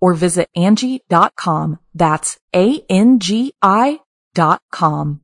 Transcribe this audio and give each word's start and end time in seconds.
or 0.00 0.14
visit 0.14 0.48
Angi.com. 0.56 1.78
That's 1.94 2.38
A-N-G-I 2.54 4.00
dot 4.34 4.62
com. 4.70 5.22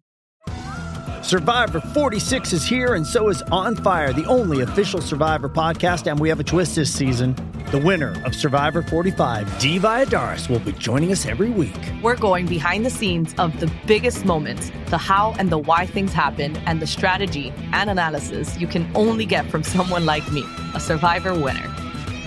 Survivor 1.24 1.80
46 1.80 2.52
is 2.52 2.66
here, 2.66 2.94
and 2.94 3.06
so 3.06 3.30
is 3.30 3.40
On 3.50 3.74
Fire, 3.76 4.12
the 4.12 4.26
only 4.26 4.60
official 4.60 5.00
Survivor 5.00 5.48
podcast. 5.48 6.06
And 6.10 6.20
we 6.20 6.28
have 6.28 6.38
a 6.38 6.44
twist 6.44 6.76
this 6.76 6.92
season. 6.92 7.34
The 7.70 7.78
winner 7.78 8.20
of 8.26 8.34
Survivor 8.34 8.82
45, 8.82 9.58
Dee 9.58 9.78
Valladares, 9.78 10.50
will 10.50 10.58
be 10.58 10.72
joining 10.72 11.12
us 11.12 11.24
every 11.24 11.48
week. 11.48 11.78
We're 12.02 12.16
going 12.16 12.44
behind 12.44 12.84
the 12.84 12.90
scenes 12.90 13.34
of 13.38 13.58
the 13.58 13.72
biggest 13.86 14.26
moments, 14.26 14.70
the 14.90 14.98
how 14.98 15.34
and 15.38 15.48
the 15.48 15.56
why 15.56 15.86
things 15.86 16.12
happen, 16.12 16.58
and 16.66 16.82
the 16.82 16.86
strategy 16.86 17.54
and 17.72 17.88
analysis 17.88 18.58
you 18.60 18.66
can 18.66 18.86
only 18.94 19.24
get 19.24 19.46
from 19.46 19.62
someone 19.74 20.04
like 20.04 20.30
me, 20.30 20.44
a 20.74 20.80
Survivor 20.80 21.32
winner. 21.32 21.74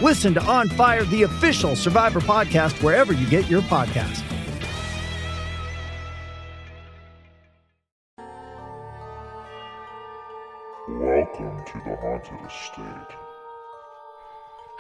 Listen 0.02 0.34
to 0.36 0.44
On 0.44 0.70
Fire, 0.70 1.04
the 1.06 1.24
official 1.24 1.76
Survivor 1.76 2.20
podcast, 2.20 2.84
wherever 2.84 3.14
you 3.14 3.28
get 3.28 3.50
your 3.50 3.62
podcast. 3.64 4.24
Welcome 10.88 11.66
to 11.66 11.74
the 11.84 11.96
Haunted 12.00 12.46
Estate. 12.46 13.27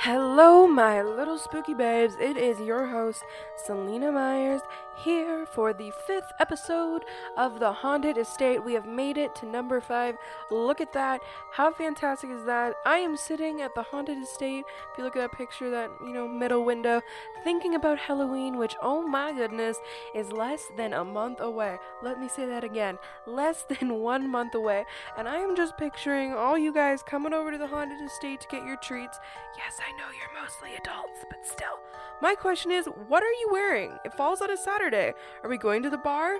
Hello, 0.01 0.67
my 0.67 1.01
little 1.01 1.39
spooky 1.39 1.73
babes. 1.73 2.17
It 2.19 2.37
is 2.37 2.59
your 2.59 2.85
host, 2.85 3.23
Selena 3.65 4.11
Myers, 4.11 4.61
here 4.95 5.45
for 5.47 5.73
the 5.73 5.91
fifth 6.05 6.31
episode 6.39 7.03
of 7.35 7.59
The 7.59 7.71
Haunted 7.71 8.15
Estate. 8.15 8.63
We 8.63 8.73
have 8.73 8.85
made 8.85 9.17
it 9.17 9.33
to 9.37 9.47
number 9.47 9.81
five. 9.81 10.15
Look 10.51 10.81
at 10.81 10.93
that. 10.93 11.21
How 11.51 11.71
fantastic 11.71 12.29
is 12.29 12.45
that? 12.45 12.75
I 12.85 12.97
am 12.99 13.17
sitting 13.17 13.61
at 13.61 13.73
the 13.73 13.81
Haunted 13.81 14.19
Estate. 14.19 14.65
If 14.91 14.97
you 14.99 15.03
look 15.03 15.15
at 15.15 15.31
that 15.31 15.37
picture, 15.37 15.71
that, 15.71 15.89
you 16.01 16.13
know, 16.13 16.27
middle 16.27 16.63
window, 16.63 17.01
thinking 17.43 17.73
about 17.73 17.97
Halloween, 17.97 18.57
which, 18.57 18.75
oh 18.81 19.01
my 19.01 19.33
goodness, 19.33 19.77
is 20.13 20.31
less 20.31 20.65
than 20.77 20.93
a 20.93 21.03
month 21.03 21.41
away. 21.41 21.79
Let 22.03 22.19
me 22.19 22.27
say 22.27 22.45
that 22.45 22.63
again. 22.63 22.99
Less 23.25 23.63
than 23.69 23.95
one 23.95 24.29
month 24.29 24.53
away. 24.53 24.85
And 25.17 25.27
I 25.27 25.37
am 25.37 25.55
just 25.55 25.75
picturing 25.77 26.33
all 26.33 26.57
you 26.57 26.71
guys 26.71 27.01
coming 27.01 27.33
over 27.33 27.51
to 27.51 27.57
the 27.57 27.67
Haunted 27.67 28.01
Estate 28.01 28.41
to 28.41 28.47
get 28.47 28.65
your 28.65 28.77
treats. 28.77 29.19
Yes, 29.57 29.79
I 29.79 29.86
know 29.91 30.09
you're 30.17 30.41
mostly 30.41 30.75
adults, 30.75 31.25
but 31.29 31.45
still. 31.45 31.79
My 32.21 32.35
question 32.35 32.71
is, 32.71 32.87
what 33.07 33.23
are 33.23 33.31
you 33.31 33.49
wearing? 33.51 33.97
It 34.05 34.13
falls 34.13 34.41
on 34.41 34.49
a 34.49 34.57
Saturday. 34.57 35.13
Are 35.43 35.49
we 35.49 35.57
going 35.57 35.83
to 35.83 35.89
the 35.89 35.97
bar? 35.97 36.39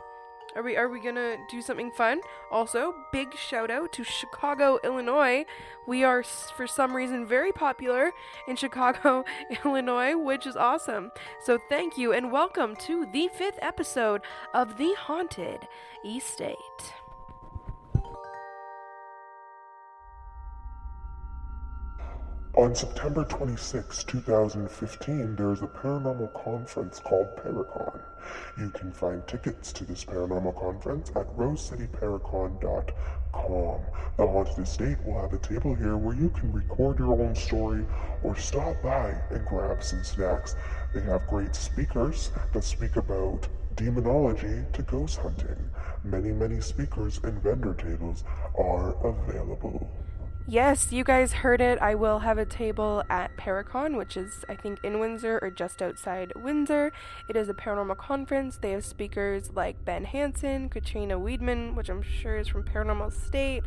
Are 0.56 0.63
we 0.63 0.75
are 0.75 0.88
we 0.88 1.00
gonna 1.00 1.35
do 1.50 1.62
something 1.62 1.91
fun? 1.91 2.19
Also, 2.50 2.96
big 3.12 3.35
shout 3.35 3.69
out 3.69 3.91
to 3.94 4.03
Chicago, 4.03 4.80
Illinois. 4.84 5.46
We 5.85 6.03
are 6.03 6.24
for 6.24 6.66
some 6.66 6.96
reason 6.96 7.28
very 7.28 7.52
popular 7.52 8.12
in 8.47 8.56
Chicago, 8.56 9.24
Illinois, 9.66 10.18
which 10.18 10.47
is 10.47 10.56
awesome. 10.56 11.12
So 11.44 11.59
thank 11.69 11.97
you 11.97 12.12
and 12.12 12.31
welcome 12.31 12.75
to 12.88 13.06
the 13.06 13.28
fifth 13.28 13.59
episode 13.62 14.22
of 14.53 14.78
The 14.78 14.96
Haunted 14.97 15.68
Estate. 16.03 16.58
On 22.57 22.73
September 22.73 23.23
26, 23.23 24.03
2015, 24.06 25.35
there 25.35 25.51
is 25.51 25.62
a 25.62 25.68
paranormal 25.68 26.34
conference 26.34 27.00
called 27.00 27.28
Paracon. 27.38 28.01
You 28.57 28.72
can 28.72 28.91
find 28.91 29.22
tickets 29.28 29.72
to 29.73 29.85
this 29.85 30.03
paranormal 30.03 30.59
conference 30.59 31.12
at 31.12 31.28
rosecityparacon.com. 31.38 33.81
The 34.17 34.28
Haunted 34.28 34.57
Estate 34.57 34.97
will 35.06 35.22
have 35.22 35.34
a 35.34 35.38
table 35.38 35.75
here 35.75 35.97
where 35.97 36.16
you 36.16 36.31
can 36.31 36.51
record 36.51 36.97
your 36.97 37.22
own 37.22 37.35
story 37.35 37.85
or 38.23 38.35
stop 38.35 38.81
by 38.81 39.13
and 39.29 39.46
grab 39.46 39.84
some 39.84 40.03
snacks. 40.03 40.56
They 40.96 41.01
have 41.01 41.28
great 41.28 41.53
speakers 41.53 42.31
that 42.53 42.63
speak 42.63 42.96
about 42.96 43.47
demonology 43.75 44.63
to 44.73 44.81
ghost 44.81 45.19
hunting. 45.19 45.69
Many, 46.03 46.31
many 46.31 46.59
speakers 46.62 47.19
and 47.23 47.40
vendor 47.44 47.75
tables 47.75 48.23
are 48.57 48.96
available. 49.06 49.91
Yes, 50.50 50.94
you 50.94 51.03
guys 51.03 51.34
heard 51.34 51.59
it. 51.59 51.78
I 51.81 51.94
will 51.94 52.19
have 52.19 52.38
a 52.38 52.46
table 52.46 53.03
at 53.09 53.35
Paracon, 53.35 53.97
which 53.97 54.16
is, 54.16 54.46
I 54.47 54.56
think, 54.56 54.80
in 54.81 54.97
Windsor 54.97 55.40
or 55.41 55.52
just 55.52 55.81
outside 55.81 56.31
Windsor. 56.38 56.94
It 57.28 57.35
is 57.35 57.50
a 57.50 57.53
paranormal 57.53 57.97
conference. 57.97 58.56
They 58.56 58.72
have 58.72 58.85
speakers 58.85 59.52
like 59.53 59.84
Ben 59.84 60.06
Hansen, 60.06 60.69
Katrina 60.69 61.19
Weidman, 61.19 61.75
which 61.75 61.90
I'm 61.90 62.02
sure 62.02 62.38
is 62.38 62.47
from 62.47 62.63
Paranormal 62.63 63.12
State. 63.12 63.63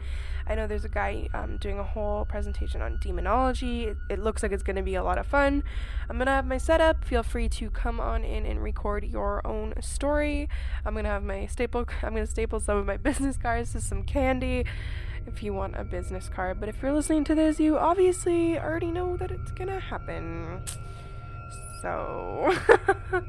I 0.47 0.55
know 0.55 0.67
there's 0.67 0.87
a 0.87 0.89
guy 0.89 1.29
um, 1.35 1.59
doing 1.59 1.79
a 1.79 1.85
whole 1.85 2.25
presentation 2.25 2.81
on 2.81 2.99
demonology. 2.99 3.85
It, 3.85 3.99
it 4.09 4.19
looks 4.19 4.43
like 4.43 4.51
it's 4.51 4.63
going 4.63 4.77
to 4.77 4.83
be 4.83 4.95
a 4.95 5.05
lot 5.05 5.19
of 5.19 5.27
fun. 5.27 5.63
I'm 6.09 6.17
going 6.17 6.29
to 6.29 6.33
have 6.33 6.47
my 6.47 6.57
setup. 6.57 7.05
Feel 7.05 7.23
free 7.23 7.51
to 7.51 7.69
come 7.69 8.01
on 8.01 8.25
in 8.25 8.47
and 8.47 8.63
record 8.63 9.05
your 9.05 9.47
own 9.47 9.75
story. 9.83 10.49
I'm 10.87 10.95
going 10.95 11.05
to 11.05 11.11
have 11.11 11.23
my 11.23 11.45
staple, 11.45 11.85
I'm 12.03 12.15
going 12.15 12.25
to 12.25 12.31
staple 12.31 12.59
some 12.59 12.79
of 12.79 12.87
my 12.87 12.97
business 13.11 13.37
cards 13.37 13.73
to 13.73 13.83
some 13.83 14.03
candy 14.03 14.65
if 15.27 15.43
you 15.43 15.53
want 15.53 15.77
a 15.77 15.85
business 15.85 16.29
card. 16.29 16.61
But 16.61 16.69
if 16.69 16.83
you're 16.83 16.93
listening 16.93 17.25
to 17.25 17.35
this, 17.35 17.61
you 17.61 17.79
obviously 17.79 18.59
already 18.59 18.91
know 18.91 19.17
that 19.17 19.31
it's 19.31 19.51
gonna 19.53 19.81
happen. 19.81 20.63
So. 21.83 22.55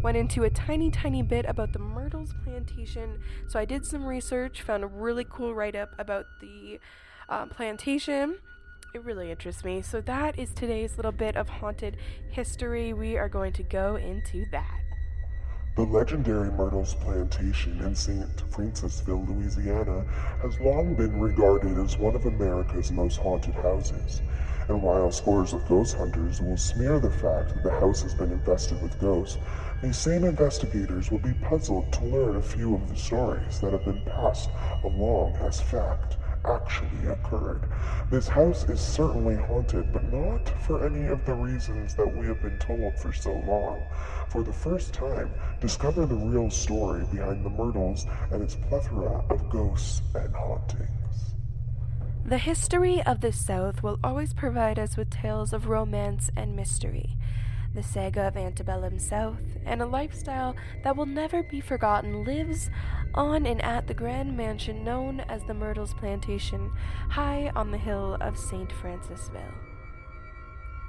went 0.00 0.16
into 0.16 0.44
a 0.44 0.50
tiny, 0.50 0.92
tiny 0.92 1.22
bit 1.22 1.44
about 1.48 1.72
the 1.72 1.80
Myrtles 1.80 2.32
plantation. 2.44 3.18
So 3.48 3.58
I 3.58 3.64
did 3.64 3.84
some 3.84 4.06
research, 4.06 4.62
found 4.62 4.84
a 4.84 4.86
really 4.86 5.26
cool 5.28 5.56
write 5.56 5.74
up 5.74 5.90
about 5.98 6.26
the 6.40 6.78
uh, 7.28 7.46
plantation. 7.46 8.38
It 8.94 9.04
really 9.04 9.30
interests 9.30 9.64
me. 9.64 9.82
So 9.82 10.00
that 10.02 10.38
is 10.38 10.50
today's 10.54 10.96
little 10.96 11.12
bit 11.12 11.36
of 11.36 11.48
haunted 11.48 11.98
history. 12.30 12.94
We 12.94 13.18
are 13.18 13.28
going 13.28 13.52
to 13.52 13.62
go 13.62 13.96
into 13.96 14.46
that. 14.50 14.80
The 15.76 15.82
legendary 15.82 16.50
Myrtles 16.50 16.94
Plantation 16.94 17.80
in 17.82 17.94
St. 17.94 18.36
Francisville, 18.50 19.28
Louisiana, 19.28 20.04
has 20.42 20.58
long 20.58 20.94
been 20.94 21.20
regarded 21.20 21.78
as 21.78 21.98
one 21.98 22.16
of 22.16 22.24
America's 22.24 22.90
most 22.90 23.18
haunted 23.18 23.54
houses. 23.54 24.22
And 24.68 24.82
while 24.82 25.12
scores 25.12 25.52
of 25.52 25.68
ghost 25.68 25.94
hunters 25.94 26.40
will 26.40 26.56
smear 26.56 26.98
the 26.98 27.10
fact 27.10 27.54
that 27.54 27.62
the 27.62 27.70
house 27.70 28.02
has 28.02 28.14
been 28.14 28.32
infested 28.32 28.82
with 28.82 28.98
ghosts, 29.00 29.38
these 29.82 29.98
same 29.98 30.24
investigators 30.24 31.10
will 31.10 31.20
be 31.20 31.34
puzzled 31.34 31.92
to 31.92 32.04
learn 32.06 32.36
a 32.36 32.42
few 32.42 32.74
of 32.74 32.88
the 32.88 32.96
stories 32.96 33.60
that 33.60 33.72
have 33.72 33.84
been 33.84 34.02
passed 34.04 34.48
along 34.82 35.36
as 35.36 35.60
fact 35.60 36.16
actually 36.44 37.08
occurred. 37.08 37.68
This 38.10 38.28
house 38.28 38.68
is 38.68 38.80
certainly 38.80 39.36
haunted, 39.36 39.92
but 39.92 40.12
not 40.12 40.48
for 40.62 40.86
any 40.86 41.06
of 41.06 41.24
the 41.24 41.34
reasons 41.34 41.94
that 41.94 42.16
we 42.16 42.26
have 42.26 42.42
been 42.42 42.58
told 42.58 42.98
for 42.98 43.12
so 43.12 43.32
long. 43.46 43.82
For 44.28 44.42
the 44.42 44.52
first 44.52 44.92
time, 44.92 45.30
discover 45.60 46.06
the 46.06 46.14
real 46.14 46.50
story 46.50 47.04
behind 47.10 47.44
the 47.44 47.50
Myrtles 47.50 48.06
and 48.30 48.42
its 48.42 48.54
plethora 48.54 49.24
of 49.30 49.50
ghosts 49.50 50.02
and 50.14 50.34
hauntings. 50.34 51.34
The 52.24 52.38
history 52.38 53.02
of 53.02 53.20
the 53.20 53.32
South 53.32 53.82
will 53.82 53.98
always 54.04 54.34
provide 54.34 54.78
us 54.78 54.96
with 54.96 55.08
tales 55.08 55.52
of 55.52 55.66
romance 55.66 56.30
and 56.36 56.54
mystery. 56.54 57.16
The 57.78 57.84
saga 57.84 58.26
of 58.26 58.36
antebellum 58.36 58.98
South 58.98 59.56
and 59.64 59.80
a 59.80 59.86
lifestyle 59.86 60.56
that 60.82 60.96
will 60.96 61.06
never 61.06 61.44
be 61.44 61.60
forgotten 61.60 62.24
lives 62.24 62.70
on 63.14 63.46
and 63.46 63.62
at 63.62 63.86
the 63.86 63.94
grand 63.94 64.36
mansion 64.36 64.82
known 64.82 65.20
as 65.20 65.44
the 65.44 65.54
Myrtles 65.54 65.94
Plantation, 65.94 66.72
high 67.08 67.52
on 67.54 67.70
the 67.70 67.78
hill 67.78 68.16
of 68.20 68.36
St. 68.36 68.68
Francisville. 68.70 69.54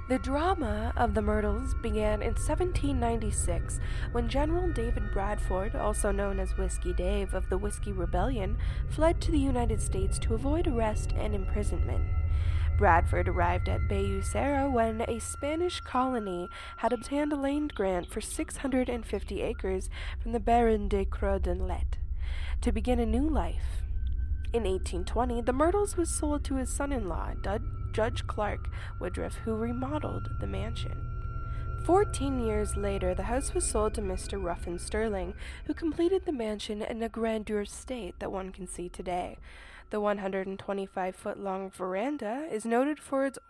The 0.08 0.18
drama 0.18 0.92
of 0.96 1.14
the 1.14 1.22
Myrtles 1.22 1.74
began 1.80 2.22
in 2.22 2.34
1796 2.34 3.78
when 4.10 4.28
General 4.28 4.72
David 4.72 5.12
Bradford, 5.12 5.76
also 5.76 6.10
known 6.10 6.40
as 6.40 6.58
Whiskey 6.58 6.92
Dave 6.92 7.34
of 7.34 7.48
the 7.50 7.58
Whiskey 7.58 7.92
Rebellion, 7.92 8.58
fled 8.88 9.20
to 9.20 9.30
the 9.30 9.38
United 9.38 9.80
States 9.80 10.18
to 10.18 10.34
avoid 10.34 10.66
arrest 10.66 11.12
and 11.12 11.36
imprisonment. 11.36 12.02
Bradford 12.80 13.28
arrived 13.28 13.68
at 13.68 13.88
Bayou 13.88 14.22
Sara 14.22 14.70
when 14.70 15.02
a 15.02 15.18
Spanish 15.18 15.82
colony 15.82 16.48
had 16.78 16.94
obtained 16.94 17.30
a 17.30 17.36
land 17.36 17.74
grant 17.74 18.10
for 18.10 18.22
650 18.22 19.42
acres 19.42 19.90
from 20.18 20.32
the 20.32 20.40
Baron 20.40 20.88
de 20.88 21.04
Carondelet 21.04 21.98
to 22.62 22.72
begin 22.72 22.98
a 22.98 23.04
new 23.04 23.28
life. 23.28 23.82
In 24.54 24.62
1820, 24.62 25.42
the 25.42 25.52
Myrtles 25.52 25.98
was 25.98 26.08
sold 26.08 26.42
to 26.44 26.54
his 26.54 26.72
son 26.72 26.90
in 26.90 27.06
law, 27.06 27.32
Judge 27.92 28.26
Clark 28.26 28.70
Woodruff, 28.98 29.34
who 29.44 29.56
remodeled 29.56 30.30
the 30.40 30.46
mansion. 30.46 31.06
Fourteen 31.84 32.40
years 32.40 32.78
later, 32.78 33.14
the 33.14 33.24
house 33.24 33.52
was 33.52 33.66
sold 33.66 33.92
to 33.94 34.00
Mr. 34.00 34.42
Ruffin 34.42 34.78
Stirling, 34.78 35.34
who 35.66 35.74
completed 35.74 36.24
the 36.24 36.32
mansion 36.32 36.80
in 36.80 37.02
a 37.02 37.10
grandeur 37.10 37.66
state 37.66 38.14
that 38.20 38.32
one 38.32 38.52
can 38.52 38.66
see 38.66 38.88
today. 38.88 39.36
The 39.90 40.00
125 40.00 41.16
foot 41.16 41.38
long 41.38 41.68
veranda 41.68 42.46
is 42.50 42.64
noted 42.64 43.00
for 43.00 43.26
its 43.26 43.40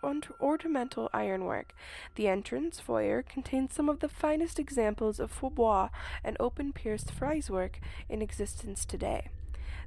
ornamental 0.41 1.07
ironwork. 1.13 1.75
The 2.15 2.27
entrance 2.27 2.79
foyer 2.79 3.21
contains 3.21 3.75
some 3.75 3.87
of 3.87 3.99
the 3.99 4.09
finest 4.09 4.57
examples 4.57 5.19
of 5.19 5.29
faux 5.29 5.53
bois 5.53 5.89
and 6.23 6.35
open 6.39 6.73
pierced 6.73 7.11
frieze 7.11 7.51
work 7.51 7.79
in 8.09 8.23
existence 8.23 8.85
today. 8.85 9.29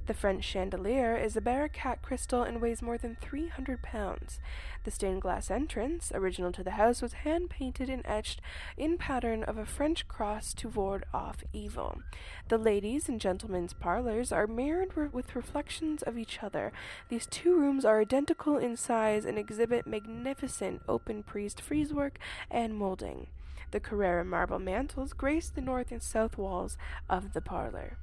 The 0.07 0.13
French 0.13 0.43
chandelier 0.43 1.15
is 1.15 1.35
a 1.35 1.41
Baccarat 1.41 1.95
crystal 2.03 2.43
and 2.43 2.61
weighs 2.61 2.83
more 2.83 2.97
than 2.97 3.17
300 3.21 3.81
pounds. 3.81 4.39
The 4.83 4.91
stained 4.91 5.23
glass 5.23 5.49
entrance, 5.49 6.11
original 6.13 6.51
to 6.51 6.63
the 6.63 6.71
house, 6.71 7.01
was 7.01 7.13
hand 7.13 7.49
painted 7.49 7.89
and 7.89 8.05
etched 8.05 8.39
in 8.77 8.99
pattern 8.99 9.41
of 9.43 9.57
a 9.57 9.65
French 9.65 10.07
cross 10.07 10.53
to 10.55 10.69
ward 10.69 11.05
off 11.11 11.43
evil. 11.53 12.03
The 12.49 12.59
ladies' 12.59 13.09
and 13.09 13.19
gentlemen's 13.19 13.73
parlors 13.73 14.31
are 14.31 14.45
mirrored 14.45 14.95
re- 14.95 15.07
with 15.11 15.35
reflections 15.35 16.03
of 16.03 16.19
each 16.19 16.43
other. 16.43 16.71
These 17.09 17.25
two 17.25 17.57
rooms 17.57 17.83
are 17.83 17.99
identical 17.99 18.59
in 18.59 18.77
size 18.77 19.25
and 19.25 19.39
exhibit 19.39 19.87
magnificent 19.87 20.83
open 20.87 21.23
pierced 21.23 21.59
frieze 21.59 21.91
work 21.91 22.19
and 22.51 22.77
molding. 22.77 23.25
The 23.71 23.79
Carrara 23.79 24.23
marble 24.23 24.59
mantels 24.59 25.13
grace 25.13 25.49
the 25.49 25.61
north 25.61 25.91
and 25.91 26.03
south 26.03 26.37
walls 26.37 26.77
of 27.09 27.33
the 27.33 27.41
parlor. 27.41 27.97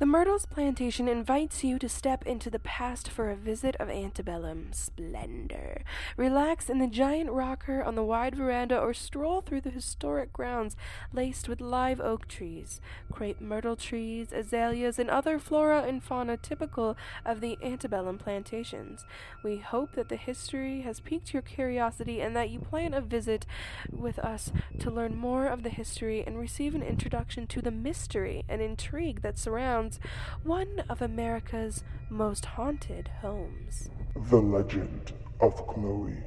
The 0.00 0.06
Myrtles 0.06 0.46
Plantation 0.46 1.08
invites 1.08 1.62
you 1.62 1.78
to 1.78 1.86
step 1.86 2.26
into 2.26 2.48
the 2.48 2.58
past 2.58 3.10
for 3.10 3.28
a 3.28 3.36
visit 3.36 3.76
of 3.76 3.90
antebellum 3.90 4.72
splendor. 4.72 5.82
Relax 6.16 6.70
in 6.70 6.78
the 6.78 6.86
giant 6.86 7.30
rocker 7.30 7.82
on 7.82 7.96
the 7.96 8.02
wide 8.02 8.34
veranda 8.34 8.80
or 8.80 8.94
stroll 8.94 9.42
through 9.42 9.60
the 9.60 9.68
historic 9.68 10.32
grounds 10.32 10.74
laced 11.12 11.50
with 11.50 11.60
live 11.60 12.00
oak 12.00 12.26
trees, 12.26 12.80
crepe 13.12 13.42
myrtle 13.42 13.76
trees, 13.76 14.32
azaleas, 14.32 14.98
and 14.98 15.10
other 15.10 15.38
flora 15.38 15.82
and 15.82 16.02
fauna 16.02 16.38
typical 16.38 16.96
of 17.26 17.42
the 17.42 17.58
antebellum 17.62 18.16
plantations. 18.16 19.04
We 19.44 19.58
hope 19.58 19.92
that 19.96 20.08
the 20.08 20.16
history 20.16 20.80
has 20.80 21.00
piqued 21.00 21.34
your 21.34 21.42
curiosity 21.42 22.22
and 22.22 22.34
that 22.34 22.48
you 22.48 22.58
plan 22.58 22.94
a 22.94 23.02
visit 23.02 23.44
with 23.90 24.18
us 24.20 24.50
to 24.78 24.90
learn 24.90 25.14
more 25.14 25.46
of 25.46 25.62
the 25.62 25.68
history 25.68 26.24
and 26.26 26.38
receive 26.38 26.74
an 26.74 26.82
introduction 26.82 27.46
to 27.48 27.60
the 27.60 27.70
mystery 27.70 28.44
and 28.48 28.62
intrigue 28.62 29.20
that 29.20 29.38
surrounds 29.38 29.89
one 30.44 30.84
of 30.88 31.02
America's 31.02 31.82
most 32.08 32.44
haunted 32.44 33.08
homes. 33.20 33.90
The 34.14 34.40
Legend 34.40 35.12
of 35.40 35.66
Chloe. 35.66 36.18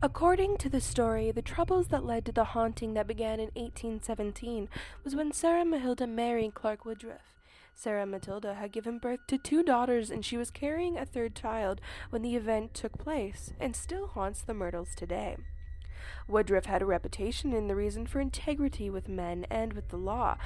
According 0.00 0.58
to 0.58 0.68
the 0.68 0.80
story, 0.80 1.32
the 1.32 1.42
troubles 1.42 1.88
that 1.88 2.04
led 2.04 2.24
to 2.26 2.32
the 2.32 2.44
haunting 2.44 2.94
that 2.94 3.08
began 3.08 3.40
in 3.40 3.50
1817 3.56 4.68
was 5.02 5.16
when 5.16 5.32
Sarah 5.32 5.64
Matilda 5.64 6.06
married 6.06 6.54
Clark 6.54 6.84
Woodruff. 6.84 7.34
Sarah 7.74 8.06
Matilda 8.06 8.54
had 8.54 8.72
given 8.72 8.98
birth 8.98 9.20
to 9.26 9.38
two 9.38 9.62
daughters 9.62 10.10
and 10.10 10.24
she 10.24 10.36
was 10.36 10.50
carrying 10.50 10.96
a 10.96 11.04
third 11.04 11.34
child 11.34 11.80
when 12.10 12.22
the 12.22 12.36
event 12.36 12.74
took 12.74 12.98
place 12.98 13.52
and 13.58 13.74
still 13.74 14.08
haunts 14.08 14.42
the 14.42 14.54
Myrtles 14.54 14.94
today. 14.96 15.36
Woodruff 16.28 16.66
had 16.66 16.82
a 16.82 16.86
reputation 16.86 17.52
in 17.52 17.68
the 17.68 17.74
region 17.74 18.06
for 18.06 18.20
integrity 18.20 18.90
with 18.90 19.08
men 19.08 19.46
and 19.50 19.72
with 19.72 19.88
the 19.88 19.96
law, 19.96 20.36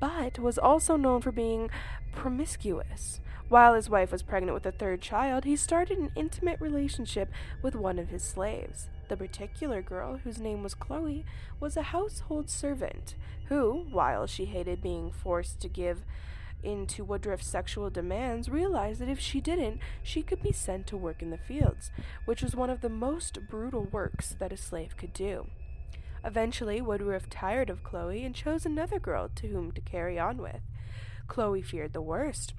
but 0.00 0.38
was 0.38 0.58
also 0.58 0.96
known 0.96 1.20
for 1.20 1.32
being 1.32 1.70
promiscuous. 2.12 3.20
While 3.48 3.74
his 3.74 3.88
wife 3.88 4.12
was 4.12 4.22
pregnant 4.22 4.52
with 4.52 4.66
a 4.66 4.72
third 4.72 5.00
child, 5.00 5.44
he 5.44 5.56
started 5.56 5.96
an 5.96 6.10
intimate 6.14 6.60
relationship 6.60 7.30
with 7.62 7.74
one 7.74 7.98
of 7.98 8.10
his 8.10 8.22
slaves. 8.22 8.88
The 9.08 9.16
particular 9.16 9.80
girl, 9.80 10.18
whose 10.18 10.38
name 10.38 10.62
was 10.62 10.74
Chloe, 10.74 11.24
was 11.58 11.76
a 11.76 11.82
household 11.82 12.50
servant 12.50 13.14
who, 13.46 13.86
while 13.90 14.26
she 14.26 14.44
hated 14.44 14.82
being 14.82 15.10
forced 15.10 15.60
to 15.60 15.68
give 15.68 16.02
into 16.62 17.04
Woodruff's 17.04 17.46
sexual 17.46 17.90
demands, 17.90 18.48
realized 18.48 19.00
that 19.00 19.08
if 19.08 19.20
she 19.20 19.40
didn't, 19.40 19.80
she 20.02 20.22
could 20.22 20.42
be 20.42 20.52
sent 20.52 20.86
to 20.88 20.96
work 20.96 21.22
in 21.22 21.30
the 21.30 21.38
fields, 21.38 21.90
which 22.24 22.42
was 22.42 22.56
one 22.56 22.70
of 22.70 22.80
the 22.80 22.88
most 22.88 23.46
brutal 23.48 23.84
works 23.84 24.34
that 24.38 24.52
a 24.52 24.56
slave 24.56 24.96
could 24.96 25.12
do. 25.12 25.46
Eventually, 26.24 26.80
Woodruff 26.80 27.30
tired 27.30 27.70
of 27.70 27.84
Chloe 27.84 28.24
and 28.24 28.34
chose 28.34 28.66
another 28.66 28.98
girl 28.98 29.30
to 29.36 29.48
whom 29.48 29.72
to 29.72 29.80
carry 29.80 30.18
on 30.18 30.38
with. 30.38 30.62
Chloe 31.28 31.62
feared 31.62 31.92
the 31.92 32.02
worst. 32.02 32.54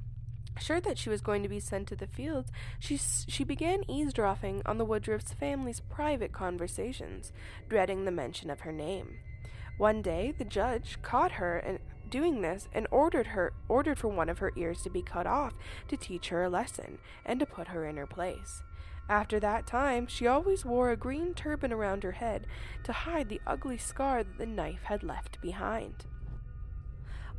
Sure 0.60 0.82
that 0.82 0.98
she 0.98 1.10
was 1.10 1.22
going 1.22 1.44
to 1.44 1.50
be 1.50 1.60
sent 1.60 1.88
to 1.88 1.96
the 1.96 2.08
fields, 2.08 2.52
she, 2.80 2.98
she 2.98 3.44
began 3.44 3.90
eavesdropping 3.90 4.62
on 4.66 4.78
the 4.78 4.86
Woodruff's 4.86 5.34
family's 5.34 5.80
private 5.80 6.32
conversations, 6.32 7.32
dreading 7.70 8.06
the 8.06 8.12
mention 8.12 8.50
of 8.50 8.62
her 8.62 8.72
name. 8.72 9.20
One 9.78 10.02
day, 10.02 10.34
the 10.38 10.44
judge 10.44 10.98
caught 11.02 11.34
her 11.34 11.58
and 11.58 11.80
doing 12.10 12.42
this 12.42 12.68
and 12.74 12.88
ordered 12.92 13.28
her 13.28 13.54
ordered 13.68 14.00
for 14.00 14.08
one 14.08 14.30
of 14.30 14.40
her 14.40 14.52
ears 14.56 14.82
to 14.84 14.90
be 14.90 15.02
cut 15.02 15.28
off 15.28 15.54
to 15.88 15.98
teach 15.98 16.30
her 16.30 16.44
a 16.44 16.50
lesson 16.50 16.98
and 17.26 17.40
to 17.40 17.46
put 17.46 17.70
her 17.70 17.86
in 17.86 17.98
her 17.98 18.08
place. 18.08 18.64
After 19.10 19.40
that 19.40 19.66
time, 19.66 20.06
she 20.06 20.28
always 20.28 20.64
wore 20.64 20.92
a 20.92 20.98
green 20.98 21.34
turban 21.34 21.74
around 21.74 22.04
her 22.04 22.12
head 22.12 22.46
to 22.84 22.94
hide 22.94 23.30
the 23.30 23.42
ugly 23.48 23.78
scar 23.78 24.24
that 24.24 24.38
the 24.38 24.46
knife 24.46 24.84
had 24.84 25.02
left 25.02 25.42
behind. 25.42 26.06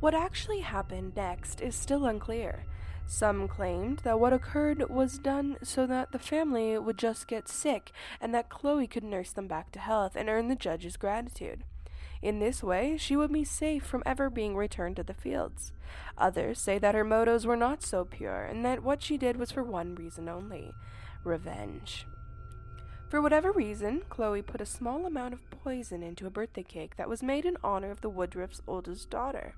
What 0.01 0.13
actually 0.13 0.61
happened 0.61 1.15
next 1.15 1.61
is 1.61 1.75
still 1.75 2.05
unclear. 2.05 2.65
Some 3.05 3.47
claimed 3.47 3.99
that 3.99 4.19
what 4.19 4.33
occurred 4.33 4.89
was 4.89 5.17
done 5.17 5.57
so 5.63 5.85
that 5.87 6.11
the 6.11 6.19
family 6.19 6.77
would 6.77 6.97
just 6.97 7.27
get 7.27 7.47
sick 7.47 7.91
and 8.19 8.33
that 8.33 8.49
Chloe 8.49 8.87
could 8.87 9.03
nurse 9.03 9.31
them 9.31 9.47
back 9.47 9.71
to 9.71 9.79
health 9.79 10.15
and 10.15 10.29
earn 10.29 10.47
the 10.47 10.55
judge's 10.55 10.97
gratitude. 10.97 11.63
In 12.21 12.39
this 12.39 12.61
way, 12.61 12.97
she 12.97 13.15
would 13.15 13.31
be 13.31 13.43
safe 13.43 13.83
from 13.83 14.03
ever 14.05 14.29
being 14.29 14.55
returned 14.55 14.97
to 14.97 15.03
the 15.03 15.13
fields. 15.13 15.71
Others 16.17 16.59
say 16.59 16.77
that 16.77 16.95
her 16.95 17.03
motives 17.03 17.47
were 17.47 17.57
not 17.57 17.81
so 17.81 18.05
pure 18.05 18.43
and 18.43 18.63
that 18.63 18.83
what 18.83 19.01
she 19.01 19.17
did 19.17 19.37
was 19.37 19.51
for 19.51 19.63
one 19.63 19.95
reason 19.95 20.29
only 20.29 20.73
revenge. 21.23 22.05
For 23.09 23.21
whatever 23.21 23.51
reason, 23.51 24.03
Chloe 24.09 24.41
put 24.41 24.61
a 24.61 24.65
small 24.65 25.05
amount 25.05 25.33
of 25.33 25.49
poison 25.49 26.01
into 26.01 26.25
a 26.25 26.29
birthday 26.29 26.63
cake 26.63 26.95
that 26.95 27.09
was 27.09 27.21
made 27.21 27.45
in 27.45 27.57
honor 27.63 27.91
of 27.91 28.01
the 28.01 28.09
Woodruff's 28.09 28.61
oldest 28.67 29.09
daughter. 29.09 29.55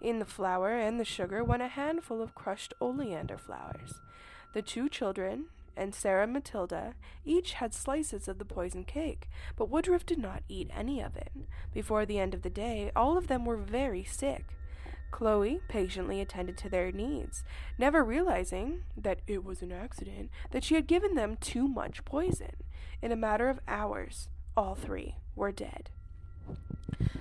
In 0.00 0.18
the 0.18 0.24
flour 0.26 0.76
and 0.76 1.00
the 1.00 1.04
sugar 1.04 1.42
went 1.42 1.62
a 1.62 1.68
handful 1.68 2.20
of 2.20 2.34
crushed 2.34 2.74
oleander 2.80 3.38
flowers. 3.38 4.00
The 4.52 4.60
two 4.60 4.88
children 4.88 5.46
and 5.76 5.94
Sarah 5.94 6.26
Matilda 6.26 6.94
each 7.24 7.54
had 7.54 7.74
slices 7.74 8.28
of 8.28 8.38
the 8.38 8.44
poisoned 8.44 8.86
cake, 8.86 9.28
but 9.56 9.68
Woodruff 9.68 10.06
did 10.06 10.18
not 10.18 10.42
eat 10.48 10.70
any 10.74 11.00
of 11.00 11.16
it. 11.16 11.32
Before 11.72 12.06
the 12.06 12.18
end 12.18 12.34
of 12.34 12.42
the 12.42 12.50
day, 12.50 12.90
all 12.96 13.16
of 13.16 13.26
them 13.26 13.44
were 13.44 13.56
very 13.56 14.04
sick. 14.04 14.46
Chloe 15.10 15.60
patiently 15.68 16.20
attended 16.20 16.58
to 16.58 16.68
their 16.68 16.92
needs, 16.92 17.44
never 17.78 18.02
realizing 18.04 18.82
that 18.96 19.20
it 19.26 19.44
was 19.44 19.62
an 19.62 19.72
accident 19.72 20.30
that 20.50 20.64
she 20.64 20.74
had 20.74 20.86
given 20.86 21.14
them 21.14 21.36
too 21.40 21.68
much 21.68 22.04
poison. 22.04 22.56
In 23.00 23.12
a 23.12 23.16
matter 23.16 23.48
of 23.48 23.60
hours, 23.68 24.28
all 24.56 24.74
three 24.74 25.16
were 25.34 25.52
dead. 25.52 25.90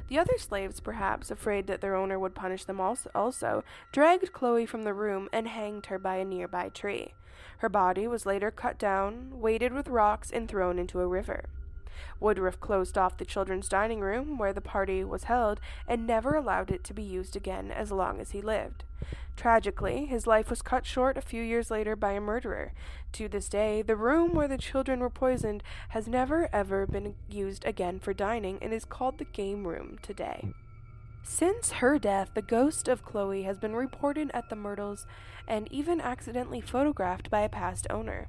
The 0.08 0.20
other 0.20 0.38
slaves, 0.38 0.80
perhaps 0.80 1.32
afraid 1.32 1.68
that 1.68 1.82
their 1.82 1.96
owner 1.96 2.20
would 2.20 2.36
punish 2.36 2.66
them 2.66 2.80
also, 2.80 3.64
dragged 3.92 4.32
Chloe 4.32 4.66
from 4.66 4.84
the 4.84 4.94
room 4.94 5.30
and 5.34 5.48
hanged 5.48 5.88
her 5.88 5.98
by 5.98 6.18
a 6.18 6.26
nearby 6.26 6.70
tree. 6.70 7.16
Her 7.60 7.70
body 7.70 8.08
was 8.08 8.26
later 8.26 8.52
cut 8.52 8.78
down, 8.78 9.40
weighted 9.40 9.74
with 9.74 9.88
rocks, 9.88 10.30
and 10.30 10.48
thrown 10.48 10.78
into 10.78 11.00
a 11.00 11.08
river. 11.08 11.46
Woodruff 12.20 12.60
closed 12.60 12.98
off 12.98 13.18
the 13.18 13.26
children's 13.26 13.70
dining 13.70 14.02
room 14.02 14.38
where 14.38 14.54
the 14.54 14.62
party 14.62 15.04
was 15.04 15.26
held 15.26 15.60
and 15.88 16.06
never 16.06 16.36
allowed 16.36 16.72
it 16.72 16.84
to 16.86 16.94
be 16.94 17.04
used 17.04 17.36
again 17.36 17.72
as 17.72 17.92
long 17.92 18.20
as 18.20 18.32
he 18.32 18.42
lived. 18.42 18.84
Tragically, 19.36 20.06
his 20.06 20.26
life 20.26 20.50
was 20.50 20.62
cut 20.62 20.86
short 20.86 21.18
a 21.18 21.22
few 21.22 21.44
years 21.44 21.70
later 21.70 21.96
by 21.96 22.14
a 22.14 22.22
murderer. 22.22 22.74
To 23.14 23.28
this 23.28 23.50
day, 23.50 23.82
the 23.82 23.96
room 23.96 24.34
where 24.34 24.48
the 24.48 24.58
children 24.58 25.00
were 25.00 25.10
poisoned 25.10 25.62
has 25.90 26.08
never 26.08 26.50
ever 26.54 26.88
been 26.88 27.16
used 27.30 27.66
again 27.66 28.00
for 28.00 28.14
dining 28.14 28.58
and 28.62 28.74
is 28.74 28.86
called 28.86 29.18
the 29.18 29.26
game 29.26 29.68
room 29.68 30.00
today. 30.02 30.54
Since 31.28 31.72
her 31.72 31.98
death, 31.98 32.30
the 32.36 32.42
ghost 32.42 32.88
of 32.88 33.04
Chloe 33.04 33.44
has 33.44 33.58
been 33.58 33.76
reported 33.76 34.30
at 34.34 34.50
the 34.50 34.56
Myrtles 34.56 35.08
and 35.48 35.68
even 35.72 36.00
accidentally 36.00 36.62
photographed 36.62 37.32
by 37.32 37.42
a 37.42 37.50
past 37.50 37.88
owner. 37.90 38.28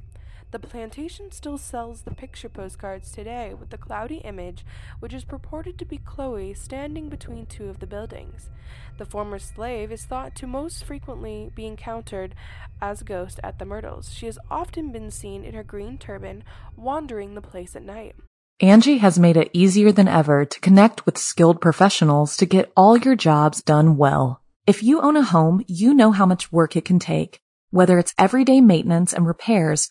The 0.56 0.68
plantation 0.68 1.30
still 1.32 1.58
sells 1.58 2.00
the 2.00 2.14
picture 2.14 2.48
postcards 2.48 3.12
today 3.12 3.52
with 3.52 3.68
the 3.68 3.76
cloudy 3.76 4.22
image, 4.24 4.64
which 5.00 5.12
is 5.12 5.22
purported 5.22 5.78
to 5.78 5.84
be 5.84 5.98
Chloe 5.98 6.54
standing 6.54 7.10
between 7.10 7.44
two 7.44 7.68
of 7.68 7.78
the 7.78 7.86
buildings. 7.86 8.48
The 8.96 9.04
former 9.04 9.38
slave 9.38 9.92
is 9.92 10.06
thought 10.06 10.34
to 10.36 10.46
most 10.46 10.82
frequently 10.82 11.50
be 11.54 11.66
encountered 11.66 12.34
as 12.80 13.02
a 13.02 13.04
ghost 13.04 13.38
at 13.44 13.58
the 13.58 13.66
Myrtles. 13.66 14.14
She 14.14 14.24
has 14.24 14.38
often 14.50 14.92
been 14.92 15.10
seen 15.10 15.44
in 15.44 15.52
her 15.52 15.62
green 15.62 15.98
turban 15.98 16.42
wandering 16.74 17.34
the 17.34 17.42
place 17.42 17.76
at 17.76 17.82
night. 17.82 18.16
Angi 18.62 19.00
has 19.00 19.18
made 19.18 19.36
it 19.36 19.50
easier 19.52 19.92
than 19.92 20.08
ever 20.08 20.46
to 20.46 20.60
connect 20.60 21.04
with 21.04 21.18
skilled 21.18 21.60
professionals 21.60 22.34
to 22.38 22.46
get 22.46 22.72
all 22.74 22.96
your 22.96 23.14
jobs 23.14 23.60
done 23.60 23.98
well. 23.98 24.40
If 24.66 24.82
you 24.82 25.02
own 25.02 25.16
a 25.16 25.22
home, 25.22 25.62
you 25.68 25.92
know 25.92 26.12
how 26.12 26.24
much 26.24 26.50
work 26.50 26.76
it 26.76 26.86
can 26.86 26.98
take, 26.98 27.42
whether 27.68 27.98
it's 27.98 28.14
everyday 28.16 28.62
maintenance 28.62 29.12
and 29.12 29.26
repairs 29.26 29.90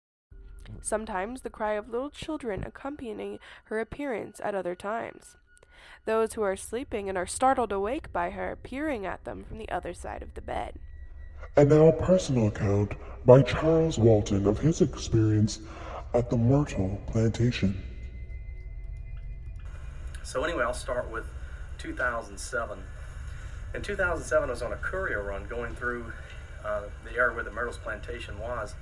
Sometimes 0.81 1.41
the 1.41 1.49
cry 1.49 1.73
of 1.73 1.89
little 1.89 2.09
children 2.09 2.63
accompanying 2.65 3.39
her 3.65 3.79
appearance 3.79 4.41
at 4.43 4.55
other 4.55 4.75
times. 4.75 5.37
Those 6.05 6.33
who 6.33 6.41
are 6.41 6.55
sleeping 6.55 7.07
and 7.07 7.17
are 7.17 7.27
startled 7.27 7.71
awake 7.71 8.11
by 8.11 8.31
her 8.31 8.57
peering 8.61 9.05
at 9.05 9.23
them 9.23 9.43
from 9.43 9.59
the 9.59 9.69
other 9.69 9.93
side 9.93 10.23
of 10.23 10.33
the 10.33 10.41
bed. 10.41 10.79
And 11.55 11.69
now 11.69 11.87
a 11.87 11.93
personal 11.93 12.47
account 12.47 12.95
by 13.25 13.43
Charles 13.43 13.99
Walton 13.99 14.47
of 14.47 14.59
his 14.59 14.81
experience 14.81 15.59
at 16.13 16.29
the 16.29 16.37
Myrtle 16.37 16.99
Plantation. 17.07 17.81
So 20.23 20.43
anyway, 20.43 20.63
I'll 20.63 20.73
start 20.73 21.11
with 21.11 21.25
2007. 21.77 22.79
In 23.73 23.81
2007, 23.81 24.49
I 24.49 24.51
was 24.51 24.61
on 24.61 24.73
a 24.73 24.77
courier 24.77 25.23
run 25.23 25.45
going 25.47 25.75
through 25.75 26.11
uh, 26.63 26.83
the 27.03 27.15
area 27.15 27.35
where 27.35 27.43
the 27.43 27.51
Myrtles 27.51 27.77
plantation 27.77 28.39
was. 28.39 28.75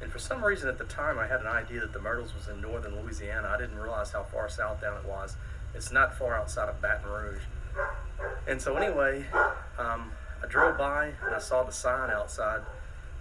And 0.00 0.12
for 0.12 0.18
some 0.18 0.44
reason 0.44 0.68
at 0.68 0.78
the 0.78 0.84
time, 0.84 1.18
I 1.18 1.26
had 1.26 1.40
an 1.40 1.46
idea 1.46 1.80
that 1.80 1.92
the 1.92 1.98
Myrtles 1.98 2.34
was 2.34 2.48
in 2.48 2.60
northern 2.60 3.00
Louisiana. 3.00 3.48
I 3.48 3.58
didn't 3.58 3.78
realize 3.78 4.12
how 4.12 4.22
far 4.22 4.48
south 4.48 4.80
down 4.80 4.96
it 4.96 5.04
was. 5.04 5.36
It's 5.74 5.90
not 5.90 6.16
far 6.16 6.36
outside 6.36 6.68
of 6.68 6.80
Baton 6.80 7.10
Rouge. 7.10 7.42
And 8.46 8.60
so, 8.62 8.76
anyway, 8.76 9.26
um, 9.78 10.12
I 10.42 10.46
drove 10.48 10.78
by 10.78 11.12
and 11.24 11.34
I 11.34 11.38
saw 11.38 11.64
the 11.64 11.72
sign 11.72 12.10
outside. 12.10 12.60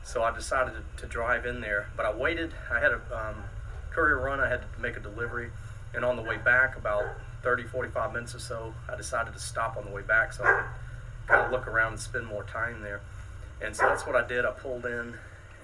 So 0.04 0.24
I 0.24 0.34
decided 0.34 0.74
to, 0.74 1.02
to 1.02 1.08
drive 1.08 1.46
in 1.46 1.62
there. 1.62 1.90
But 1.98 2.06
I 2.06 2.14
waited. 2.14 2.54
I 2.72 2.80
had 2.80 2.92
a 2.92 3.02
um, 3.12 3.44
courier 3.98 4.20
run, 4.20 4.40
I 4.40 4.48
had 4.48 4.62
to 4.62 4.82
make 4.82 4.96
a 4.96 5.00
delivery. 5.00 5.50
And 5.96 6.06
on 6.06 6.16
the 6.16 6.22
way 6.22 6.38
back, 6.38 6.78
about 6.78 7.04
30, 7.42 7.64
45 7.64 8.14
minutes 8.14 8.36
or 8.36 8.40
so, 8.40 8.74
I 8.88 8.96
decided 8.96 9.34
to 9.34 9.40
stop 9.40 9.76
on 9.76 9.86
the 9.86 9.92
way 9.92 10.04
back 10.04 10.34
so 10.34 10.44
I 10.44 10.54
could 10.54 11.28
kind 11.28 11.46
of 11.46 11.52
look 11.52 11.68
around 11.68 11.94
and 11.94 12.00
spend 12.00 12.28
more 12.28 12.44
time 12.44 12.82
there. 12.82 13.02
And 13.60 13.76
so 13.76 13.88
that's 13.88 14.06
what 14.06 14.16
I 14.16 14.28
did. 14.28 14.46
I 14.46 14.52
pulled 14.52 14.86
in, 14.86 15.16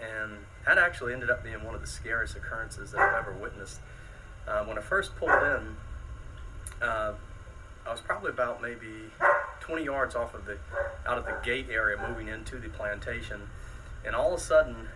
and 0.01 0.38
that 0.65 0.77
actually 0.77 1.13
ended 1.13 1.29
up 1.29 1.43
being 1.43 1.63
one 1.63 1.75
of 1.75 1.82
the 1.82 1.88
scariest 1.88 2.36
occurrences 2.36 2.91
that 2.91 3.01
I've 3.01 3.15
ever 3.15 3.34
witnessed. 3.34 3.79
Uh, 4.48 4.63
when 4.65 4.77
I 4.77 4.82
first 4.82 5.15
pulled 5.15 5.32
in, 5.32 5.75
uh, 6.82 7.13
I 7.86 7.91
was 7.91 8.01
probably 8.01 8.29
about 8.29 8.62
maybe 8.62 9.12
20 9.62 9.84
yards 9.84 10.15
off 10.15 10.34
of 10.34 10.46
the 10.46 10.58
out 11.05 11.17
of 11.17 11.25
the 11.25 11.38
gate 11.43 11.67
area, 11.70 11.98
moving 12.08 12.27
into 12.27 12.58
the 12.58 12.70
plantation, 12.70 13.41
and 14.05 14.15
all 14.15 14.34
of 14.34 14.39
a 14.39 14.43
sudden, 14.43 14.88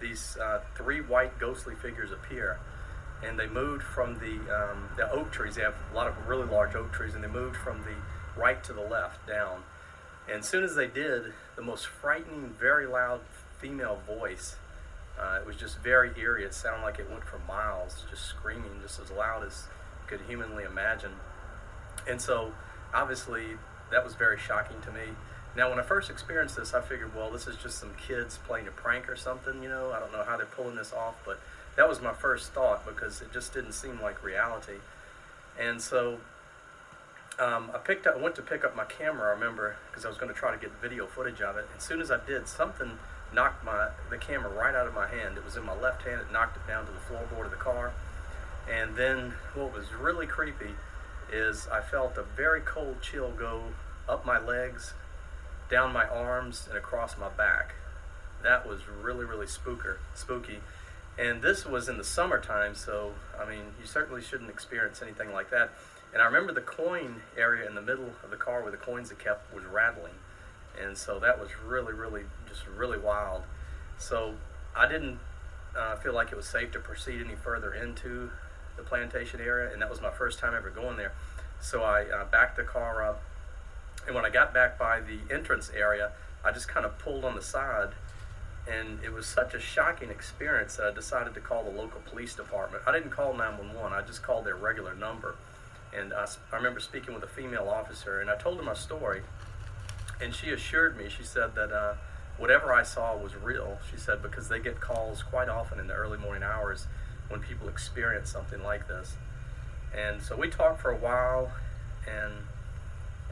these 0.00 0.36
uh, 0.38 0.60
three 0.74 1.00
white 1.00 1.38
ghostly 1.38 1.74
figures 1.74 2.10
appear 2.10 2.58
and 3.22 3.38
they 3.38 3.46
moved 3.46 3.82
from 3.82 4.14
the 4.14 4.38
um, 4.54 4.88
the 4.96 5.10
oak 5.10 5.30
trees. 5.30 5.56
They 5.56 5.62
have 5.62 5.74
a 5.92 5.94
lot 5.94 6.06
of 6.06 6.14
really 6.26 6.46
large 6.46 6.74
oak 6.74 6.92
trees, 6.92 7.14
and 7.14 7.22
they 7.22 7.28
moved 7.28 7.56
from 7.56 7.82
the 7.82 8.40
right 8.40 8.62
to 8.64 8.72
the 8.72 8.80
left 8.80 9.26
down. 9.26 9.62
And 10.28 10.40
as 10.40 10.48
soon 10.48 10.64
as 10.64 10.74
they 10.74 10.86
did, 10.86 11.32
the 11.56 11.62
most 11.62 11.86
frightening, 11.86 12.54
very 12.58 12.86
loud 12.86 13.20
female 13.58 14.00
voice. 14.06 14.56
Uh, 15.20 15.38
it 15.40 15.46
was 15.46 15.56
just 15.56 15.78
very 15.78 16.10
eerie. 16.18 16.44
It 16.44 16.54
sounded 16.54 16.82
like 16.82 16.98
it 16.98 17.10
went 17.10 17.24
for 17.24 17.38
miles, 17.46 18.04
just 18.08 18.24
screaming, 18.24 18.80
just 18.80 18.98
as 19.00 19.10
loud 19.10 19.44
as 19.44 19.66
you 20.02 20.16
could 20.16 20.26
humanly 20.26 20.64
imagine. 20.64 21.12
And 22.08 22.20
so, 22.20 22.52
obviously, 22.94 23.44
that 23.90 24.02
was 24.02 24.14
very 24.14 24.38
shocking 24.38 24.80
to 24.82 24.90
me. 24.90 25.12
Now, 25.56 25.68
when 25.68 25.78
I 25.78 25.82
first 25.82 26.10
experienced 26.10 26.56
this, 26.56 26.72
I 26.72 26.80
figured, 26.80 27.14
well, 27.14 27.30
this 27.30 27.46
is 27.46 27.56
just 27.56 27.78
some 27.78 27.92
kids 27.94 28.38
playing 28.46 28.68
a 28.68 28.70
prank 28.70 29.10
or 29.10 29.16
something. 29.16 29.62
You 29.62 29.68
know, 29.68 29.92
I 29.92 29.98
don't 29.98 30.12
know 30.12 30.24
how 30.24 30.36
they're 30.36 30.46
pulling 30.46 30.76
this 30.76 30.92
off, 30.92 31.16
but 31.26 31.38
that 31.76 31.88
was 31.88 32.00
my 32.00 32.12
first 32.12 32.52
thought 32.52 32.86
because 32.86 33.20
it 33.20 33.32
just 33.32 33.52
didn't 33.52 33.72
seem 33.72 34.00
like 34.00 34.22
reality. 34.24 34.78
And 35.58 35.82
so 35.82 36.18
um, 37.38 37.70
I 37.74 37.78
picked 37.78 38.06
up, 38.06 38.16
I 38.16 38.22
went 38.22 38.36
to 38.36 38.42
pick 38.42 38.64
up 38.64 38.76
my 38.76 38.84
camera. 38.84 39.28
I 39.28 39.32
remember 39.32 39.76
because 39.90 40.04
I 40.04 40.08
was 40.08 40.16
going 40.16 40.32
to 40.32 40.38
try 40.38 40.52
to 40.52 40.58
get 40.58 40.70
video 40.80 41.06
footage 41.06 41.40
of 41.40 41.56
it. 41.56 41.66
And 41.68 41.76
as 41.76 41.82
soon 41.82 42.00
as 42.00 42.10
I 42.10 42.24
did, 42.24 42.48
something 42.48 42.98
knocked 43.32 43.64
my 43.64 43.88
the 44.10 44.18
camera 44.18 44.50
right 44.50 44.74
out 44.74 44.86
of 44.86 44.94
my 44.94 45.06
hand. 45.06 45.36
It 45.36 45.44
was 45.44 45.56
in 45.56 45.64
my 45.64 45.78
left 45.78 46.02
hand. 46.02 46.20
It 46.20 46.32
knocked 46.32 46.56
it 46.56 46.66
down 46.66 46.86
to 46.86 46.92
the 46.92 46.98
floorboard 46.98 47.44
of 47.44 47.50
the 47.50 47.56
car. 47.56 47.92
And 48.70 48.96
then 48.96 49.34
what 49.54 49.72
was 49.72 49.92
really 49.92 50.26
creepy 50.26 50.74
is 51.32 51.68
I 51.72 51.80
felt 51.80 52.16
a 52.16 52.22
very 52.22 52.60
cold 52.60 53.02
chill 53.02 53.30
go 53.30 53.62
up 54.08 54.26
my 54.26 54.38
legs, 54.38 54.94
down 55.70 55.92
my 55.92 56.06
arms, 56.06 56.66
and 56.68 56.76
across 56.76 57.16
my 57.16 57.28
back. 57.28 57.74
That 58.42 58.66
was 58.66 58.80
really, 58.88 59.24
really 59.24 59.46
spooker, 59.46 59.98
spooky. 60.14 60.60
And 61.18 61.42
this 61.42 61.66
was 61.66 61.88
in 61.88 61.98
the 61.98 62.04
summertime, 62.04 62.74
so 62.74 63.12
I 63.38 63.48
mean, 63.48 63.74
you 63.80 63.86
certainly 63.86 64.22
shouldn't 64.22 64.50
experience 64.50 65.02
anything 65.02 65.32
like 65.32 65.50
that. 65.50 65.70
And 66.12 66.20
I 66.20 66.24
remember 66.24 66.52
the 66.52 66.60
coin 66.60 67.22
area 67.36 67.68
in 67.68 67.74
the 67.74 67.82
middle 67.82 68.10
of 68.24 68.30
the 68.30 68.36
car 68.36 68.62
where 68.62 68.70
the 68.70 68.76
coins 68.76 69.12
are 69.12 69.16
kept 69.16 69.54
was 69.54 69.64
rattling. 69.64 70.14
And 70.82 70.96
so 70.96 71.18
that 71.18 71.40
was 71.40 71.50
really, 71.64 71.92
really, 71.92 72.22
just 72.48 72.66
really 72.66 72.98
wild. 72.98 73.42
So 73.98 74.34
I 74.76 74.88
didn't 74.88 75.18
uh, 75.76 75.96
feel 75.96 76.14
like 76.14 76.32
it 76.32 76.36
was 76.36 76.46
safe 76.46 76.72
to 76.72 76.78
proceed 76.78 77.20
any 77.20 77.34
further 77.34 77.72
into 77.72 78.30
the 78.76 78.82
plantation 78.82 79.40
area, 79.40 79.72
and 79.72 79.82
that 79.82 79.90
was 79.90 80.00
my 80.00 80.10
first 80.10 80.38
time 80.38 80.54
ever 80.54 80.70
going 80.70 80.96
there. 80.96 81.12
So 81.60 81.82
I 81.82 82.04
uh, 82.04 82.24
backed 82.24 82.56
the 82.56 82.64
car 82.64 83.02
up, 83.04 83.22
and 84.06 84.14
when 84.14 84.24
I 84.24 84.30
got 84.30 84.54
back 84.54 84.78
by 84.78 85.00
the 85.00 85.18
entrance 85.32 85.70
area, 85.76 86.12
I 86.44 86.52
just 86.52 86.68
kind 86.68 86.86
of 86.86 86.98
pulled 86.98 87.24
on 87.24 87.34
the 87.34 87.42
side 87.42 87.90
and 88.68 88.98
it 89.04 89.12
was 89.12 89.26
such 89.26 89.54
a 89.54 89.60
shocking 89.60 90.10
experience 90.10 90.76
that 90.76 90.86
I 90.86 90.94
decided 90.94 91.34
to 91.34 91.40
call 91.40 91.64
the 91.64 91.70
local 91.70 92.00
police 92.02 92.34
department. 92.34 92.84
I 92.86 92.92
didn't 92.92 93.10
call 93.10 93.32
911, 93.34 93.92
I 93.92 94.06
just 94.06 94.22
called 94.22 94.44
their 94.44 94.56
regular 94.56 94.94
number. 94.94 95.36
And 95.96 96.12
I, 96.12 96.26
I 96.52 96.56
remember 96.56 96.80
speaking 96.80 97.14
with 97.14 97.22
a 97.24 97.28
female 97.28 97.68
officer, 97.68 98.20
and 98.20 98.30
I 98.30 98.36
told 98.36 98.58
her 98.58 98.62
my 98.62 98.74
story. 98.74 99.22
And 100.22 100.34
she 100.34 100.50
assured 100.50 100.98
me, 100.98 101.08
she 101.08 101.22
said 101.22 101.54
that 101.54 101.72
uh, 101.72 101.94
whatever 102.38 102.72
I 102.72 102.82
saw 102.82 103.16
was 103.16 103.34
real. 103.34 103.78
She 103.90 103.96
said, 103.96 104.22
because 104.22 104.48
they 104.48 104.58
get 104.58 104.80
calls 104.80 105.22
quite 105.22 105.48
often 105.48 105.78
in 105.78 105.86
the 105.86 105.94
early 105.94 106.18
morning 106.18 106.42
hours 106.42 106.86
when 107.28 107.40
people 107.40 107.68
experience 107.68 108.30
something 108.30 108.62
like 108.62 108.88
this. 108.88 109.14
And 109.96 110.22
so 110.22 110.36
we 110.36 110.48
talked 110.48 110.80
for 110.80 110.90
a 110.90 110.96
while, 110.96 111.52
and 112.06 112.32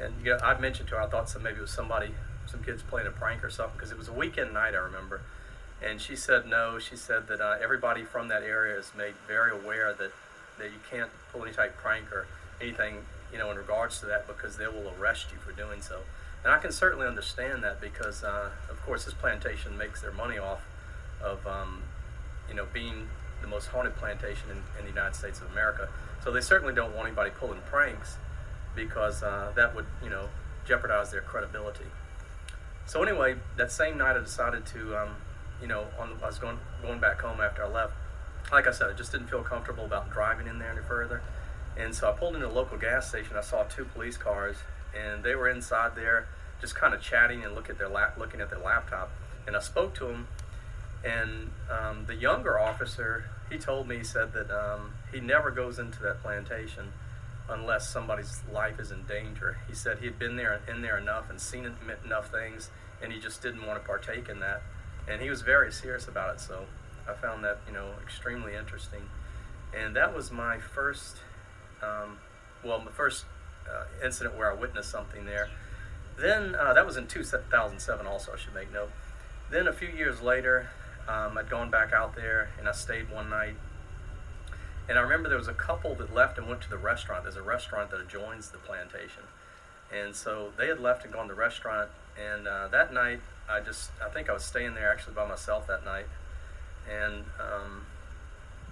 and 0.00 0.14
you 0.25 0.33
know, 0.33 0.38
I 0.42 0.59
mentioned 0.59 0.88
to 0.90 0.97
her 0.97 1.02
I 1.02 1.09
thought 1.09 1.28
so 1.28 1.38
maybe 1.38 1.59
it 1.59 1.62
was 1.62 1.71
somebody 1.71 2.14
some 2.47 2.62
kids 2.62 2.83
playing 2.83 3.07
a 3.07 3.11
prank 3.11 3.45
or 3.45 3.50
something 3.50 3.76
because 3.76 3.92
it 3.92 3.99
was 3.99 4.09
a 4.09 4.12
weekend 4.12 4.54
night, 4.54 4.75
I 4.75 4.78
remember. 4.78 5.21
And 5.85 6.00
she 6.00 6.16
said 6.16 6.47
no. 6.47 6.78
She 6.78 6.97
said 6.97 7.28
that 7.28 7.40
uh, 7.40 7.57
everybody 7.62 8.02
from 8.02 8.28
that 8.28 8.42
area 8.42 8.78
is 8.78 8.90
made 8.97 9.14
very 9.26 9.52
aware 9.52 9.92
that, 9.92 10.11
that 10.59 10.64
you 10.64 10.80
can't 10.90 11.11
pull 11.33 11.45
any 11.45 11.52
type 11.52 11.71
of 11.71 11.76
prank 11.76 12.11
or 12.11 12.26
anything, 12.61 12.97
you 13.33 13.38
know, 13.38 13.50
in 13.50 13.57
regards 13.57 14.00
to 14.00 14.07
that 14.07 14.26
because 14.26 14.57
they 14.57 14.66
will 14.66 14.92
arrest 14.99 15.26
you 15.30 15.38
for 15.38 15.52
doing 15.52 15.80
so. 15.80 16.00
And 16.49 16.57
I 16.57 16.61
can 16.61 16.73
certainly 16.73 17.07
understand 17.07 17.62
that 17.62 17.78
because, 17.78 18.25
uh, 18.25 18.49
of 18.71 18.81
course, 18.81 19.05
this 19.05 19.12
plantation 19.12 19.76
makes 19.76 20.00
their 20.00 20.12
money 20.12 20.38
off 20.38 20.62
of, 21.23 21.47
um, 21.47 21.83
you 22.49 22.55
know, 22.55 22.64
being 22.73 23.07
the 23.43 23.47
most 23.47 23.67
haunted 23.67 23.97
plantation 23.97 24.49
in, 24.50 24.57
in, 24.78 24.87
the 24.87 24.90
United 24.90 25.14
States 25.14 25.43
of 25.43 25.50
America. 25.52 25.90
So 26.25 26.33
they 26.33 26.40
certainly 26.40 26.75
don't 26.75 26.97
want 26.97 27.09
anybody 27.09 27.33
pulling 27.38 27.61
pranks 27.67 28.17
because 28.75 29.23
uh, 29.23 29.52
that 29.57 29.76
would, 29.76 29.85
you 30.02 30.09
know, 30.09 30.31
jeopardize 30.67 31.11
their 31.11 31.21
credibility. 31.21 31.85
So 32.87 33.02
anyway, 33.02 33.37
that 33.59 33.71
same 33.71 33.99
night 33.99 34.17
I 34.17 34.21
decided 34.21 34.64
to, 34.69 34.97
um, 34.97 35.17
you 35.61 35.69
know, 35.69 35.85
on, 35.99 36.12
I 36.23 36.28
was 36.28 36.38
going 36.38 36.59
going 36.81 36.99
back 36.99 37.21
home 37.21 37.43
after 37.43 37.62
I 37.62 37.69
left. 37.69 37.93
Like 38.50 38.67
I 38.67 38.71
said, 38.71 38.88
I 38.88 38.95
just 38.95 39.12
didn't 39.12 39.26
feel 39.26 39.43
comfortable 39.43 39.85
about 39.85 40.11
driving 40.11 40.47
in 40.47 40.59
there 40.59 40.71
any 40.71 40.81
further. 40.81 41.21
And 41.76 41.95
so 41.95 42.09
I 42.09 42.12
pulled 42.12 42.37
into 42.37 42.49
a 42.49 42.49
local 42.49 42.78
gas 42.78 43.07
station. 43.07 43.37
I 43.37 43.43
saw 43.43 43.64
two 43.64 43.85
police 43.85 44.17
cars, 44.17 44.57
and 44.99 45.23
they 45.23 45.35
were 45.35 45.50
inside 45.50 45.95
there, 45.95 46.26
just 46.61 46.75
kind 46.75 46.95
of 46.95 47.00
chatting 47.00 47.45
and 47.45 47.55
look 47.55 47.71
at 47.71 47.79
their 47.79 47.88
lap, 47.88 48.17
looking 48.19 48.41
at 48.41 48.50
their 48.50 48.59
laptop. 48.59 49.11
And 49.47 49.57
I 49.57 49.61
spoke 49.61 49.95
to 49.97 50.09
him, 50.09 50.29
and 51.05 51.50
um, 51.71 52.05
the 52.07 52.15
younger 52.15 52.59
officer, 52.59 53.25
he 53.50 53.59
told 53.59 53.88
me, 53.88 53.99
he 53.99 54.05
said 54.05 54.33
that 54.33 54.50
um, 54.50 54.93
he 55.12 55.21
never 55.21 55.50
goes 55.50 55.79
into 55.79 56.03
that 56.03 56.23
plantation 56.23 56.93
unless 57.49 57.88
somebody's 57.88 58.43
life 58.53 58.79
is 58.79 58.91
in 58.91 59.05
danger. 59.05 59.59
He 59.69 59.75
said 59.75 59.99
he 59.99 60.07
had 60.07 60.19
been 60.19 60.37
there 60.37 60.61
in 60.69 60.83
there 60.83 60.99
enough 60.99 61.31
and 61.31 61.41
seen 61.41 61.71
enough 62.05 62.31
things, 62.31 62.71
and 63.03 63.12
he 63.12 63.21
just 63.21 63.43
didn't 63.43 63.67
want 63.67 63.81
to 63.81 63.87
partake 63.87 64.29
in 64.29 64.41
that. 64.41 64.62
And 65.09 65.23
he 65.23 65.31
was 65.31 65.41
very 65.41 65.73
serious 65.73 66.07
about 66.09 66.35
it. 66.35 66.41
So 66.41 66.67
I 67.09 67.15
found 67.15 67.43
that 67.45 67.61
you 67.67 67.73
know 67.73 67.93
extremely 68.03 68.55
interesting. 68.55 69.03
And 69.77 69.97
that 69.97 70.15
was 70.15 70.31
my 70.31 70.59
first, 70.59 71.17
um, 71.83 72.19
well, 72.65 72.81
the 72.81 72.91
first 72.91 73.25
uh, 73.69 73.85
incident 74.05 74.37
where 74.37 74.50
I 74.50 74.55
witnessed 74.55 74.91
something 74.91 75.25
there. 75.25 75.49
Then 76.21 76.55
uh, 76.55 76.73
that 76.75 76.85
was 76.85 76.97
in 76.97 77.07
2007. 77.07 78.07
Also, 78.07 78.33
I 78.33 78.37
should 78.37 78.55
make 78.55 78.73
note. 78.73 78.91
Then 79.51 79.67
a 79.67 79.73
few 79.73 79.89
years 79.89 80.21
later, 80.21 80.69
um, 81.09 81.39
I'd 81.39 81.49
gone 81.49 81.71
back 81.71 81.93
out 81.93 82.15
there 82.17 82.51
and 82.59 82.69
I 82.69 82.73
stayed 82.73 83.11
one 83.11 83.31
night 83.31 83.55
and 84.89 84.99
I 84.99 85.03
remember 85.03 85.29
there 85.29 85.39
was 85.39 85.49
a 85.49 85.55
couple 85.55 85.95
that 85.97 86.15
left 86.15 86.39
and 86.39 86.49
went 86.49 86.63
to 86.63 86.71
the 86.71 86.79
restaurant. 86.79 87.25
There's 87.25 87.37
a 87.37 87.43
restaurant 87.43 87.91
that 87.91 88.01
adjoins 88.01 88.49
the 88.51 88.59
plantation. 88.59 89.23
And 89.95 90.17
so 90.17 90.53
they 90.57 90.69
had 90.69 90.81
left 90.81 91.05
and 91.05 91.13
gone 91.13 91.29
to 91.29 91.35
the 91.35 91.41
restaurant. 91.41 91.91
And 92.19 92.49
uh, 92.49 92.69
that 92.69 92.93
night, 92.93 93.21
I 93.49 93.61
just, 93.61 93.91
I 94.05 94.09
think 94.09 94.31
I 94.31 94.33
was 94.33 94.45
staying 94.45 94.75
there 94.75 94.91
actually 94.91 95.15
by 95.15 95.29
myself 95.29 95.67
that 95.67 95.85
night. 95.85 96.07
And, 96.91 97.25
um, 97.39 97.87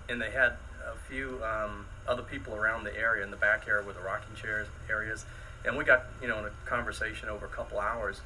and 0.09 0.21
they 0.21 0.31
had 0.31 0.55
a 0.87 0.97
few 1.07 1.43
um, 1.45 1.87
other 2.09 2.23
people 2.23 2.55
around 2.55 2.85
the 2.85 2.97
area 2.97 3.23
in 3.23 3.31
the 3.31 3.37
back 3.37 3.69
area 3.69 3.87
with 3.87 3.97
the 3.97 4.03
rocking 4.03 4.35
chairs 4.37 4.69
areas. 4.88 5.26
And 5.66 5.76
we 5.76 5.85
got, 5.85 6.04
you 6.23 6.28
know, 6.28 6.38
in 6.38 6.44
a 6.44 6.50
conversation 6.64 7.28
over 7.28 7.46
a 7.46 7.49
couple 7.49 7.80
hours. 7.80 8.20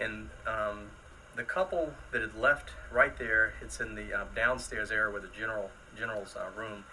And 0.00 0.30
um, 0.46 0.88
the 1.36 1.44
couple 1.44 1.92
that 2.12 2.22
had 2.22 2.34
left 2.34 2.70
right 2.90 3.16
there, 3.18 3.54
it's 3.60 3.80
in 3.80 3.94
the 3.94 4.12
uh, 4.12 4.24
downstairs 4.34 4.90
area 4.90 5.12
where 5.12 5.20
the 5.20 5.28
general 5.28 5.70
general's 5.96 6.34
uh, 6.34 6.46
room 6.58 6.84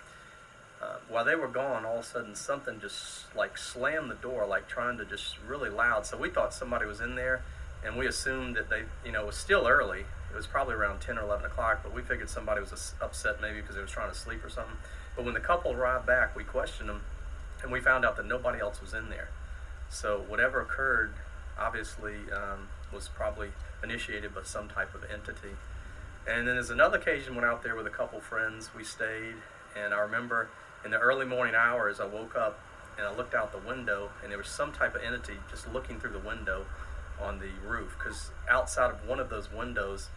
uh, 0.81 0.95
while 1.09 1.25
they 1.25 1.35
were 1.35 1.47
gone, 1.47 1.85
all 1.85 1.97
of 1.97 2.05
a 2.05 2.07
sudden 2.07 2.35
something 2.35 2.79
just 2.79 3.35
like 3.35 3.57
slammed 3.57 4.09
the 4.09 4.15
door, 4.15 4.45
like 4.45 4.67
trying 4.67 4.97
to 4.97 5.05
just 5.05 5.35
really 5.45 5.69
loud. 5.69 6.05
So 6.05 6.17
we 6.17 6.29
thought 6.29 6.53
somebody 6.53 6.85
was 6.85 7.01
in 7.01 7.15
there, 7.15 7.43
and 7.85 7.97
we 7.97 8.07
assumed 8.07 8.55
that 8.55 8.69
they, 8.69 8.83
you 9.05 9.11
know, 9.11 9.23
it 9.23 9.27
was 9.27 9.35
still 9.35 9.67
early. 9.67 10.05
It 10.31 10.35
was 10.35 10.47
probably 10.47 10.75
around 10.75 11.01
10 11.01 11.17
or 11.17 11.23
11 11.23 11.45
o'clock, 11.47 11.81
but 11.83 11.93
we 11.93 12.01
figured 12.01 12.29
somebody 12.29 12.61
was 12.61 12.93
upset 13.01 13.41
maybe 13.41 13.59
because 13.59 13.75
they 13.75 13.81
was 13.81 13.91
trying 13.91 14.09
to 14.09 14.17
sleep 14.17 14.43
or 14.45 14.49
something. 14.49 14.77
But 15.15 15.25
when 15.25 15.33
the 15.33 15.39
couple 15.41 15.73
arrived 15.73 16.05
back, 16.05 16.35
we 16.35 16.43
questioned 16.45 16.87
them, 16.87 17.01
and 17.61 17.71
we 17.71 17.81
found 17.81 18.05
out 18.05 18.15
that 18.15 18.25
nobody 18.25 18.59
else 18.59 18.79
was 18.79 18.93
in 18.93 19.09
there. 19.09 19.29
So 19.89 20.23
whatever 20.27 20.61
occurred, 20.61 21.13
obviously, 21.57 22.15
um, 22.31 22.69
was 22.93 23.07
probably 23.07 23.49
initiated 23.83 24.33
by 24.33 24.43
some 24.43 24.69
type 24.69 24.93
of 24.93 25.03
entity. 25.11 25.55
And 26.27 26.47
then 26.47 26.55
there's 26.55 26.69
another 26.69 26.97
occasion 26.97 27.35
went 27.35 27.45
out 27.45 27.63
there 27.63 27.75
with 27.75 27.87
a 27.87 27.91
couple 27.91 28.19
friends. 28.19 28.69
We 28.75 28.83
stayed, 28.83 29.35
and 29.75 29.93
I 29.93 29.99
remember 29.99 30.49
in 30.85 30.91
the 30.91 30.99
early 30.99 31.25
morning 31.25 31.55
hours, 31.55 31.99
I 31.99 32.05
woke 32.05 32.35
up 32.35 32.59
and 32.97 33.07
I 33.07 33.15
looked 33.15 33.33
out 33.33 33.51
the 33.51 33.67
window, 33.67 34.09
and 34.21 34.31
there 34.31 34.37
was 34.37 34.47
some 34.47 34.73
type 34.73 34.93
of 34.93 35.01
entity 35.01 35.37
just 35.49 35.71
looking 35.71 35.99
through 35.99 36.11
the 36.11 36.19
window 36.19 36.65
on 37.21 37.39
the 37.39 37.49
roof. 37.65 37.95
Because 37.97 38.31
outside 38.49 38.91
of 38.91 39.07
one 39.07 39.19
of 39.19 39.29
those 39.29 39.51
windows, 39.51 40.09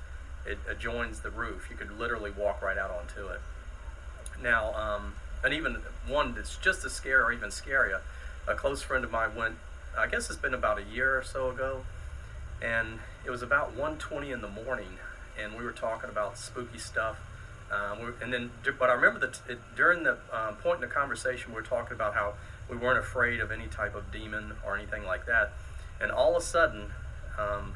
it 0.44 0.58
adjoins 0.68 1.20
the 1.20 1.30
roof. 1.30 1.68
You 1.70 1.76
could 1.76 1.96
literally 1.96 2.32
walk 2.32 2.60
right 2.60 2.76
out 2.76 2.90
onto 2.90 3.28
it. 3.28 3.40
Now, 4.42 4.74
um, 4.74 5.14
and 5.44 5.54
even 5.54 5.78
one 6.08 6.34
that's 6.34 6.56
just 6.56 6.84
as 6.84 6.92
scary 6.92 7.22
or 7.22 7.32
even 7.32 7.50
scarier, 7.50 8.00
a 8.46 8.54
close 8.54 8.82
friend 8.82 9.04
of 9.04 9.10
mine 9.10 9.34
went. 9.34 9.56
I 9.96 10.06
guess 10.06 10.30
it's 10.30 10.38
been 10.38 10.54
about 10.54 10.78
a 10.78 10.84
year 10.84 11.18
or 11.18 11.22
so 11.22 11.50
ago, 11.50 11.84
and 12.62 13.00
it 13.24 13.30
was 13.30 13.42
about 13.42 13.76
1:20 13.76 14.32
in 14.32 14.40
the 14.40 14.48
morning, 14.48 14.98
and 15.38 15.56
we 15.56 15.64
were 15.64 15.72
talking 15.72 16.10
about 16.10 16.38
spooky 16.38 16.78
stuff 16.78 17.18
um, 17.72 18.14
and 18.20 18.32
then, 18.32 18.50
but 18.78 18.90
I 18.90 18.92
remember 18.92 19.18
that 19.20 19.40
during 19.74 20.02
the 20.02 20.18
um, 20.30 20.56
point 20.56 20.76
in 20.76 20.80
the 20.82 20.94
conversation, 20.94 21.52
we 21.52 21.56
were 21.56 21.62
talking 21.62 21.94
about 21.94 22.12
how 22.12 22.34
we 22.68 22.76
weren't 22.76 22.98
afraid 22.98 23.40
of 23.40 23.50
any 23.50 23.66
type 23.66 23.94
of 23.94 24.12
demon 24.12 24.52
or 24.64 24.76
anything 24.76 25.04
like 25.04 25.24
that. 25.24 25.52
And 25.98 26.12
all 26.12 26.36
of 26.36 26.42
a 26.42 26.44
sudden, 26.44 26.90
um, 27.38 27.74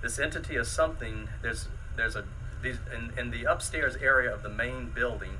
this 0.00 0.18
entity 0.18 0.56
is 0.56 0.68
something. 0.68 1.28
There's 1.42 1.68
there's 1.96 2.16
a 2.16 2.24
these 2.62 2.78
in, 2.94 3.18
in 3.18 3.30
the 3.30 3.44
upstairs 3.44 3.96
area 3.96 4.32
of 4.32 4.42
the 4.42 4.48
main 4.48 4.88
building 4.88 5.32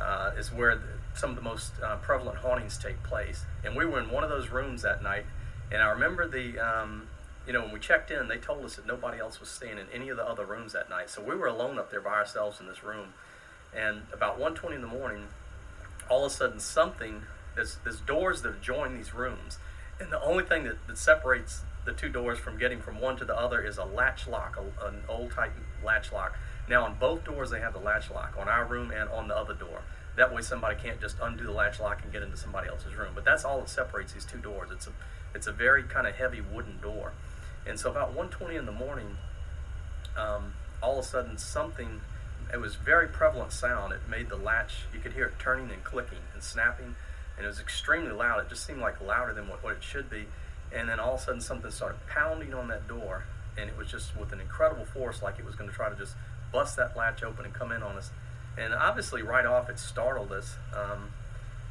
uh, 0.00 0.32
is 0.36 0.52
where 0.52 0.80
some 1.14 1.30
of 1.30 1.36
the 1.36 1.42
most 1.42 1.72
uh, 1.82 1.96
prevalent 1.96 2.38
hauntings 2.38 2.78
take 2.78 3.02
place. 3.02 3.44
And 3.64 3.76
we 3.76 3.84
were 3.84 4.00
in 4.00 4.10
one 4.10 4.24
of 4.24 4.30
those 4.30 4.50
rooms 4.50 4.82
that 4.82 5.02
night. 5.02 5.24
And 5.70 5.82
I 5.82 5.90
remember 5.90 6.26
the 6.28 6.58
um, 6.58 7.08
you 7.48 7.54
know, 7.54 7.62
when 7.62 7.72
we 7.72 7.80
checked 7.80 8.10
in, 8.10 8.28
they 8.28 8.36
told 8.36 8.62
us 8.66 8.76
that 8.76 8.86
nobody 8.86 9.18
else 9.18 9.40
was 9.40 9.48
staying 9.48 9.78
in 9.78 9.86
any 9.90 10.10
of 10.10 10.18
the 10.18 10.24
other 10.24 10.44
rooms 10.44 10.74
that 10.74 10.90
night. 10.90 11.08
So 11.08 11.22
we 11.22 11.34
were 11.34 11.46
alone 11.46 11.78
up 11.78 11.90
there 11.90 12.02
by 12.02 12.10
ourselves 12.10 12.60
in 12.60 12.66
this 12.66 12.84
room. 12.84 13.14
And 13.74 14.02
about 14.12 14.38
1.20 14.38 14.74
in 14.74 14.80
the 14.82 14.86
morning, 14.86 15.28
all 16.10 16.26
of 16.26 16.32
a 16.32 16.34
sudden 16.34 16.60
something, 16.60 17.22
there's, 17.54 17.78
there's 17.84 18.00
doors 18.00 18.42
that 18.42 18.60
join 18.60 18.94
these 18.94 19.14
rooms. 19.14 19.58
And 19.98 20.12
the 20.12 20.20
only 20.20 20.44
thing 20.44 20.64
that, 20.64 20.86
that 20.88 20.98
separates 20.98 21.62
the 21.86 21.94
two 21.94 22.10
doors 22.10 22.38
from 22.38 22.58
getting 22.58 22.80
from 22.80 23.00
one 23.00 23.16
to 23.16 23.24
the 23.24 23.36
other 23.36 23.62
is 23.62 23.78
a 23.78 23.84
latch 23.84 24.28
lock, 24.28 24.58
a, 24.58 24.86
an 24.86 25.00
old 25.08 25.32
type 25.32 25.52
latch 25.82 26.12
lock. 26.12 26.36
Now 26.68 26.84
on 26.84 26.96
both 27.00 27.24
doors 27.24 27.48
they 27.48 27.60
have 27.60 27.72
the 27.72 27.80
latch 27.80 28.10
lock, 28.10 28.34
on 28.38 28.46
our 28.46 28.66
room 28.66 28.90
and 28.90 29.08
on 29.08 29.28
the 29.28 29.36
other 29.36 29.54
door. 29.54 29.80
That 30.18 30.34
way 30.34 30.42
somebody 30.42 30.76
can't 30.80 31.00
just 31.00 31.16
undo 31.22 31.44
the 31.44 31.52
latch 31.52 31.80
lock 31.80 32.02
and 32.02 32.12
get 32.12 32.22
into 32.22 32.36
somebody 32.36 32.68
else's 32.68 32.94
room. 32.94 33.12
But 33.14 33.24
that's 33.24 33.44
all 33.44 33.60
that 33.60 33.68
separates 33.68 34.12
these 34.12 34.24
two 34.24 34.38
doors. 34.38 34.70
It's 34.70 34.86
a, 34.86 34.90
it's 35.34 35.46
a 35.46 35.52
very 35.52 35.82
kind 35.84 36.06
of 36.06 36.14
heavy 36.14 36.40
wooden 36.40 36.80
door. 36.80 37.12
And 37.66 37.78
so 37.78 37.90
about 37.90 38.16
1.20 38.16 38.58
in 38.58 38.66
the 38.66 38.72
morning, 38.72 39.16
um, 40.16 40.54
all 40.82 40.98
of 40.98 41.04
a 41.04 41.08
sudden 41.08 41.38
something 41.38 42.00
it 42.52 42.60
was 42.60 42.76
very 42.76 43.08
prevalent 43.08 43.52
sound. 43.52 43.92
It 43.92 44.00
made 44.08 44.28
the 44.28 44.36
latch, 44.36 44.86
you 44.92 45.00
could 45.00 45.12
hear 45.12 45.26
it 45.26 45.38
turning 45.38 45.70
and 45.70 45.84
clicking 45.84 46.18
and 46.32 46.42
snapping, 46.42 46.94
and 47.36 47.44
it 47.44 47.48
was 47.48 47.60
extremely 47.60 48.12
loud. 48.12 48.40
It 48.40 48.48
just 48.48 48.66
seemed 48.66 48.80
like 48.80 49.00
louder 49.00 49.34
than 49.34 49.48
what, 49.48 49.62
what 49.62 49.74
it 49.76 49.82
should 49.82 50.08
be. 50.08 50.26
And 50.74 50.88
then 50.88 50.98
all 51.00 51.14
of 51.14 51.20
a 51.20 51.24
sudden, 51.24 51.40
something 51.40 51.70
started 51.70 51.98
pounding 52.08 52.54
on 52.54 52.68
that 52.68 52.88
door, 52.88 53.24
and 53.58 53.68
it 53.68 53.76
was 53.76 53.90
just 53.90 54.16
with 54.16 54.32
an 54.32 54.40
incredible 54.40 54.84
force, 54.84 55.22
like 55.22 55.38
it 55.38 55.44
was 55.44 55.54
going 55.54 55.68
to 55.68 55.76
try 55.76 55.88
to 55.88 55.96
just 55.96 56.14
bust 56.52 56.76
that 56.76 56.96
latch 56.96 57.22
open 57.22 57.44
and 57.44 57.54
come 57.54 57.72
in 57.72 57.82
on 57.82 57.96
us. 57.96 58.10
And 58.58 58.74
obviously, 58.74 59.22
right 59.22 59.46
off, 59.46 59.70
it 59.70 59.78
startled 59.78 60.32
us. 60.32 60.56
Um, 60.74 61.10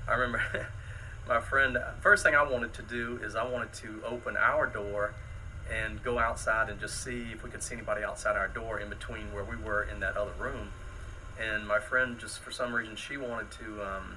I 0.07 0.13
remember 0.13 0.67
my 1.27 1.39
friend, 1.39 1.77
first 2.01 2.23
thing 2.23 2.35
I 2.35 2.43
wanted 2.43 2.73
to 2.75 2.81
do 2.81 3.19
is 3.21 3.35
I 3.35 3.45
wanted 3.45 3.73
to 3.73 4.01
open 4.05 4.37
our 4.37 4.65
door 4.65 5.13
and 5.71 6.01
go 6.01 6.17
outside 6.17 6.69
and 6.69 6.79
just 6.79 7.03
see 7.03 7.27
if 7.33 7.43
we 7.43 7.49
could 7.49 7.61
see 7.61 7.75
anybody 7.75 8.03
outside 8.03 8.37
our 8.37 8.47
door 8.47 8.79
in 8.79 8.87
between 8.87 9.33
where 9.33 9.43
we 9.43 9.57
were 9.57 9.83
in 9.83 9.99
that 9.99 10.15
other 10.15 10.31
room. 10.39 10.69
And 11.39 11.67
my 11.67 11.79
friend, 11.79 12.17
just 12.17 12.39
for 12.39 12.51
some 12.51 12.73
reason, 12.73 12.95
she 12.95 13.17
wanted 13.17 13.51
to 13.51 13.83
um, 13.83 14.15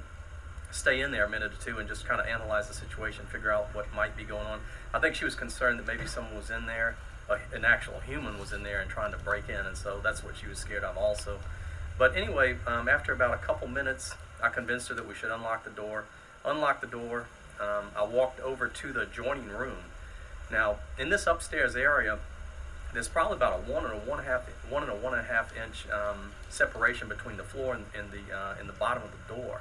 stay 0.70 1.00
in 1.00 1.10
there 1.10 1.24
a 1.24 1.28
minute 1.28 1.52
or 1.52 1.62
two 1.62 1.78
and 1.78 1.88
just 1.88 2.06
kind 2.06 2.20
of 2.20 2.26
analyze 2.26 2.68
the 2.68 2.74
situation, 2.74 3.26
figure 3.26 3.50
out 3.50 3.74
what 3.74 3.92
might 3.94 4.16
be 4.16 4.22
going 4.22 4.46
on. 4.46 4.60
I 4.94 5.00
think 5.00 5.16
she 5.16 5.24
was 5.24 5.34
concerned 5.34 5.78
that 5.80 5.86
maybe 5.86 6.06
someone 6.06 6.36
was 6.36 6.50
in 6.50 6.66
there, 6.66 6.96
an 7.52 7.64
actual 7.64 8.00
human 8.00 8.38
was 8.38 8.52
in 8.52 8.62
there 8.62 8.80
and 8.80 8.90
trying 8.90 9.12
to 9.12 9.18
break 9.18 9.48
in, 9.48 9.66
and 9.66 9.76
so 9.76 10.00
that's 10.02 10.24
what 10.24 10.36
she 10.36 10.46
was 10.46 10.58
scared 10.58 10.84
of 10.84 10.96
also. 10.96 11.38
But 12.00 12.16
anyway, 12.16 12.56
um, 12.66 12.88
after 12.88 13.12
about 13.12 13.32
a 13.34 13.38
couple 13.38 13.68
minutes, 13.68 14.16
I 14.42 14.48
convinced 14.48 14.88
her 14.88 14.96
that 14.96 15.06
we 15.06 15.14
should 15.14 15.30
unlock 15.30 15.62
the 15.62 15.70
door. 15.70 16.06
Unlock 16.44 16.80
the 16.80 16.88
door. 16.88 17.26
Um, 17.60 17.92
I 17.96 18.02
walked 18.02 18.40
over 18.40 18.66
to 18.66 18.92
the 18.92 19.02
adjoining 19.02 19.50
room 19.50 19.76
now, 20.50 20.76
in 20.98 21.10
this 21.10 21.26
upstairs 21.26 21.76
area, 21.76 22.18
there's 22.92 23.08
probably 23.08 23.36
about 23.36 23.60
a 23.60 23.70
one 23.70 23.84
and 23.84 23.94
a 23.94 23.96
one 23.96 24.18
and 24.18 24.26
a 24.26 24.30
half, 24.30 24.42
one 24.68 24.82
and 24.82 24.90
a 24.90 24.94
one 24.96 25.12
and 25.14 25.22
a 25.22 25.28
half 25.28 25.56
inch 25.56 25.88
um, 25.90 26.32
separation 26.48 27.08
between 27.08 27.36
the 27.36 27.44
floor 27.44 27.74
and, 27.74 27.84
and 27.96 28.10
the 28.10 28.36
uh, 28.36 28.56
and 28.58 28.68
the 28.68 28.72
bottom 28.72 29.02
of 29.04 29.10
the 29.12 29.34
door, 29.34 29.60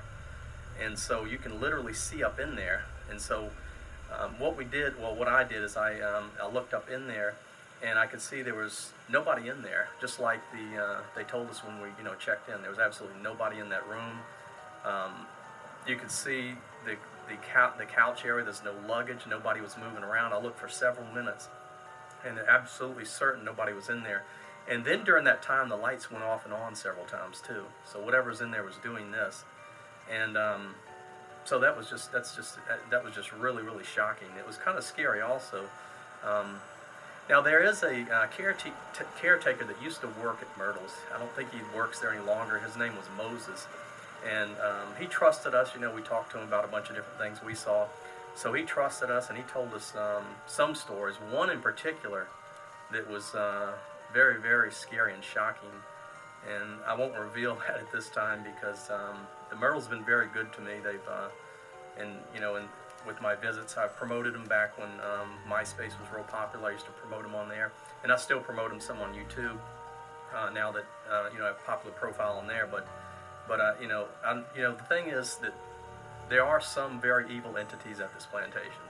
and 0.84 0.97
so 0.97 1.25
you 1.25 1.38
can 1.38 1.62
literally 1.62 1.93
see 1.93 2.23
up 2.23 2.39
in 2.39 2.56
there. 2.56 2.86
And 3.12 3.21
so, 3.21 3.52
um, 4.17 4.39
what 4.39 4.58
we 4.58 4.65
did, 4.65 4.99
well, 4.99 5.15
what 5.15 5.28
I 5.28 5.43
did 5.43 5.63
is 5.63 5.78
I 5.78 5.99
um, 6.02 6.32
I 6.41 6.47
looked 6.47 6.73
up 6.73 6.89
in 6.89 7.08
there, 7.08 7.36
and 7.83 7.97
I 7.97 8.07
could 8.07 8.21
see 8.21 8.41
there 8.41 8.55
was 8.55 8.91
nobody 9.09 9.47
in 9.49 9.61
there. 9.61 9.89
Just 10.01 10.19
like 10.19 10.39
the 10.51 10.81
uh, 10.81 11.01
they 11.15 11.23
told 11.23 11.49
us 11.49 11.63
when 11.63 11.81
we 11.81 11.89
you 11.97 12.03
know 12.03 12.15
checked 12.15 12.49
in, 12.49 12.61
there 12.61 12.69
was 12.69 12.79
absolutely 12.79 13.21
nobody 13.21 13.59
in 13.59 13.69
that 13.69 13.87
room. 13.87 14.19
Um, 14.85 15.27
you 15.87 15.95
could 15.95 16.11
see 16.11 16.53
the 16.85 16.95
the 17.29 17.35
couch, 17.53 17.75
the 17.77 17.85
couch 17.85 18.25
area. 18.25 18.43
There's 18.43 18.63
no 18.63 18.73
luggage. 18.87 19.19
Nobody 19.29 19.61
was 19.61 19.75
moving 19.77 20.03
around. 20.03 20.33
I 20.33 20.39
looked 20.39 20.59
for 20.59 20.67
several 20.67 21.07
minutes, 21.13 21.47
and 22.25 22.39
absolutely 22.39 23.05
certain 23.05 23.45
nobody 23.45 23.73
was 23.73 23.89
in 23.89 24.03
there. 24.03 24.23
And 24.69 24.85
then 24.85 25.03
during 25.03 25.23
that 25.23 25.41
time, 25.41 25.69
the 25.69 25.75
lights 25.75 26.11
went 26.11 26.23
off 26.23 26.45
and 26.45 26.53
on 26.53 26.75
several 26.75 27.05
times 27.05 27.41
too. 27.41 27.63
So 27.91 27.99
whatever's 27.99 28.41
in 28.41 28.51
there 28.51 28.63
was 28.63 28.75
doing 28.83 29.11
this, 29.11 29.43
and 30.11 30.37
um, 30.37 30.75
so 31.45 31.59
that 31.59 31.77
was 31.77 31.89
just 31.89 32.11
that's 32.11 32.35
just 32.35 32.57
that 32.89 33.03
was 33.03 33.15
just 33.15 33.31
really 33.31 33.63
really 33.63 33.85
shocking. 33.85 34.27
It 34.37 34.45
was 34.45 34.57
kind 34.57 34.77
of 34.77 34.83
scary 34.83 35.21
also. 35.21 35.63
Um, 36.25 36.59
now 37.29 37.41
there 37.41 37.63
is 37.63 37.83
a 37.83 38.01
uh, 38.11 38.27
caretaker, 38.27 38.75
caretaker 39.21 39.63
that 39.63 39.81
used 39.81 40.01
to 40.01 40.07
work 40.21 40.39
at 40.41 40.57
Myrtles. 40.57 40.97
I 41.13 41.19
don't 41.19 41.31
think 41.35 41.51
he 41.51 41.59
works 41.75 41.99
there 41.99 42.11
any 42.11 42.25
longer. 42.25 42.57
His 42.57 42.75
name 42.75 42.93
was 42.95 43.05
Moses, 43.15 43.67
and 44.27 44.49
um, 44.59 44.87
he 44.99 45.05
trusted 45.05 45.53
us. 45.53 45.75
You 45.75 45.81
know, 45.81 45.93
we 45.93 46.01
talked 46.01 46.31
to 46.31 46.39
him 46.39 46.47
about 46.47 46.65
a 46.65 46.67
bunch 46.67 46.89
of 46.89 46.95
different 46.95 47.19
things 47.19 47.43
we 47.45 47.53
saw. 47.53 47.85
So 48.35 48.53
he 48.53 48.63
trusted 48.63 49.11
us, 49.11 49.29
and 49.29 49.37
he 49.37 49.43
told 49.43 49.73
us 49.73 49.95
um, 49.95 50.23
some 50.47 50.73
stories. 50.73 51.17
One 51.31 51.51
in 51.51 51.61
particular 51.61 52.27
that 52.91 53.07
was 53.07 53.35
uh, 53.35 53.73
very, 54.11 54.41
very 54.41 54.71
scary 54.71 55.13
and 55.13 55.23
shocking. 55.23 55.69
And 56.51 56.79
I 56.87 56.95
won't 56.95 57.15
reveal 57.15 57.55
that 57.67 57.77
at 57.77 57.91
this 57.91 58.09
time 58.09 58.43
because 58.43 58.89
um, 58.89 59.17
the 59.51 59.55
Myrtle's 59.55 59.87
been 59.87 60.03
very 60.03 60.27
good 60.33 60.51
to 60.53 60.61
me. 60.61 60.73
They've, 60.83 61.07
uh, 61.07 61.27
and 61.99 62.09
you 62.33 62.41
know, 62.41 62.55
and 62.55 62.67
with 63.05 63.21
my 63.21 63.35
visits. 63.35 63.77
I've 63.77 63.95
promoted 63.95 64.33
them 64.33 64.45
back 64.47 64.77
when 64.77 64.89
um, 64.89 65.31
MySpace 65.47 65.99
was 65.99 66.07
real 66.13 66.23
popular. 66.23 66.69
I 66.69 66.73
used 66.73 66.85
to 66.85 66.91
promote 66.91 67.23
them 67.23 67.35
on 67.35 67.49
there, 67.49 67.71
and 68.03 68.12
I 68.12 68.17
still 68.17 68.39
promote 68.39 68.69
them 68.71 68.79
some 68.79 68.99
on 69.01 69.13
YouTube 69.13 69.57
uh, 70.35 70.49
now 70.49 70.71
that 70.71 70.85
uh, 71.12 71.29
you 71.31 71.39
know 71.39 71.45
I 71.45 71.47
have 71.47 71.57
a 71.57 71.65
popular 71.65 71.95
profile 71.95 72.38
on 72.38 72.47
there. 72.47 72.67
But 72.69 72.88
but 73.47 73.59
uh, 73.59 73.73
you 73.81 73.88
know 73.88 74.07
I'm, 74.25 74.45
you 74.55 74.62
know 74.62 74.75
the 74.75 74.83
thing 74.83 75.07
is 75.07 75.35
that 75.38 75.53
there 76.29 76.45
are 76.45 76.62
some 76.62 77.01
very 77.01 77.33
evil 77.35 77.57
entities 77.57 77.99
at 77.99 78.13
this 78.13 78.25
plantation. 78.25 78.83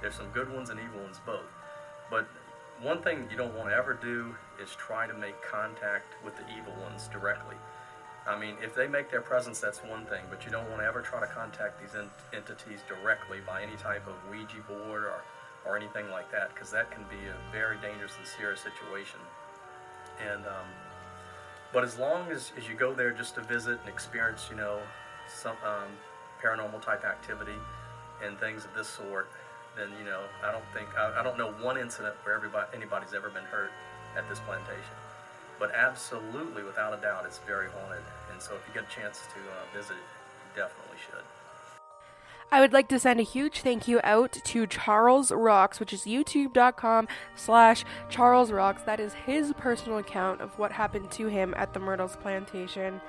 There's 0.00 0.14
some 0.14 0.28
good 0.32 0.52
ones 0.52 0.70
and 0.70 0.80
evil 0.80 1.02
ones 1.02 1.20
both. 1.24 1.46
But 2.10 2.26
one 2.82 3.02
thing 3.02 3.28
you 3.30 3.36
don't 3.36 3.54
want 3.54 3.68
to 3.68 3.76
ever 3.76 3.94
do 3.94 4.34
is 4.60 4.70
try 4.70 5.06
to 5.06 5.14
make 5.14 5.40
contact 5.42 6.14
with 6.24 6.34
the 6.36 6.42
evil 6.56 6.74
ones 6.82 7.08
directly. 7.12 7.56
I 8.26 8.38
mean, 8.38 8.54
if 8.62 8.74
they 8.74 8.86
make 8.86 9.10
their 9.10 9.22
presence, 9.22 9.60
that's 9.60 9.78
one 9.78 10.04
thing, 10.06 10.22
but 10.28 10.44
you 10.44 10.50
don't 10.50 10.68
want 10.68 10.82
to 10.82 10.86
ever 10.86 11.00
try 11.00 11.20
to 11.20 11.26
contact 11.26 11.80
these 11.80 11.94
ent- 11.94 12.10
entities 12.34 12.80
directly 12.86 13.38
by 13.46 13.62
any 13.62 13.76
type 13.76 14.06
of 14.06 14.14
Ouija 14.30 14.60
board 14.68 15.04
or, 15.04 15.22
or 15.66 15.76
anything 15.76 16.10
like 16.10 16.30
that, 16.30 16.54
because 16.54 16.70
that 16.70 16.90
can 16.90 17.02
be 17.04 17.16
a 17.26 17.52
very 17.52 17.76
dangerous 17.80 18.12
and 18.18 18.26
serious 18.26 18.60
situation. 18.60 19.18
And, 20.20 20.46
um, 20.46 20.68
but 21.72 21.82
as 21.82 21.98
long 21.98 22.30
as, 22.30 22.52
as 22.58 22.68
you 22.68 22.74
go 22.74 22.92
there 22.92 23.10
just 23.10 23.36
to 23.36 23.40
visit 23.40 23.80
and 23.80 23.88
experience, 23.88 24.48
you 24.50 24.56
know, 24.56 24.80
some 25.28 25.56
um, 25.64 25.88
paranormal 26.42 26.82
type 26.82 27.04
activity 27.04 27.56
and 28.24 28.38
things 28.38 28.64
of 28.64 28.74
this 28.74 28.88
sort, 28.88 29.30
then 29.76 29.88
you 29.98 30.04
know, 30.04 30.20
I 30.44 30.52
don't 30.52 30.64
think 30.74 30.88
I, 30.98 31.20
I 31.20 31.22
don't 31.22 31.38
know 31.38 31.52
one 31.62 31.78
incident 31.78 32.14
where 32.24 32.34
everybody 32.34 32.66
anybody's 32.74 33.14
ever 33.14 33.30
been 33.30 33.44
hurt 33.44 33.70
at 34.16 34.28
this 34.28 34.40
plantation. 34.40 34.96
But 35.60 35.74
absolutely, 35.74 36.64
without 36.64 36.98
a 36.98 37.02
doubt, 37.02 37.24
it's 37.26 37.38
very 37.46 37.68
haunted. 37.68 38.02
And 38.32 38.40
so 38.40 38.54
if 38.54 38.66
you 38.66 38.72
get 38.72 38.90
a 38.90 38.94
chance 38.94 39.20
to 39.20 39.38
uh, 39.38 39.76
visit 39.76 39.92
it, 39.92 39.98
you 39.98 40.62
definitely 40.62 40.96
should. 41.06 41.22
I 42.50 42.60
would 42.60 42.72
like 42.72 42.88
to 42.88 42.98
send 42.98 43.20
a 43.20 43.24
huge 43.24 43.60
thank 43.60 43.86
you 43.86 44.00
out 44.02 44.32
to 44.32 44.66
Charles 44.66 45.30
Rocks, 45.30 45.78
which 45.78 45.92
is 45.92 46.02
youtube.com 46.02 47.06
slash 47.36 47.84
Charles 48.08 48.50
Rocks. 48.50 48.82
That 48.82 48.98
is 48.98 49.12
his 49.12 49.52
personal 49.52 49.98
account 49.98 50.40
of 50.40 50.58
what 50.58 50.72
happened 50.72 51.12
to 51.12 51.26
him 51.26 51.54
at 51.56 51.74
the 51.74 51.78
Myrtles 51.78 52.16
Plantation. 52.16 53.00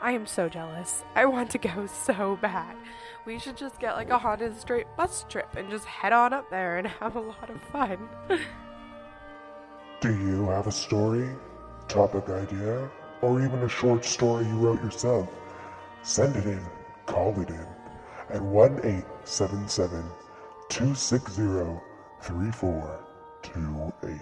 I 0.00 0.12
am 0.12 0.26
so 0.26 0.50
jealous. 0.50 1.02
I 1.16 1.24
want 1.24 1.50
to 1.52 1.58
go 1.58 1.86
so 2.04 2.38
bad. 2.42 2.76
We 3.24 3.38
should 3.38 3.56
just 3.56 3.80
get 3.80 3.96
like 3.96 4.10
a 4.10 4.18
Haunted 4.18 4.52
Estate 4.52 4.86
bus 4.96 5.24
trip 5.28 5.56
and 5.56 5.70
just 5.70 5.86
head 5.86 6.12
on 6.12 6.34
up 6.34 6.50
there 6.50 6.76
and 6.76 6.86
have 7.00 7.16
a 7.16 7.20
lot 7.20 7.48
of 7.48 7.60
fun. 7.72 8.10
Do 10.00 10.14
you 10.14 10.44
have 10.50 10.66
a 10.66 10.72
story? 10.72 11.30
Topic 11.88 12.28
idea, 12.28 12.90
or 13.22 13.40
even 13.40 13.60
a 13.60 13.68
short 13.68 14.04
story 14.04 14.44
you 14.46 14.56
wrote 14.56 14.82
yourself, 14.82 15.28
send 16.02 16.36
it 16.36 16.46
in, 16.46 16.60
call 17.06 17.38
it 17.40 17.48
in 17.48 17.66
at 18.30 18.42
1 18.42 18.78
877 18.78 20.04
260 20.68 21.42
3428. 22.22 24.20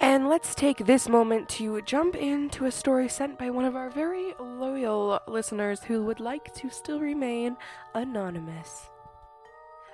And 0.00 0.28
let's 0.28 0.54
take 0.54 0.78
this 0.78 1.08
moment 1.08 1.48
to 1.50 1.80
jump 1.82 2.16
into 2.16 2.64
a 2.64 2.70
story 2.70 3.08
sent 3.08 3.38
by 3.38 3.50
one 3.50 3.64
of 3.64 3.76
our 3.76 3.90
very 3.90 4.34
loyal 4.38 5.20
listeners 5.28 5.82
who 5.82 6.04
would 6.04 6.20
like 6.20 6.54
to 6.54 6.70
still 6.70 7.00
remain 7.00 7.56
anonymous. 7.94 8.90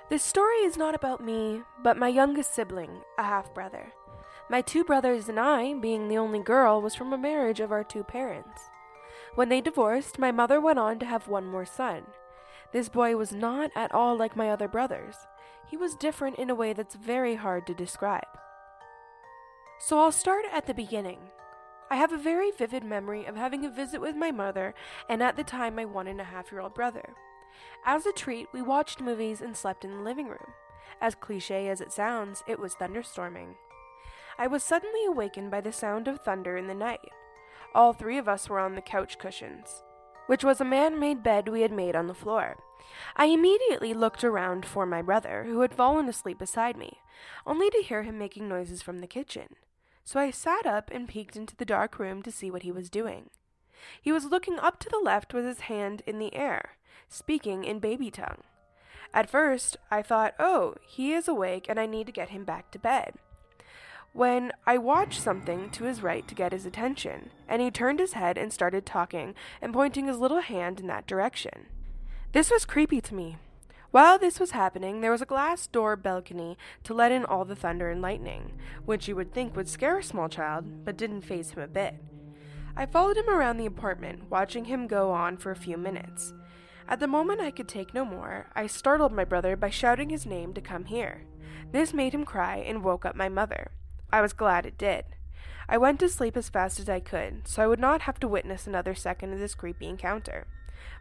This 0.09 0.23
story 0.23 0.57
is 0.57 0.77
not 0.77 0.95
about 0.95 1.23
me, 1.23 1.61
but 1.83 1.97
my 1.97 2.07
youngest 2.07 2.53
sibling, 2.53 3.01
a 3.17 3.23
half 3.23 3.53
brother. 3.53 3.91
My 4.49 4.61
two 4.61 4.83
brothers 4.83 5.29
and 5.29 5.39
I, 5.39 5.73
being 5.75 6.07
the 6.07 6.17
only 6.17 6.39
girl, 6.39 6.81
was 6.81 6.95
from 6.95 7.13
a 7.13 7.17
marriage 7.17 7.59
of 7.59 7.71
our 7.71 7.83
two 7.83 8.03
parents. 8.03 8.69
When 9.35 9.49
they 9.49 9.61
divorced, 9.61 10.19
my 10.19 10.31
mother 10.31 10.59
went 10.59 10.79
on 10.79 10.99
to 10.99 11.05
have 11.05 11.27
one 11.27 11.47
more 11.47 11.65
son. 11.65 12.03
This 12.71 12.89
boy 12.89 13.15
was 13.15 13.31
not 13.31 13.71
at 13.75 13.93
all 13.93 14.15
like 14.15 14.35
my 14.35 14.49
other 14.49 14.67
brothers. 14.67 15.15
He 15.69 15.77
was 15.77 15.95
different 15.95 16.37
in 16.37 16.49
a 16.49 16.55
way 16.55 16.73
that's 16.73 16.95
very 16.95 17.35
hard 17.35 17.65
to 17.67 17.73
describe. 17.73 18.27
So 19.79 19.99
I'll 19.99 20.11
start 20.11 20.45
at 20.51 20.67
the 20.67 20.73
beginning. 20.73 21.19
I 21.89 21.95
have 21.95 22.11
a 22.11 22.17
very 22.17 22.51
vivid 22.51 22.83
memory 22.83 23.25
of 23.25 23.35
having 23.35 23.65
a 23.65 23.69
visit 23.69 24.01
with 24.01 24.15
my 24.15 24.31
mother 24.31 24.73
and 25.07 25.21
at 25.21 25.35
the 25.35 25.43
time 25.43 25.75
my 25.75 25.85
one 25.85 26.07
and 26.07 26.19
a 26.19 26.25
half 26.25 26.51
year 26.51 26.61
old 26.61 26.73
brother. 26.73 27.13
As 27.85 28.05
a 28.05 28.11
treat, 28.11 28.47
we 28.51 28.61
watched 28.61 29.01
movies 29.01 29.41
and 29.41 29.55
slept 29.55 29.85
in 29.85 29.91
the 29.91 30.03
living 30.03 30.27
room. 30.27 30.53
As 31.01 31.15
cliche 31.15 31.69
as 31.69 31.81
it 31.81 31.91
sounds, 31.91 32.43
it 32.47 32.59
was 32.59 32.75
thunderstorming. 32.75 33.55
I 34.37 34.47
was 34.47 34.63
suddenly 34.63 35.05
awakened 35.05 35.51
by 35.51 35.61
the 35.61 35.71
sound 35.71 36.07
of 36.07 36.19
thunder 36.19 36.57
in 36.57 36.67
the 36.67 36.73
night. 36.73 37.11
All 37.75 37.93
three 37.93 38.17
of 38.17 38.27
us 38.27 38.49
were 38.49 38.59
on 38.59 38.75
the 38.75 38.81
couch 38.81 39.19
cushions, 39.19 39.83
which 40.27 40.43
was 40.43 40.59
a 40.59 40.65
man 40.65 40.99
made 40.99 41.23
bed 41.23 41.47
we 41.47 41.61
had 41.61 41.71
made 41.71 41.95
on 41.95 42.07
the 42.07 42.13
floor. 42.13 42.57
I 43.15 43.25
immediately 43.25 43.93
looked 43.93 44.23
around 44.23 44.65
for 44.65 44.85
my 44.85 45.01
brother, 45.01 45.45
who 45.45 45.61
had 45.61 45.73
fallen 45.73 46.09
asleep 46.09 46.39
beside 46.39 46.77
me, 46.77 46.99
only 47.45 47.69
to 47.69 47.83
hear 47.83 48.03
him 48.03 48.17
making 48.17 48.47
noises 48.47 48.81
from 48.81 48.99
the 48.99 49.07
kitchen. 49.07 49.55
So 50.03 50.19
I 50.19 50.31
sat 50.31 50.65
up 50.65 50.89
and 50.91 51.07
peeked 51.07 51.35
into 51.35 51.55
the 51.55 51.65
dark 51.65 51.97
room 51.97 52.21
to 52.23 52.31
see 52.31 52.51
what 52.51 52.63
he 52.63 52.71
was 52.71 52.89
doing. 52.89 53.29
He 54.01 54.11
was 54.11 54.25
looking 54.25 54.59
up 54.59 54.79
to 54.79 54.89
the 54.89 54.99
left 54.99 55.33
with 55.33 55.45
his 55.45 55.61
hand 55.61 56.01
in 56.05 56.19
the 56.19 56.33
air, 56.35 56.77
speaking 57.07 57.63
in 57.63 57.79
baby 57.79 58.11
tongue. 58.11 58.43
At 59.13 59.29
first, 59.29 59.77
I 59.91 60.01
thought, 60.01 60.33
oh, 60.39 60.75
he 60.87 61.13
is 61.13 61.27
awake 61.27 61.67
and 61.69 61.79
I 61.79 61.85
need 61.85 62.07
to 62.07 62.11
get 62.11 62.29
him 62.29 62.43
back 62.45 62.71
to 62.71 62.79
bed 62.79 63.13
when 64.13 64.51
I 64.67 64.77
watched 64.77 65.19
something 65.19 65.71
to 65.71 65.85
his 65.85 66.03
right 66.03 66.27
to 66.27 66.35
get 66.35 66.51
his 66.51 66.67
attention, 66.67 67.31
and 67.47 67.61
he 67.61 67.71
turned 67.71 67.99
his 67.99 68.13
head 68.13 68.37
and 68.37 68.53
started 68.53 68.85
talking 68.85 69.33
and 69.59 69.73
pointing 69.73 70.05
his 70.05 70.19
little 70.19 70.41
hand 70.41 70.79
in 70.79 70.87
that 70.87 71.07
direction. 71.07 71.65
This 72.31 72.51
was 72.51 72.63
creepy 72.63 73.01
to 73.01 73.15
me. 73.15 73.37
While 73.89 74.17
this 74.19 74.39
was 74.39 74.51
happening, 74.51 75.01
there 75.01 75.11
was 75.11 75.21
a 75.21 75.25
glass 75.25 75.65
door 75.65 75.95
balcony 75.95 76.57
to 76.83 76.93
let 76.93 77.11
in 77.11 77.25
all 77.25 77.43
the 77.43 77.55
thunder 77.55 77.89
and 77.89 78.01
lightning, 78.01 78.53
which 78.85 79.07
you 79.07 79.15
would 79.15 79.33
think 79.33 79.55
would 79.55 79.69
scare 79.69 79.97
a 79.97 80.03
small 80.03 80.29
child, 80.29 80.85
but 80.85 80.97
didn't 80.97 81.21
faze 81.21 81.51
him 81.51 81.61
a 81.61 81.67
bit. 81.67 81.95
I 82.75 82.85
followed 82.85 83.17
him 83.17 83.29
around 83.29 83.57
the 83.57 83.67
apartment, 83.67 84.29
watching 84.29 84.65
him 84.65 84.87
go 84.87 85.11
on 85.11 85.37
for 85.37 85.51
a 85.51 85.55
few 85.55 85.77
minutes. 85.77 86.33
At 86.87 86.99
the 86.99 87.07
moment 87.07 87.41
I 87.41 87.51
could 87.51 87.67
take 87.67 87.93
no 87.93 88.03
more, 88.05 88.47
I 88.55 88.67
startled 88.67 89.11
my 89.11 89.25
brother 89.25 89.55
by 89.55 89.69
shouting 89.69 90.09
his 90.09 90.25
name 90.25 90.53
to 90.53 90.61
come 90.61 90.85
here. 90.85 91.25
This 91.71 91.93
made 91.93 92.13
him 92.13 92.25
cry 92.25 92.57
and 92.57 92.83
woke 92.83 93.05
up 93.05 93.15
my 93.15 93.29
mother. 93.29 93.71
I 94.13 94.21
was 94.21 94.31
glad 94.31 94.67
it 94.67 94.77
did. 94.77 95.05
I 95.67 95.79
went 95.79 95.99
to 96.01 96.07
sleep 96.07 96.37
as 96.37 96.47
fast 96.47 96.79
as 96.79 96.87
I 96.87 96.99
could, 96.99 97.47
so 97.47 97.63
I 97.63 97.67
would 97.67 97.79
not 97.79 98.01
have 98.01 98.19
to 98.19 98.27
witness 98.27 98.67
another 98.67 98.93
second 98.93 99.33
of 99.33 99.39
this 99.39 99.55
creepy 99.55 99.87
encounter. 99.87 100.45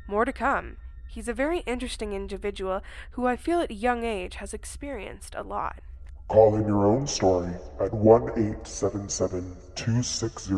More 0.09 0.25
to 0.25 0.33
come. 0.33 0.79
He's 1.11 1.29
a 1.29 1.35
very 1.35 1.59
interesting 1.67 2.15
individual 2.15 2.81
who 3.11 3.27
I 3.27 3.37
feel 3.37 3.61
at 3.61 3.71
a 3.71 3.75
young 3.75 4.03
age 4.03 4.37
has 4.37 4.55
experienced 4.55 5.35
a 5.35 5.43
lot. 5.43 5.81
Call 6.29 6.57
in 6.57 6.67
your 6.67 6.87
own 6.87 7.07
story 7.07 7.53
at 7.79 7.93
1 7.93 8.23
877 8.31 9.57
260 9.75 10.55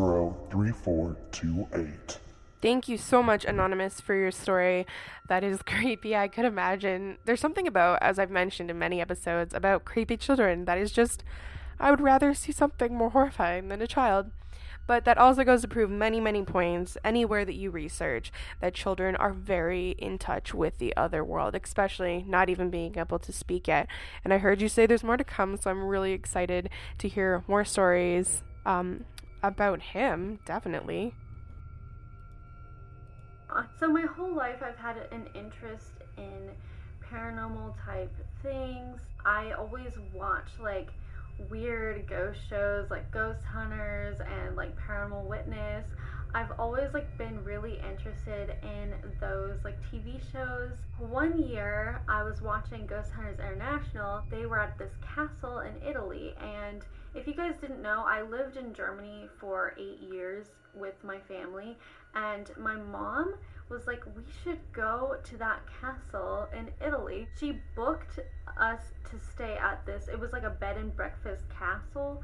3428. 0.53 2.19
Thank 2.62 2.87
you 2.88 2.97
so 2.97 3.21
much, 3.21 3.45
Anonymous, 3.45 4.01
for 4.01 4.14
your 4.14 4.31
story. 4.31 4.87
That 5.29 5.43
is 5.43 5.61
creepy. 5.67 6.14
I 6.14 6.29
could 6.29 6.45
imagine. 6.45 7.19
There's 7.25 7.40
something 7.40 7.67
about, 7.67 7.99
as 8.01 8.21
I've 8.21 8.31
mentioned 8.31 8.71
in 8.71 8.79
many 8.79 9.01
episodes, 9.01 9.53
about 9.53 9.85
creepy 9.85 10.17
children 10.17 10.67
that 10.67 10.79
is 10.79 10.93
just 10.93 11.25
I 11.79 11.91
would 11.91 12.01
rather 12.01 12.35
see 12.35 12.53
something 12.53 12.95
more 12.95 13.11
horrifying 13.11 13.69
than 13.69 13.83
a 13.83 13.87
child. 13.87 14.31
But 14.87 15.05
that 15.07 15.17
also 15.17 15.45
goes 15.45 15.63
to 15.63 15.69
prove 15.69 15.91
many, 15.91 16.21
many 16.21 16.43
points 16.43 16.99
anywhere 17.03 17.45
that 17.45 17.55
you 17.55 17.71
research 17.71 18.31
that 18.61 18.75
children 18.75 19.17
are 19.17 19.33
very 19.33 19.93
in 19.93 20.19
touch 20.19 20.53
with 20.53 20.79
the 20.79 20.95
other 20.97 21.25
world, 21.25 21.55
especially 21.55 22.25
not 22.29 22.51
even 22.51 22.69
being 22.69 22.99
able 22.99 23.19
to 23.21 23.33
speak 23.33 23.67
yet. 23.67 23.87
And 24.25 24.35
I 24.35 24.39
heard 24.39 24.61
you 24.61 24.69
say 24.69 24.85
there's 24.85 25.03
more 25.03 25.17
to 25.17 25.25
come, 25.25 25.57
so 25.57 25.71
I'm 25.71 25.85
really 25.85 26.13
excited 26.13 26.69
to 26.99 27.09
hear 27.09 27.45
more 27.49 27.65
stories 27.65 28.43
um, 28.67 29.05
about 29.43 29.81
him, 29.81 30.41
definitely. 30.45 31.15
So, 33.79 33.89
my 33.89 34.03
whole 34.03 34.35
life, 34.35 34.63
I've 34.63 34.77
had 34.77 34.97
an 35.13 35.29
interest 35.35 35.93
in 36.17 36.51
paranormal 37.09 37.75
type 37.85 38.13
things. 38.43 39.01
I 39.25 39.53
always 39.53 39.93
watch 40.13 40.49
like 40.61 40.89
weird 41.51 42.07
ghost 42.07 42.40
shows 42.49 42.90
like 42.90 43.11
Ghost 43.11 43.44
Hunters 43.44 44.18
and 44.20 44.57
like 44.57 44.77
Paranormal 44.79 45.25
Witness. 45.25 45.87
I've 46.35 46.51
always 46.59 46.92
like 46.92 47.16
been 47.16 47.42
really 47.44 47.81
interested 47.88 48.57
in 48.62 48.92
those 49.20 49.59
like 49.62 49.79
TV 49.90 50.20
shows. 50.33 50.73
One 50.99 51.40
year 51.40 52.03
I 52.09 52.25
was 52.25 52.42
watching 52.42 52.87
Ghost 52.87 53.12
Hunters 53.12 53.38
International. 53.38 54.23
They 54.31 54.47
were 54.47 54.59
at 54.59 54.77
this 54.79 54.92
castle 55.14 55.61
in 55.61 55.75
Italy 55.87 56.35
and 56.40 56.85
if 57.14 57.29
you 57.29 57.35
guys 57.35 57.55
didn't 57.61 57.81
know, 57.81 58.05
I 58.05 58.23
lived 58.23 58.57
in 58.57 58.75
Germany 58.75 59.29
for 59.38 59.75
8 59.79 60.01
years 60.11 60.47
with 60.75 60.94
my 61.05 61.18
family 61.29 61.77
and 62.16 62.51
my 62.59 62.75
mom 62.75 63.35
was 63.68 63.87
like, 63.87 64.05
we 64.16 64.22
should 64.42 64.61
go 64.72 65.16
to 65.24 65.37
that 65.38 65.61
castle 65.81 66.48
in 66.57 66.70
Italy. 66.85 67.27
She 67.38 67.61
booked 67.74 68.20
us 68.59 68.81
to 69.11 69.18
stay 69.18 69.57
at 69.57 69.85
this, 69.87 70.09
it 70.09 70.18
was 70.18 70.33
like 70.33 70.42
a 70.42 70.50
bed 70.50 70.77
and 70.77 70.94
breakfast 70.94 71.44
castle. 71.59 72.22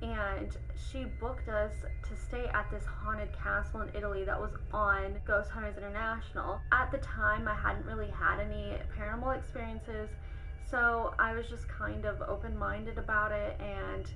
And 0.00 0.56
she 0.90 1.06
booked 1.20 1.48
us 1.48 1.72
to 2.08 2.16
stay 2.16 2.46
at 2.54 2.70
this 2.70 2.84
haunted 2.84 3.30
castle 3.32 3.80
in 3.80 3.88
Italy 3.96 4.24
that 4.24 4.40
was 4.40 4.52
on 4.72 5.16
Ghost 5.26 5.50
Hunters 5.50 5.76
International. 5.76 6.60
At 6.70 6.92
the 6.92 6.98
time, 6.98 7.48
I 7.48 7.54
hadn't 7.54 7.84
really 7.84 8.10
had 8.10 8.38
any 8.38 8.76
paranormal 8.96 9.36
experiences, 9.36 10.10
so 10.70 11.14
I 11.18 11.34
was 11.34 11.48
just 11.48 11.68
kind 11.68 12.04
of 12.04 12.22
open 12.22 12.56
minded 12.56 12.96
about 12.96 13.32
it 13.32 13.60
and 13.60 14.08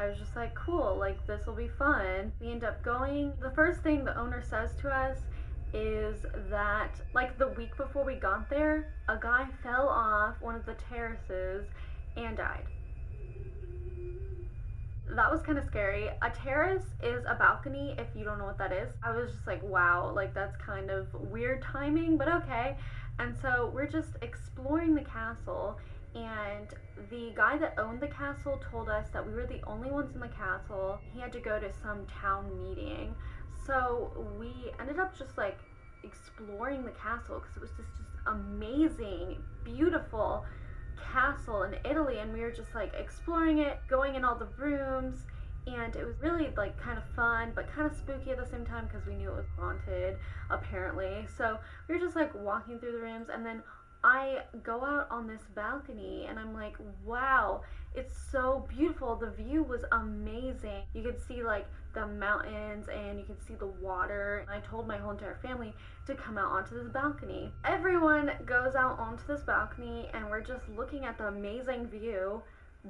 I 0.00 0.06
was 0.06 0.18
just 0.18 0.36
like, 0.36 0.54
cool, 0.54 0.96
like 0.98 1.24
this 1.26 1.46
will 1.46 1.54
be 1.54 1.68
fun. 1.68 2.32
We 2.40 2.50
end 2.50 2.64
up 2.64 2.82
going. 2.84 3.32
The 3.40 3.50
first 3.50 3.82
thing 3.82 4.04
the 4.04 4.16
owner 4.18 4.42
says 4.42 4.74
to 4.82 4.88
us 4.88 5.18
is 5.74 6.24
that 6.50 7.00
like 7.14 7.38
the 7.38 7.48
week 7.48 7.76
before 7.76 8.04
we 8.04 8.14
got 8.14 8.48
there, 8.48 8.92
a 9.08 9.18
guy 9.20 9.46
fell 9.62 9.88
off 9.88 10.36
one 10.40 10.54
of 10.54 10.64
the 10.66 10.74
terraces 10.88 11.66
and 12.16 12.36
died. 12.36 12.64
That 15.10 15.30
was 15.30 15.40
kind 15.42 15.58
of 15.58 15.64
scary. 15.64 16.08
A 16.20 16.30
terrace 16.30 16.84
is 17.02 17.24
a 17.26 17.34
balcony 17.34 17.94
if 17.98 18.08
you 18.14 18.24
don't 18.24 18.38
know 18.38 18.44
what 18.44 18.58
that 18.58 18.72
is. 18.72 18.92
I 19.02 19.16
was 19.16 19.32
just 19.32 19.46
like, 19.46 19.62
wow, 19.62 20.12
like 20.14 20.34
that's 20.34 20.56
kind 20.56 20.90
of 20.90 21.06
weird 21.14 21.62
timing, 21.62 22.18
but 22.18 22.28
okay. 22.28 22.76
And 23.18 23.34
so 23.40 23.70
we're 23.74 23.86
just 23.86 24.16
exploring 24.22 24.94
the 24.94 25.02
castle 25.02 25.78
and 26.14 26.68
the 27.10 27.32
guy 27.34 27.58
that 27.58 27.74
owned 27.78 28.00
the 28.00 28.08
castle 28.08 28.60
told 28.70 28.88
us 28.88 29.06
that 29.12 29.26
we 29.26 29.32
were 29.32 29.46
the 29.46 29.62
only 29.66 29.90
ones 29.90 30.14
in 30.14 30.20
the 30.20 30.28
castle. 30.28 31.00
He 31.12 31.20
had 31.20 31.32
to 31.32 31.40
go 31.40 31.58
to 31.58 31.70
some 31.82 32.06
town 32.20 32.50
meeting 32.58 33.14
so 33.68 34.10
we 34.40 34.72
ended 34.80 34.98
up 34.98 35.16
just 35.16 35.36
like 35.36 35.58
exploring 36.02 36.84
the 36.84 36.90
castle 36.92 37.38
because 37.38 37.56
it 37.56 37.60
was 37.60 37.70
just 37.76 37.90
just 37.96 38.16
amazing, 38.26 39.36
beautiful 39.62 40.44
castle 41.12 41.62
in 41.64 41.74
Italy, 41.88 42.18
and 42.18 42.32
we 42.32 42.40
were 42.40 42.50
just 42.50 42.74
like 42.74 42.92
exploring 42.98 43.58
it, 43.58 43.78
going 43.88 44.14
in 44.14 44.24
all 44.24 44.34
the 44.36 44.48
rooms, 44.56 45.26
and 45.66 45.94
it 45.94 46.04
was 46.04 46.16
really 46.22 46.48
like 46.56 46.80
kind 46.80 46.98
of 46.98 47.04
fun, 47.14 47.52
but 47.54 47.70
kind 47.72 47.86
of 47.90 47.96
spooky 47.96 48.30
at 48.30 48.38
the 48.38 48.46
same 48.46 48.64
time 48.64 48.86
because 48.86 49.06
we 49.06 49.14
knew 49.14 49.28
it 49.28 49.36
was 49.36 49.46
haunted, 49.58 50.16
apparently. 50.50 51.26
So 51.36 51.58
we 51.88 51.94
were 51.94 52.00
just 52.00 52.16
like 52.16 52.34
walking 52.34 52.78
through 52.78 52.92
the 52.92 53.00
rooms, 53.00 53.28
and 53.32 53.44
then 53.44 53.62
I 54.02 54.38
go 54.62 54.84
out 54.84 55.08
on 55.10 55.26
this 55.26 55.42
balcony, 55.54 56.26
and 56.28 56.38
I'm 56.38 56.54
like, 56.54 56.76
wow, 57.04 57.62
it's 57.94 58.14
so 58.30 58.66
beautiful. 58.68 59.16
The 59.16 59.30
view 59.30 59.62
was 59.62 59.84
amazing. 59.92 60.82
You 60.94 61.02
could 61.02 61.20
see 61.20 61.42
like 61.42 61.66
the 61.98 62.06
mountains 62.06 62.86
and 62.88 63.18
you 63.18 63.24
can 63.24 63.40
see 63.40 63.54
the 63.54 63.66
water. 63.66 64.46
I 64.48 64.60
told 64.60 64.86
my 64.86 64.98
whole 64.98 65.10
entire 65.10 65.38
family 65.42 65.74
to 66.06 66.14
come 66.14 66.38
out 66.38 66.50
onto 66.52 66.76
this 66.76 66.88
balcony. 66.92 67.52
Everyone 67.64 68.30
goes 68.46 68.76
out 68.76 68.98
onto 68.98 69.26
this 69.26 69.42
balcony 69.42 70.08
and 70.14 70.30
we're 70.30 70.40
just 70.40 70.68
looking 70.76 71.04
at 71.04 71.18
the 71.18 71.26
amazing 71.26 71.88
view. 71.88 72.42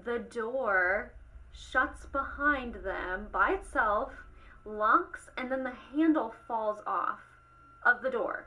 The 0.04 0.18
door 0.18 1.14
shuts 1.52 2.04
behind 2.06 2.74
them 2.84 3.28
by 3.32 3.52
itself, 3.52 4.12
locks, 4.66 5.30
and 5.38 5.50
then 5.50 5.64
the 5.64 5.72
handle 5.94 6.34
falls 6.46 6.80
off 6.86 7.20
of 7.84 8.02
the 8.02 8.10
door. 8.10 8.46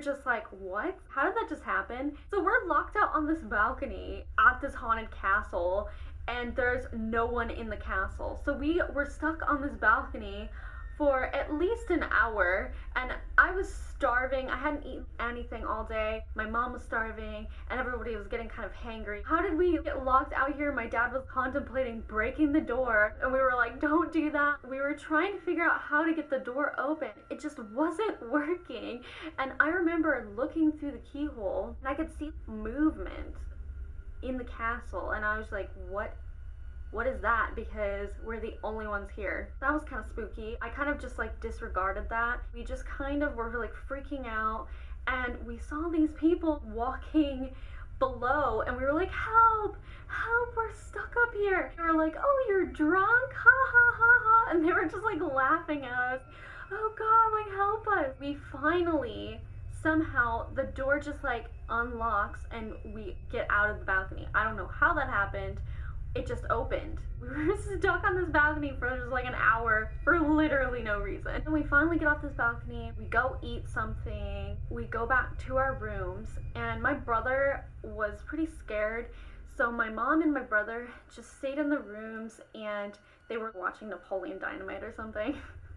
Just 0.00 0.26
like, 0.26 0.46
what? 0.50 0.96
How 1.08 1.24
did 1.24 1.34
that 1.34 1.48
just 1.48 1.62
happen? 1.62 2.12
So 2.30 2.42
we're 2.42 2.66
locked 2.66 2.96
out 2.96 3.10
on 3.14 3.26
this 3.26 3.40
balcony 3.40 4.24
at 4.38 4.60
this 4.60 4.74
haunted 4.74 5.10
castle, 5.10 5.88
and 6.28 6.54
there's 6.54 6.84
no 6.92 7.26
one 7.26 7.50
in 7.50 7.68
the 7.68 7.76
castle. 7.76 8.40
So 8.44 8.52
we 8.52 8.82
were 8.92 9.06
stuck 9.06 9.48
on 9.48 9.62
this 9.62 9.74
balcony 9.74 10.50
for 10.96 11.24
at 11.34 11.54
least 11.54 11.90
an 11.90 12.04
hour 12.10 12.72
and 12.94 13.12
I 13.36 13.52
was 13.52 13.72
starving. 13.96 14.48
I 14.48 14.56
hadn't 14.56 14.86
eaten 14.86 15.06
anything 15.20 15.64
all 15.64 15.84
day. 15.84 16.24
My 16.34 16.48
mom 16.48 16.72
was 16.72 16.82
starving 16.82 17.46
and 17.70 17.78
everybody 17.80 18.16
was 18.16 18.26
getting 18.26 18.48
kind 18.48 18.64
of 18.64 18.72
hangry. 18.72 19.22
How 19.24 19.42
did 19.42 19.56
we 19.56 19.78
get 19.84 20.04
locked 20.04 20.32
out 20.32 20.54
here? 20.56 20.72
My 20.72 20.86
dad 20.86 21.12
was 21.12 21.24
contemplating 21.30 22.00
breaking 22.08 22.52
the 22.52 22.60
door 22.60 23.14
and 23.22 23.32
we 23.32 23.38
were 23.38 23.54
like, 23.56 23.80
don't 23.80 24.12
do 24.12 24.30
that. 24.30 24.56
We 24.68 24.78
were 24.78 24.94
trying 24.94 25.34
to 25.34 25.40
figure 25.40 25.64
out 25.64 25.80
how 25.80 26.04
to 26.04 26.14
get 26.14 26.30
the 26.30 26.38
door 26.38 26.74
open. 26.78 27.10
It 27.30 27.40
just 27.40 27.58
wasn't 27.58 28.16
working. 28.30 29.02
And 29.38 29.52
I 29.60 29.68
remember 29.68 30.28
looking 30.36 30.72
through 30.72 30.92
the 30.92 31.02
keyhole 31.12 31.76
and 31.80 31.88
I 31.88 31.94
could 31.94 32.16
see 32.18 32.32
movement 32.46 33.34
in 34.22 34.38
the 34.38 34.44
castle 34.44 35.10
and 35.10 35.24
I 35.24 35.38
was 35.38 35.52
like, 35.52 35.70
what 35.88 36.16
what 36.90 37.06
is 37.06 37.20
that? 37.20 37.50
Because 37.54 38.10
we're 38.24 38.40
the 38.40 38.54
only 38.62 38.86
ones 38.86 39.08
here. 39.14 39.50
That 39.60 39.72
was 39.72 39.82
kind 39.84 40.02
of 40.02 40.06
spooky. 40.08 40.56
I 40.62 40.68
kind 40.68 40.88
of 40.88 41.00
just 41.00 41.18
like 41.18 41.40
disregarded 41.40 42.08
that. 42.10 42.40
We 42.54 42.64
just 42.64 42.86
kind 42.86 43.22
of 43.22 43.34
were 43.34 43.52
like 43.58 43.72
freaking 43.88 44.26
out 44.26 44.68
and 45.06 45.36
we 45.46 45.58
saw 45.58 45.88
these 45.88 46.10
people 46.12 46.62
walking 46.66 47.50
below 47.98 48.62
and 48.62 48.76
we 48.76 48.84
were 48.84 48.92
like, 48.92 49.10
help, 49.10 49.76
help, 50.06 50.56
we're 50.56 50.72
stuck 50.72 51.14
up 51.22 51.34
here. 51.34 51.72
They 51.76 51.82
were 51.82 51.94
like, 51.94 52.16
oh, 52.18 52.44
you're 52.48 52.66
drunk? 52.66 53.32
Ha 53.32 53.50
ha 53.72 53.92
ha 53.96 54.20
ha. 54.24 54.50
And 54.50 54.64
they 54.64 54.72
were 54.72 54.84
just 54.84 55.04
like 55.04 55.20
laughing 55.20 55.84
at 55.84 55.92
us. 55.92 56.20
Oh 56.72 56.92
God, 56.98 57.32
like 57.32 57.54
help 57.54 57.86
us. 57.88 58.14
We 58.20 58.36
finally 58.52 59.40
somehow 59.82 60.46
the 60.54 60.64
door 60.64 60.98
just 60.98 61.22
like 61.22 61.46
unlocks 61.68 62.40
and 62.50 62.72
we 62.94 63.16
get 63.30 63.46
out 63.50 63.70
of 63.70 63.78
the 63.78 63.84
balcony. 63.84 64.26
I 64.34 64.44
don't 64.44 64.56
know 64.56 64.66
how 64.68 64.94
that 64.94 65.08
happened 65.08 65.58
it 66.16 66.26
just 66.26 66.44
opened. 66.50 66.98
We 67.20 67.48
were 67.48 67.56
stuck 67.56 68.04
on 68.04 68.14
this 68.14 68.28
balcony 68.28 68.74
for 68.78 68.88
just 68.96 69.10
like 69.10 69.24
an 69.24 69.34
hour 69.34 69.90
for 70.04 70.20
literally 70.20 70.82
no 70.82 71.00
reason. 71.00 71.42
And 71.44 71.52
we 71.52 71.64
finally 71.64 71.98
get 71.98 72.06
off 72.06 72.22
this 72.22 72.32
balcony, 72.32 72.92
we 72.96 73.06
go 73.06 73.36
eat 73.42 73.68
something, 73.68 74.56
we 74.70 74.84
go 74.84 75.06
back 75.06 75.36
to 75.46 75.56
our 75.56 75.74
rooms, 75.74 76.28
and 76.54 76.80
my 76.80 76.92
brother 76.94 77.64
was 77.82 78.20
pretty 78.26 78.46
scared. 78.46 79.06
So 79.56 79.72
my 79.72 79.88
mom 79.88 80.22
and 80.22 80.32
my 80.32 80.42
brother 80.42 80.88
just 81.14 81.38
stayed 81.38 81.58
in 81.58 81.68
the 81.68 81.78
rooms 81.78 82.40
and 82.54 82.92
they 83.28 83.38
were 83.38 83.52
watching 83.56 83.88
Napoleon 83.88 84.38
Dynamite 84.38 84.84
or 84.84 84.92
something. 84.94 85.34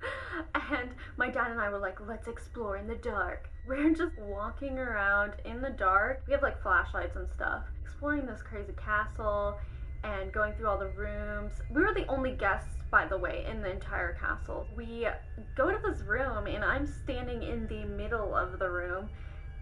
and 0.72 0.92
my 1.18 1.30
dad 1.30 1.52
and 1.52 1.60
I 1.60 1.70
were 1.70 1.80
like, 1.80 2.00
let's 2.06 2.28
explore 2.28 2.78
in 2.78 2.88
the 2.88 2.96
dark. 2.96 3.50
We're 3.68 3.92
just 3.92 4.18
walking 4.20 4.78
around 4.78 5.34
in 5.46 5.62
the 5.62 5.70
dark. 5.70 6.24
We 6.28 6.34
have 6.34 6.44
like 6.44 6.62
flashlights 6.62 7.16
and 7.16 7.28
stuff, 7.30 7.64
exploring 7.84 8.26
this 8.26 8.42
crazy 8.42 8.74
castle 8.74 9.58
and 10.04 10.32
going 10.32 10.54
through 10.54 10.68
all 10.68 10.78
the 10.78 10.90
rooms. 10.90 11.54
We 11.70 11.82
were 11.82 11.94
the 11.94 12.08
only 12.08 12.32
guests, 12.32 12.76
by 12.92 13.06
the 13.06 13.18
way, 13.18 13.46
in 13.50 13.62
the 13.62 13.72
entire 13.72 14.14
castle. 14.14 14.66
We 14.76 15.08
go 15.56 15.72
to 15.72 15.80
this 15.86 16.02
room, 16.02 16.48
and 16.48 16.64
I'm 16.64 16.88
standing 16.88 17.44
in 17.44 17.68
the 17.68 17.86
middle 17.86 18.36
of 18.36 18.60
the 18.60 18.70
room, 18.70 19.10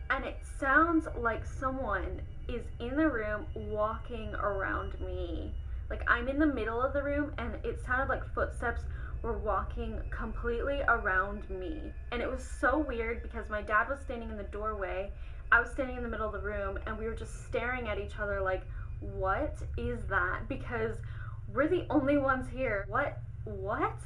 and 0.10 0.26
it 0.26 0.38
sounds 0.60 1.08
like 1.18 1.46
someone 1.46 2.22
is 2.48 2.66
in 2.80 2.96
the 2.96 3.10
room 3.10 3.46
walking 3.56 4.34
around 4.36 5.00
me. 5.02 5.54
Like 5.90 6.10
I'm 6.10 6.28
in 6.28 6.40
the 6.40 6.46
middle 6.46 6.82
of 6.82 6.94
the 6.94 7.04
room, 7.04 7.34
and 7.38 7.56
it 7.64 7.80
sounded 7.86 8.10
like 8.10 8.24
footsteps 8.34 8.82
were 9.22 9.38
walking 9.38 10.00
completely 10.10 10.82
around 10.88 11.50
me. 11.50 11.92
And 12.12 12.22
it 12.22 12.30
was 12.30 12.48
so 12.60 12.78
weird 12.80 13.24
because 13.24 13.50
my 13.50 13.62
dad 13.62 13.90
was 13.90 14.00
standing 14.00 14.30
in 14.30 14.38
the 14.38 14.44
doorway, 14.44 15.12
I 15.52 15.62
was 15.62 15.72
standing 15.72 15.96
in 15.96 16.04
the 16.04 16.10
middle 16.10 16.28
of 16.28 16.34
the 16.34 16.48
room, 16.48 16.78
and 16.86 16.98
we 16.98 17.06
were 17.06 17.16
just 17.16 17.46
staring 17.46 17.88
at 17.88 17.98
each 17.98 18.20
other 18.20 18.42
like, 18.42 18.64
what 19.00 19.56
is 19.78 20.00
that? 20.10 20.48
Because 20.48 20.98
we're 21.54 21.68
the 21.68 21.86
only 21.90 22.18
ones 22.18 22.48
here. 22.50 22.86
What? 22.88 23.20
What? 23.46 24.00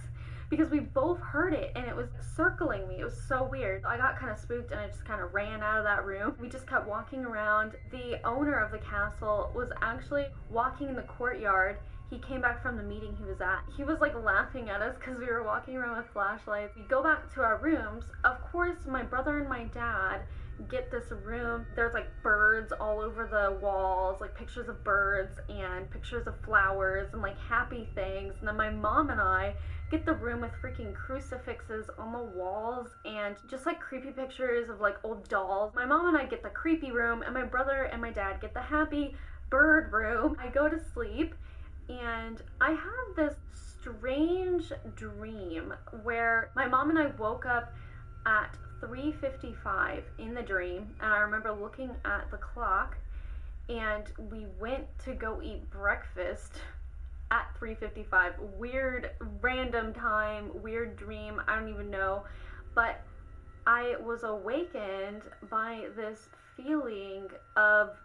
Because 0.49 0.69
we 0.69 0.79
both 0.79 1.19
heard 1.19 1.53
it 1.53 1.71
and 1.75 1.87
it 1.87 1.95
was 1.95 2.09
circling 2.35 2.87
me. 2.87 2.99
It 2.99 3.05
was 3.05 3.19
so 3.27 3.47
weird. 3.49 3.83
I 3.85 3.97
got 3.97 4.19
kind 4.19 4.31
of 4.31 4.37
spooked 4.37 4.71
and 4.71 4.79
I 4.79 4.87
just 4.87 5.05
kind 5.05 5.21
of 5.21 5.33
ran 5.33 5.63
out 5.63 5.77
of 5.77 5.85
that 5.85 6.05
room. 6.05 6.35
We 6.39 6.49
just 6.49 6.67
kept 6.67 6.87
walking 6.87 7.23
around. 7.23 7.71
The 7.89 8.19
owner 8.27 8.59
of 8.59 8.71
the 8.71 8.79
castle 8.79 9.51
was 9.55 9.69
actually 9.81 10.27
walking 10.49 10.89
in 10.89 10.95
the 10.95 11.03
courtyard 11.03 11.77
he 12.11 12.17
came 12.19 12.41
back 12.41 12.61
from 12.61 12.75
the 12.75 12.83
meeting 12.83 13.15
he 13.17 13.23
was 13.23 13.39
at. 13.39 13.63
He 13.77 13.85
was 13.85 14.01
like 14.01 14.13
laughing 14.21 14.69
at 14.69 14.81
us 14.81 14.97
because 14.99 15.17
we 15.17 15.27
were 15.27 15.43
walking 15.43 15.77
around 15.77 15.95
with 15.95 16.07
flashlights. 16.11 16.75
We 16.75 16.83
go 16.83 17.01
back 17.01 17.33
to 17.35 17.41
our 17.41 17.57
rooms. 17.57 18.03
Of 18.25 18.41
course, 18.51 18.85
my 18.85 19.01
brother 19.01 19.39
and 19.39 19.47
my 19.47 19.63
dad 19.63 20.23
get 20.69 20.91
this 20.91 21.11
room. 21.23 21.65
There's 21.75 21.93
like 21.93 22.07
birds 22.23 22.71
all 22.71 22.99
over 22.99 23.27
the 23.27 23.57
walls, 23.59 24.21
like 24.21 24.35
pictures 24.35 24.69
of 24.69 24.83
birds 24.83 25.39
and 25.49 25.89
pictures 25.89 26.27
of 26.27 26.39
flowers 26.41 27.07
and 27.13 27.21
like 27.21 27.39
happy 27.39 27.87
things. 27.95 28.35
And 28.39 28.47
then 28.47 28.57
my 28.57 28.69
mom 28.69 29.09
and 29.09 29.21
I 29.21 29.55
get 29.89 30.05
the 30.05 30.13
room 30.13 30.41
with 30.41 30.51
freaking 30.63 30.93
crucifixes 30.93 31.89
on 31.97 32.11
the 32.13 32.23
walls 32.37 32.87
and 33.05 33.35
just 33.49 33.65
like 33.65 33.79
creepy 33.79 34.11
pictures 34.11 34.69
of 34.69 34.79
like 34.79 34.97
old 35.03 35.27
dolls. 35.27 35.73
My 35.75 35.85
mom 35.85 36.07
and 36.07 36.17
I 36.17 36.25
get 36.25 36.43
the 36.43 36.49
creepy 36.49 36.91
room, 36.91 37.21
and 37.21 37.33
my 37.33 37.43
brother 37.43 37.83
and 37.83 38.01
my 38.01 38.11
dad 38.11 38.41
get 38.41 38.53
the 38.53 38.61
happy 38.61 39.15
bird 39.49 39.91
room. 39.91 40.37
I 40.39 40.47
go 40.47 40.69
to 40.69 40.79
sleep 40.93 41.35
and 41.89 42.41
I 42.61 42.71
have 42.71 43.15
this 43.15 43.35
strange 43.51 44.71
dream 44.95 45.73
where 46.03 46.51
my 46.55 46.67
mom 46.67 46.89
and 46.89 46.99
I 46.99 47.07
woke 47.17 47.45
up 47.45 47.73
at 48.25 48.55
3:55 48.81 50.03
in 50.17 50.33
the 50.33 50.41
dream 50.41 50.95
and 50.99 51.13
I 51.13 51.19
remember 51.19 51.51
looking 51.51 51.91
at 52.05 52.29
the 52.31 52.37
clock 52.37 52.97
and 53.69 54.11
we 54.31 54.45
went 54.59 54.85
to 55.05 55.13
go 55.13 55.41
eat 55.41 55.69
breakfast 55.69 56.61
at 57.29 57.47
3:55 57.59 58.39
weird 58.57 59.11
random 59.41 59.93
time 59.93 60.49
weird 60.61 60.95
dream 60.95 61.41
I 61.47 61.55
don't 61.55 61.69
even 61.69 61.89
know 61.89 62.23
but 62.75 63.01
I 63.67 63.95
was 64.03 64.23
awakened 64.23 65.21
by 65.49 65.87
this 65.95 66.29
feeling 66.57 67.29
of 67.55 67.97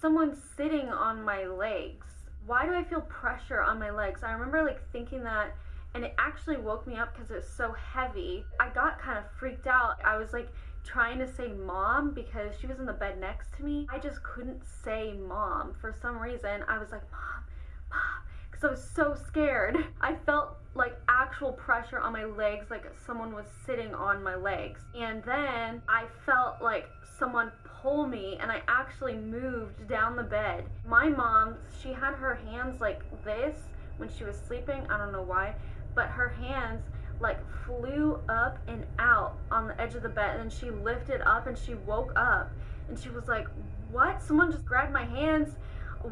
someone 0.00 0.36
sitting 0.56 0.88
on 0.88 1.22
my 1.22 1.46
legs 1.46 2.06
why 2.48 2.64
do 2.64 2.74
I 2.74 2.82
feel 2.82 3.02
pressure 3.02 3.60
on 3.60 3.78
my 3.78 3.90
legs? 3.90 4.22
I 4.22 4.32
remember 4.32 4.62
like 4.62 4.80
thinking 4.90 5.22
that 5.24 5.54
and 5.94 6.04
it 6.04 6.14
actually 6.18 6.56
woke 6.56 6.86
me 6.86 6.96
up 6.96 7.14
because 7.14 7.30
it 7.30 7.36
was 7.36 7.48
so 7.48 7.72
heavy. 7.72 8.44
I 8.60 8.68
got 8.68 9.00
kind 9.00 9.18
of 9.18 9.24
freaked 9.38 9.66
out. 9.66 9.96
I 10.04 10.16
was 10.16 10.32
like 10.32 10.48
trying 10.84 11.18
to 11.18 11.26
say 11.26 11.48
mom 11.48 12.12
because 12.14 12.54
she 12.60 12.66
was 12.66 12.78
in 12.78 12.86
the 12.86 12.92
bed 12.92 13.18
next 13.20 13.54
to 13.56 13.62
me. 13.62 13.86
I 13.90 13.98
just 13.98 14.22
couldn't 14.22 14.62
say 14.64 15.12
mom 15.12 15.74
for 15.80 15.94
some 16.00 16.18
reason. 16.18 16.62
I 16.68 16.78
was 16.78 16.90
like, 16.92 17.02
mom, 17.10 17.44
mom, 17.90 18.22
because 18.50 18.64
I 18.64 18.70
was 18.70 18.82
so 18.94 19.16
scared. 19.26 19.76
I 20.00 20.14
felt 20.14 20.56
like 20.74 20.98
actual 21.08 21.52
pressure 21.52 21.98
on 21.98 22.12
my 22.12 22.24
legs, 22.24 22.66
like 22.70 22.84
someone 23.06 23.34
was 23.34 23.46
sitting 23.66 23.94
on 23.94 24.22
my 24.22 24.36
legs. 24.36 24.80
And 24.94 25.22
then 25.24 25.82
I 25.88 26.04
felt 26.24 26.62
like 26.62 26.88
someone 27.18 27.50
pull 27.82 28.06
me 28.06 28.38
and 28.40 28.50
I 28.50 28.62
actually 28.68 29.14
moved 29.14 29.88
down 29.88 30.16
the 30.16 30.22
bed. 30.22 30.64
My 30.86 31.08
mom, 31.08 31.56
she 31.82 31.92
had 31.92 32.14
her 32.14 32.34
hands 32.34 32.80
like 32.80 33.02
this 33.24 33.56
when 33.96 34.08
she 34.08 34.24
was 34.24 34.36
sleeping. 34.46 34.82
I 34.88 34.98
don't 34.98 35.12
know 35.12 35.22
why, 35.22 35.54
but 35.98 36.06
her 36.10 36.28
hands 36.28 36.80
like 37.20 37.40
flew 37.66 38.20
up 38.28 38.56
and 38.68 38.86
out 39.00 39.36
on 39.50 39.66
the 39.66 39.80
edge 39.80 39.96
of 39.96 40.02
the 40.04 40.08
bed 40.08 40.36
and 40.36 40.48
then 40.48 40.58
she 40.58 40.70
lifted 40.70 41.20
up 41.22 41.48
and 41.48 41.58
she 41.58 41.74
woke 41.74 42.12
up 42.14 42.52
and 42.88 42.96
she 42.96 43.08
was 43.08 43.26
like, 43.26 43.48
"What? 43.90 44.22
Someone 44.22 44.52
just 44.52 44.64
grabbed 44.64 44.92
my 44.92 45.04
hands." 45.04 45.56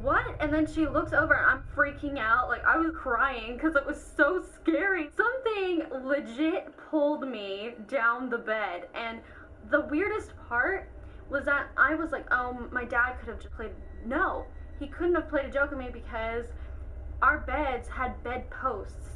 What? 0.03 0.25
And 0.41 0.53
then 0.53 0.67
she 0.67 0.89
looks 0.89 1.13
over 1.13 1.35
and 1.35 1.47
I'm 1.47 1.63
freaking 1.77 2.19
out. 2.19 2.49
Like 2.49 2.65
I 2.67 2.77
was 2.77 2.91
crying 2.97 3.55
because 3.55 3.77
it 3.77 3.87
was 3.87 4.05
so 4.17 4.43
scary. 4.57 5.09
Something 5.17 5.85
legit 6.05 6.77
pulled 6.91 7.29
me 7.29 7.75
down 7.87 8.29
the 8.29 8.39
bed. 8.39 8.89
And 8.93 9.21
the 9.71 9.83
weirdest 9.83 10.33
part 10.49 10.91
was 11.31 11.45
that 11.45 11.69
I 11.77 11.95
was 11.95 12.11
like, 12.11 12.27
oh, 12.33 12.67
my 12.73 12.85
dad 12.85 13.21
could 13.21 13.29
have 13.29 13.39
just 13.39 13.55
played. 13.55 13.71
No, 14.05 14.47
he 14.81 14.89
couldn't 14.89 15.15
have 15.15 15.29
played 15.29 15.45
a 15.45 15.51
joke 15.51 15.71
on 15.71 15.79
me 15.79 15.91
because 15.93 16.47
our 17.23 17.39
beds 17.39 17.89
had 17.89 18.21
bed 18.25 18.51
posts. 18.51 19.16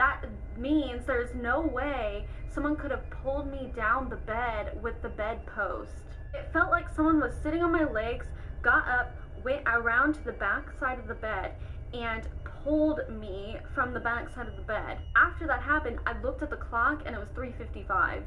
That 0.00 0.22
means 0.56 1.04
there's 1.04 1.34
no 1.34 1.60
way 1.60 2.24
someone 2.48 2.74
could 2.74 2.90
have 2.90 3.10
pulled 3.10 3.50
me 3.50 3.70
down 3.76 4.08
the 4.08 4.16
bed 4.16 4.80
with 4.82 5.02
the 5.02 5.10
bed 5.10 5.44
post. 5.44 6.16
It 6.32 6.50
felt 6.54 6.70
like 6.70 6.88
someone 6.88 7.20
was 7.20 7.34
sitting 7.42 7.62
on 7.62 7.70
my 7.70 7.84
legs, 7.84 8.24
got 8.62 8.88
up, 8.88 9.14
went 9.44 9.68
around 9.68 10.14
to 10.14 10.24
the 10.24 10.32
back 10.32 10.72
side 10.80 10.98
of 10.98 11.06
the 11.06 11.16
bed, 11.16 11.52
and 11.92 12.26
pulled 12.64 13.00
me 13.10 13.58
from 13.74 13.92
the 13.92 14.00
back 14.00 14.30
side 14.30 14.48
of 14.48 14.56
the 14.56 14.62
bed. 14.62 15.00
After 15.16 15.46
that 15.46 15.60
happened, 15.60 15.98
I 16.06 16.18
looked 16.22 16.42
at 16.42 16.48
the 16.48 16.56
clock 16.56 17.02
and 17.04 17.14
it 17.14 17.18
was 17.18 17.28
3:55 17.36 18.22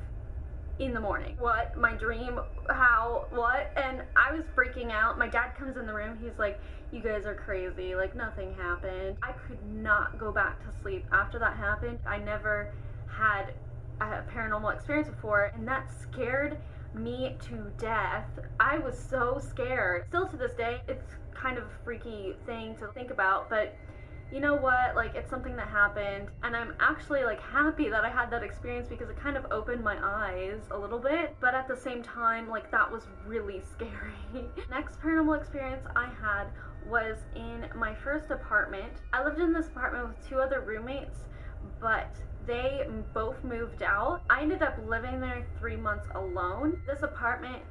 in 0.80 0.94
the 0.94 1.00
morning. 1.00 1.36
What? 1.40 1.78
My 1.78 1.94
dream? 1.94 2.40
How? 2.70 3.26
What? 3.30 3.72
And 3.76 4.02
I 4.16 4.34
was 4.34 4.44
freaking 4.56 4.92
out. 4.92 5.18
My 5.18 5.28
dad 5.28 5.52
comes 5.58 5.78
in 5.78 5.86
the 5.86 5.94
room. 5.94 6.18
He's 6.22 6.38
like, 6.40 6.60
You 6.92 7.02
guys 7.02 7.26
are 7.26 7.36
crazy. 7.36 7.96
Like, 7.96 8.16
nothing 8.16 8.54
happened. 8.56 9.18
I 9.22 9.34
could 9.34 9.64
not 9.66 10.18
go 10.18 10.32
back 10.32 10.60
to 10.66 10.82
sleep 10.82 11.06
after 11.12 11.40
that 11.40 11.56
happened. 11.58 12.00
I 12.06 12.18
never 12.18 12.74
had 13.08 13.54
a 14.02 14.24
paranormal 14.34 14.74
experience 14.74 15.10
before, 15.10 15.52
and 15.56 15.68
that 15.68 15.90
scared 16.02 16.58
me 16.94 17.36
to 17.42 17.72
death. 17.78 18.28
I 18.60 18.80
was 18.80 18.98
so 18.98 19.40
scared. 19.40 20.06
Still 20.10 20.28
to 20.28 20.38
this 20.38 20.54
day, 20.54 20.82
it's 20.88 21.16
kind 21.34 21.58
of 21.58 21.66
a 21.66 21.84
freaky 21.84 22.36
thing 22.46 22.76
to 22.78 22.88
think 22.94 23.12
about, 23.12 23.50
but 23.50 23.76
you 24.34 24.40
know 24.40 24.56
what, 24.56 24.96
like 24.96 25.14
it's 25.14 25.30
something 25.30 25.56
that 25.58 25.68
happened 25.68 26.30
and 26.42 26.56
I'm 26.56 26.74
actually 26.80 27.24
like 27.24 27.40
happy 27.40 27.88
that 27.90 28.04
I 28.04 28.10
had 28.10 28.32
that 28.32 28.42
experience 28.42 28.88
because 28.88 29.08
it 29.10 29.16
kind 29.16 29.38
of 29.38 29.46
opened 29.52 29.84
my 29.84 29.96
eyes 30.04 30.62
a 30.72 30.78
little 30.78 30.98
bit, 30.98 31.36
but 31.40 31.54
at 31.54 31.68
the 31.68 31.78
same 31.78 32.02
time, 32.02 32.50
like 32.50 32.72
that 32.72 32.92
was 32.92 33.04
really 33.28 33.62
scary. 33.74 34.50
Next 34.72 35.00
paranormal 35.02 35.40
experience 35.40 35.86
I 35.96 36.10
had 36.20 36.48
was 36.90 37.18
in 37.36 37.68
my 37.76 37.94
first 37.94 38.32
apartment. 38.32 38.92
I 39.14 39.24
lived 39.24 39.40
in 39.40 39.54
this 39.54 39.68
apartment 39.68 40.08
with 40.08 40.28
two 40.28 40.40
other 40.40 40.62
roommates, 40.62 41.26
but 41.80 42.16
they 42.48 42.88
both 43.14 43.44
moved 43.44 43.84
out. 43.84 44.24
I 44.32 44.42
ended 44.42 44.64
up 44.64 44.80
living 44.88 45.22
there 45.22 45.46
three 45.60 45.78
months 45.78 46.08
alone. 46.16 46.82
This 46.88 47.04
apartment 47.04 47.62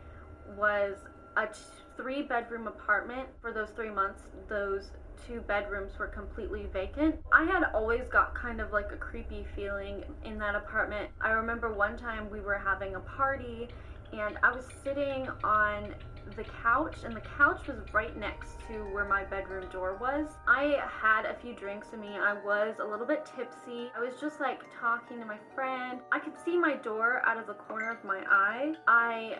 was 0.56 0.98
a 1.36 1.48
three 1.96 2.22
bedroom 2.22 2.68
apartment 2.68 3.28
for 3.40 3.52
those 3.52 3.70
three 3.70 3.90
months. 3.90 4.22
Those 4.48 4.90
two 5.26 5.40
bedrooms 5.42 5.92
were 5.98 6.06
completely 6.06 6.66
vacant. 6.72 7.16
I 7.32 7.44
had 7.44 7.64
always 7.74 8.08
got 8.08 8.34
kind 8.34 8.60
of 8.60 8.72
like 8.72 8.92
a 8.92 8.96
creepy 8.96 9.46
feeling 9.54 10.04
in 10.24 10.38
that 10.38 10.54
apartment. 10.54 11.10
I 11.20 11.30
remember 11.30 11.72
one 11.72 11.96
time 11.96 12.30
we 12.30 12.40
were 12.40 12.58
having 12.58 12.94
a 12.94 13.00
party 13.00 13.68
and 14.12 14.36
I 14.42 14.54
was 14.54 14.66
sitting 14.84 15.28
on 15.42 15.94
the 16.36 16.44
couch 16.62 16.96
and 17.04 17.16
the 17.16 17.20
couch 17.20 17.66
was 17.66 17.78
right 17.92 18.16
next 18.16 18.60
to 18.68 18.74
where 18.92 19.04
my 19.04 19.24
bedroom 19.24 19.68
door 19.70 19.96
was. 20.00 20.28
I 20.46 20.78
had 21.00 21.24
a 21.24 21.34
few 21.34 21.54
drinks 21.54 21.88
in 21.92 22.00
me. 22.00 22.10
I 22.10 22.34
was 22.34 22.76
a 22.80 22.84
little 22.84 23.06
bit 23.06 23.28
tipsy. 23.36 23.90
I 23.96 24.00
was 24.00 24.20
just 24.20 24.40
like 24.40 24.60
talking 24.80 25.18
to 25.18 25.24
my 25.24 25.38
friend. 25.54 26.00
I 26.12 26.18
could 26.18 26.34
see 26.44 26.56
my 26.56 26.74
door 26.74 27.22
out 27.24 27.38
of 27.38 27.46
the 27.46 27.54
corner 27.54 27.90
of 27.90 28.04
my 28.04 28.22
eye. 28.28 28.74
I 28.86 29.38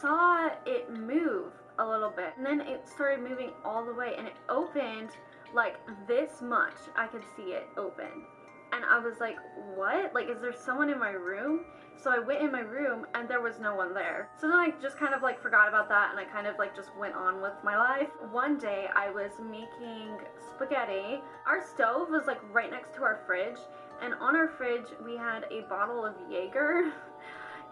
saw 0.00 0.48
it 0.66 0.90
move 0.90 1.52
a 1.78 1.86
little 1.86 2.10
bit. 2.10 2.34
And 2.36 2.44
then 2.46 2.60
it 2.60 2.88
started 2.88 3.28
moving 3.28 3.50
all 3.64 3.84
the 3.84 3.94
way 3.94 4.14
and 4.16 4.26
it 4.26 4.34
opened 4.48 5.10
like 5.54 5.76
this 6.06 6.42
much. 6.42 6.76
I 6.96 7.06
could 7.06 7.22
see 7.36 7.52
it 7.52 7.68
open. 7.76 8.24
And 8.72 8.84
I 8.84 8.98
was 8.98 9.20
like, 9.20 9.36
what? 9.76 10.12
Like, 10.14 10.28
is 10.28 10.40
there 10.40 10.52
someone 10.52 10.90
in 10.90 10.98
my 10.98 11.10
room? 11.10 11.60
So 11.96 12.10
I 12.10 12.18
went 12.18 12.42
in 12.42 12.50
my 12.50 12.60
room 12.60 13.06
and 13.14 13.28
there 13.28 13.40
was 13.40 13.60
no 13.60 13.74
one 13.74 13.94
there. 13.94 14.28
So 14.36 14.48
then 14.48 14.56
I 14.56 14.72
just 14.82 14.98
kind 14.98 15.14
of 15.14 15.22
like 15.22 15.40
forgot 15.40 15.68
about 15.68 15.88
that 15.88 16.10
and 16.10 16.18
I 16.18 16.24
kind 16.24 16.46
of 16.46 16.58
like 16.58 16.74
just 16.74 16.90
went 16.96 17.14
on 17.14 17.40
with 17.40 17.52
my 17.62 17.76
life. 17.76 18.08
One 18.32 18.58
day 18.58 18.86
I 18.94 19.10
was 19.10 19.30
making 19.40 20.18
spaghetti. 20.54 21.22
Our 21.46 21.64
stove 21.64 22.08
was 22.10 22.26
like 22.26 22.40
right 22.52 22.70
next 22.70 22.94
to 22.94 23.02
our 23.02 23.20
fridge 23.26 23.58
and 24.02 24.12
on 24.14 24.34
our 24.34 24.48
fridge 24.48 24.86
we 25.04 25.16
had 25.16 25.44
a 25.52 25.62
bottle 25.68 26.04
of 26.04 26.14
Jaeger. 26.28 26.92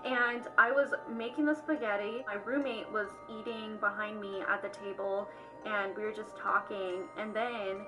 and 0.05 0.43
I 0.59 0.73
was 0.73 0.95
making 1.09 1.47
the 1.47 1.55
spaghetti. 1.55 2.25
My 2.27 2.35
roommate 2.45 2.91
was 2.91 3.09
eating 3.29 3.77
behind 3.79 4.21
me 4.21 4.43
at 4.49 4.62
the 4.62 4.69
table, 4.69 5.29
and 5.65 5.97
we 5.97 6.03
were 6.03 6.12
just 6.12 6.37
talking. 6.37 7.05
And 7.17 7.35
then 7.35 7.85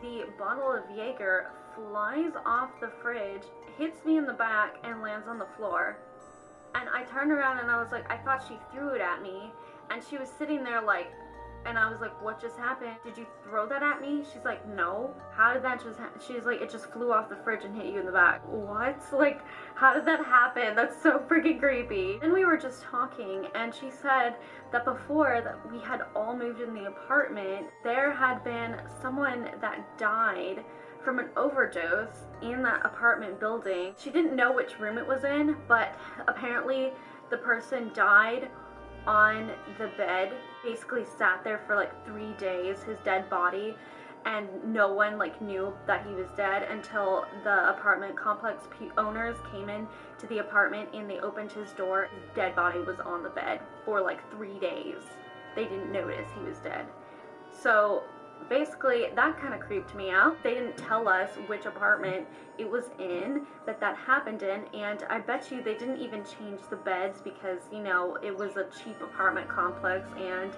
the 0.00 0.26
bottle 0.38 0.72
of 0.72 0.84
Jaeger 0.96 1.50
flies 1.74 2.32
off 2.46 2.70
the 2.80 2.90
fridge, 3.02 3.42
hits 3.78 4.04
me 4.04 4.16
in 4.16 4.26
the 4.26 4.32
back, 4.32 4.76
and 4.84 5.02
lands 5.02 5.28
on 5.28 5.38
the 5.38 5.48
floor. 5.56 5.98
And 6.74 6.88
I 6.88 7.02
turned 7.04 7.32
around 7.32 7.58
and 7.58 7.70
I 7.70 7.80
was 7.82 7.90
like, 7.90 8.10
I 8.10 8.16
thought 8.16 8.44
she 8.46 8.56
threw 8.72 8.94
it 8.94 9.00
at 9.00 9.22
me. 9.22 9.52
And 9.90 10.02
she 10.08 10.18
was 10.18 10.28
sitting 10.28 10.62
there 10.62 10.80
like 10.80 11.10
And 11.66 11.78
I 11.78 11.90
was 11.90 12.00
like, 12.00 12.20
what 12.22 12.40
just 12.40 12.56
happened? 12.56 12.96
Did 13.04 13.18
you 13.18 13.26
throw 13.44 13.68
that 13.68 13.82
at 13.82 14.00
me? 14.00 14.24
She's 14.32 14.44
like, 14.44 14.66
no. 14.74 15.14
How 15.32 15.52
did 15.52 15.62
that 15.62 15.82
just 15.82 15.98
happen? 15.98 16.20
She's 16.26 16.44
like, 16.44 16.60
it 16.60 16.70
just 16.70 16.86
flew 16.86 17.12
off 17.12 17.28
the 17.28 17.36
fridge 17.36 17.64
and 17.64 17.76
hit 17.76 17.92
you 17.92 18.00
in 18.00 18.06
the 18.06 18.12
back. 18.12 18.42
What? 18.46 18.98
Like, 19.20 19.42
how 19.74 19.92
did 19.92 20.06
that 20.06 20.24
happen? 20.24 20.74
That's 20.74 21.02
so 21.02 21.18
freaking 21.18 21.58
creepy. 21.58 22.18
And 22.22 22.32
we 22.32 22.46
were 22.46 22.56
just 22.56 22.82
talking, 22.82 23.48
and 23.54 23.74
she 23.74 23.90
said 23.90 24.36
that 24.72 24.86
before 24.86 25.42
that 25.44 25.70
we 25.70 25.78
had 25.80 26.00
all 26.16 26.34
moved 26.34 26.62
in 26.62 26.72
the 26.72 26.86
apartment, 26.86 27.66
there 27.84 28.10
had 28.10 28.42
been 28.42 28.80
someone 29.02 29.50
that 29.60 29.98
died 29.98 30.64
from 31.04 31.18
an 31.18 31.28
overdose 31.36 32.28
in 32.42 32.62
that 32.62 32.84
apartment 32.84 33.38
building. 33.40 33.92
She 33.98 34.10
didn't 34.10 34.34
know 34.34 34.52
which 34.52 34.78
room 34.78 34.96
it 34.96 35.06
was 35.06 35.24
in, 35.24 35.56
but 35.68 35.94
apparently 36.26 36.92
the 37.30 37.38
person 37.38 37.90
died 37.94 38.48
on 39.06 39.50
the 39.78 39.90
bed, 39.96 40.32
basically 40.64 41.04
sat 41.18 41.42
there 41.44 41.60
for 41.66 41.76
like 41.76 42.04
three 42.04 42.32
days, 42.34 42.82
his 42.82 42.98
dead 43.00 43.28
body, 43.30 43.76
and 44.26 44.48
no 44.64 44.92
one 44.92 45.18
like 45.18 45.40
knew 45.40 45.72
that 45.86 46.06
he 46.06 46.14
was 46.14 46.28
dead 46.36 46.64
until 46.70 47.24
the 47.44 47.70
apartment 47.70 48.16
complex 48.16 48.64
owners 48.98 49.36
came 49.50 49.68
in 49.68 49.86
to 50.18 50.26
the 50.26 50.38
apartment 50.38 50.88
and 50.92 51.08
they 51.08 51.18
opened 51.20 51.50
his 51.50 51.72
door. 51.72 52.08
His 52.14 52.24
dead 52.34 52.54
body 52.54 52.80
was 52.80 53.00
on 53.00 53.22
the 53.22 53.30
bed 53.30 53.60
for 53.84 54.00
like 54.00 54.28
three 54.30 54.58
days. 54.58 55.02
They 55.56 55.64
didn't 55.64 55.92
notice 55.92 56.28
he 56.38 56.44
was 56.44 56.58
dead. 56.58 56.86
So 57.50 58.04
basically 58.48 59.06
that 59.14 59.38
kind 59.38 59.54
of 59.54 59.60
creeped 59.60 59.94
me 59.94 60.10
out. 60.10 60.42
They 60.42 60.54
didn't 60.54 60.76
tell 60.76 61.08
us 61.08 61.30
which 61.46 61.66
apartment 61.66 62.26
it 62.58 62.68
was 62.70 62.90
in 62.98 63.46
that 63.64 63.80
that 63.80 63.96
happened 63.96 64.42
in 64.42 64.66
and 64.74 65.04
i 65.08 65.18
bet 65.18 65.50
you 65.50 65.62
they 65.62 65.74
didn't 65.74 65.98
even 65.98 66.22
change 66.24 66.60
the 66.68 66.76
beds 66.76 67.20
because 67.22 67.60
you 67.72 67.80
know 67.80 68.18
it 68.22 68.36
was 68.36 68.56
a 68.56 68.64
cheap 68.64 69.00
apartment 69.00 69.48
complex 69.48 70.06
and 70.18 70.52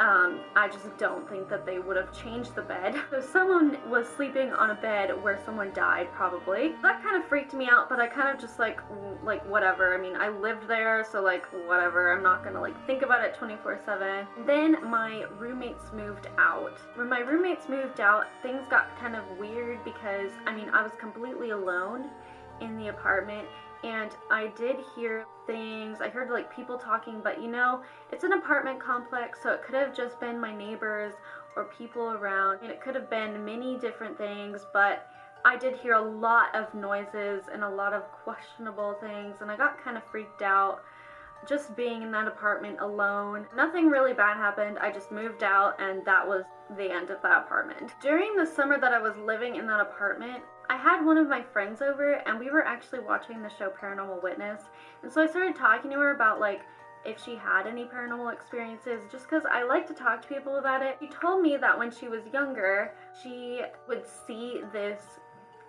um, 0.00 0.40
I 0.54 0.68
just 0.68 0.96
don't 0.96 1.28
think 1.28 1.48
that 1.48 1.66
they 1.66 1.80
would 1.80 1.96
have 1.96 2.12
changed 2.12 2.54
the 2.54 2.62
bed. 2.62 2.94
So 3.10 3.20
someone 3.20 3.78
was 3.88 4.06
sleeping 4.06 4.52
on 4.52 4.70
a 4.70 4.74
bed 4.74 5.10
where 5.22 5.40
someone 5.44 5.72
died, 5.72 6.08
probably. 6.12 6.74
That 6.82 7.02
kind 7.02 7.16
of 7.16 7.28
freaked 7.28 7.54
me 7.54 7.66
out, 7.70 7.88
but 7.88 7.98
I 7.98 8.06
kind 8.06 8.28
of 8.28 8.38
just 8.40 8.58
like, 8.58 8.80
like 9.24 9.44
whatever. 9.48 9.94
I 9.94 10.00
mean, 10.00 10.14
I 10.14 10.28
lived 10.28 10.68
there, 10.68 11.06
so 11.10 11.22
like 11.22 11.46
whatever. 11.66 12.12
I'm 12.12 12.22
not 12.22 12.44
gonna 12.44 12.60
like 12.60 12.74
think 12.86 13.02
about 13.02 13.24
it 13.24 13.34
24/7. 13.34 14.26
Then 14.46 14.88
my 14.88 15.24
roommates 15.38 15.90
moved 15.92 16.28
out. 16.38 16.78
When 16.96 17.08
my 17.08 17.20
roommates 17.20 17.68
moved 17.68 18.00
out, 18.00 18.26
things 18.42 18.62
got 18.68 18.94
kind 18.98 19.16
of 19.16 19.24
weird 19.38 19.82
because 19.84 20.30
I 20.46 20.54
mean, 20.54 20.68
I 20.70 20.82
was 20.82 20.92
completely 21.00 21.50
alone 21.50 22.10
in 22.60 22.76
the 22.76 22.88
apartment 22.88 23.48
and 23.84 24.10
I 24.30 24.48
did 24.48 24.76
hear 24.94 25.24
things. 25.46 26.00
I 26.00 26.08
heard 26.08 26.30
like 26.30 26.54
people 26.54 26.76
talking, 26.76 27.20
but 27.22 27.40
you 27.40 27.48
know, 27.48 27.82
it's 28.12 28.24
an 28.24 28.32
apartment 28.32 28.80
complex, 28.80 29.40
so 29.42 29.50
it 29.50 29.62
could 29.62 29.74
have 29.74 29.96
just 29.96 30.18
been 30.20 30.40
my 30.40 30.54
neighbors 30.54 31.14
or 31.56 31.64
people 31.64 32.12
around, 32.12 32.60
and 32.62 32.70
it 32.70 32.80
could 32.80 32.94
have 32.94 33.10
been 33.10 33.44
many 33.44 33.78
different 33.78 34.16
things, 34.18 34.66
but 34.72 35.08
I 35.44 35.56
did 35.56 35.76
hear 35.76 35.94
a 35.94 36.02
lot 36.02 36.54
of 36.54 36.74
noises 36.74 37.44
and 37.52 37.62
a 37.62 37.68
lot 37.68 37.92
of 37.92 38.02
questionable 38.24 38.96
things, 39.00 39.36
and 39.40 39.50
I 39.50 39.56
got 39.56 39.82
kind 39.82 39.96
of 39.96 40.02
freaked 40.04 40.42
out 40.42 40.82
just 41.48 41.76
being 41.76 42.02
in 42.02 42.10
that 42.10 42.26
apartment 42.26 42.78
alone. 42.80 43.46
Nothing 43.56 43.88
really 43.88 44.12
bad 44.12 44.36
happened. 44.36 44.78
I 44.80 44.90
just 44.90 45.12
moved 45.12 45.44
out, 45.44 45.80
and 45.80 46.04
that 46.04 46.26
was 46.26 46.44
the 46.76 46.92
end 46.92 47.10
of 47.10 47.22
that 47.22 47.44
apartment. 47.44 47.94
During 48.02 48.36
the 48.36 48.44
summer 48.44 48.78
that 48.80 48.92
I 48.92 49.00
was 49.00 49.16
living 49.16 49.56
in 49.56 49.66
that 49.68 49.80
apartment, 49.80 50.42
I 50.70 50.76
had 50.76 51.04
one 51.04 51.16
of 51.16 51.28
my 51.28 51.42
friends 51.42 51.80
over 51.80 52.14
and 52.26 52.38
we 52.38 52.50
were 52.50 52.64
actually 52.64 53.00
watching 53.00 53.42
the 53.42 53.48
show 53.48 53.70
Paranormal 53.70 54.22
Witness. 54.22 54.62
And 55.02 55.10
so 55.10 55.22
I 55.22 55.26
started 55.26 55.56
talking 55.56 55.90
to 55.90 55.96
her 55.96 56.14
about 56.14 56.40
like 56.40 56.60
if 57.04 57.22
she 57.24 57.36
had 57.36 57.66
any 57.66 57.84
paranormal 57.84 58.32
experiences 58.32 59.02
just 59.10 59.24
because 59.24 59.44
I 59.50 59.62
like 59.62 59.86
to 59.88 59.94
talk 59.94 60.20
to 60.22 60.28
people 60.28 60.56
about 60.56 60.82
it. 60.82 60.98
She 61.00 61.08
told 61.08 61.42
me 61.42 61.56
that 61.56 61.78
when 61.78 61.90
she 61.90 62.08
was 62.08 62.22
younger, 62.32 62.92
she 63.22 63.62
would 63.88 64.04
see 64.26 64.60
this 64.72 65.00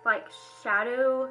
like 0.04 0.28
shadow 0.62 1.30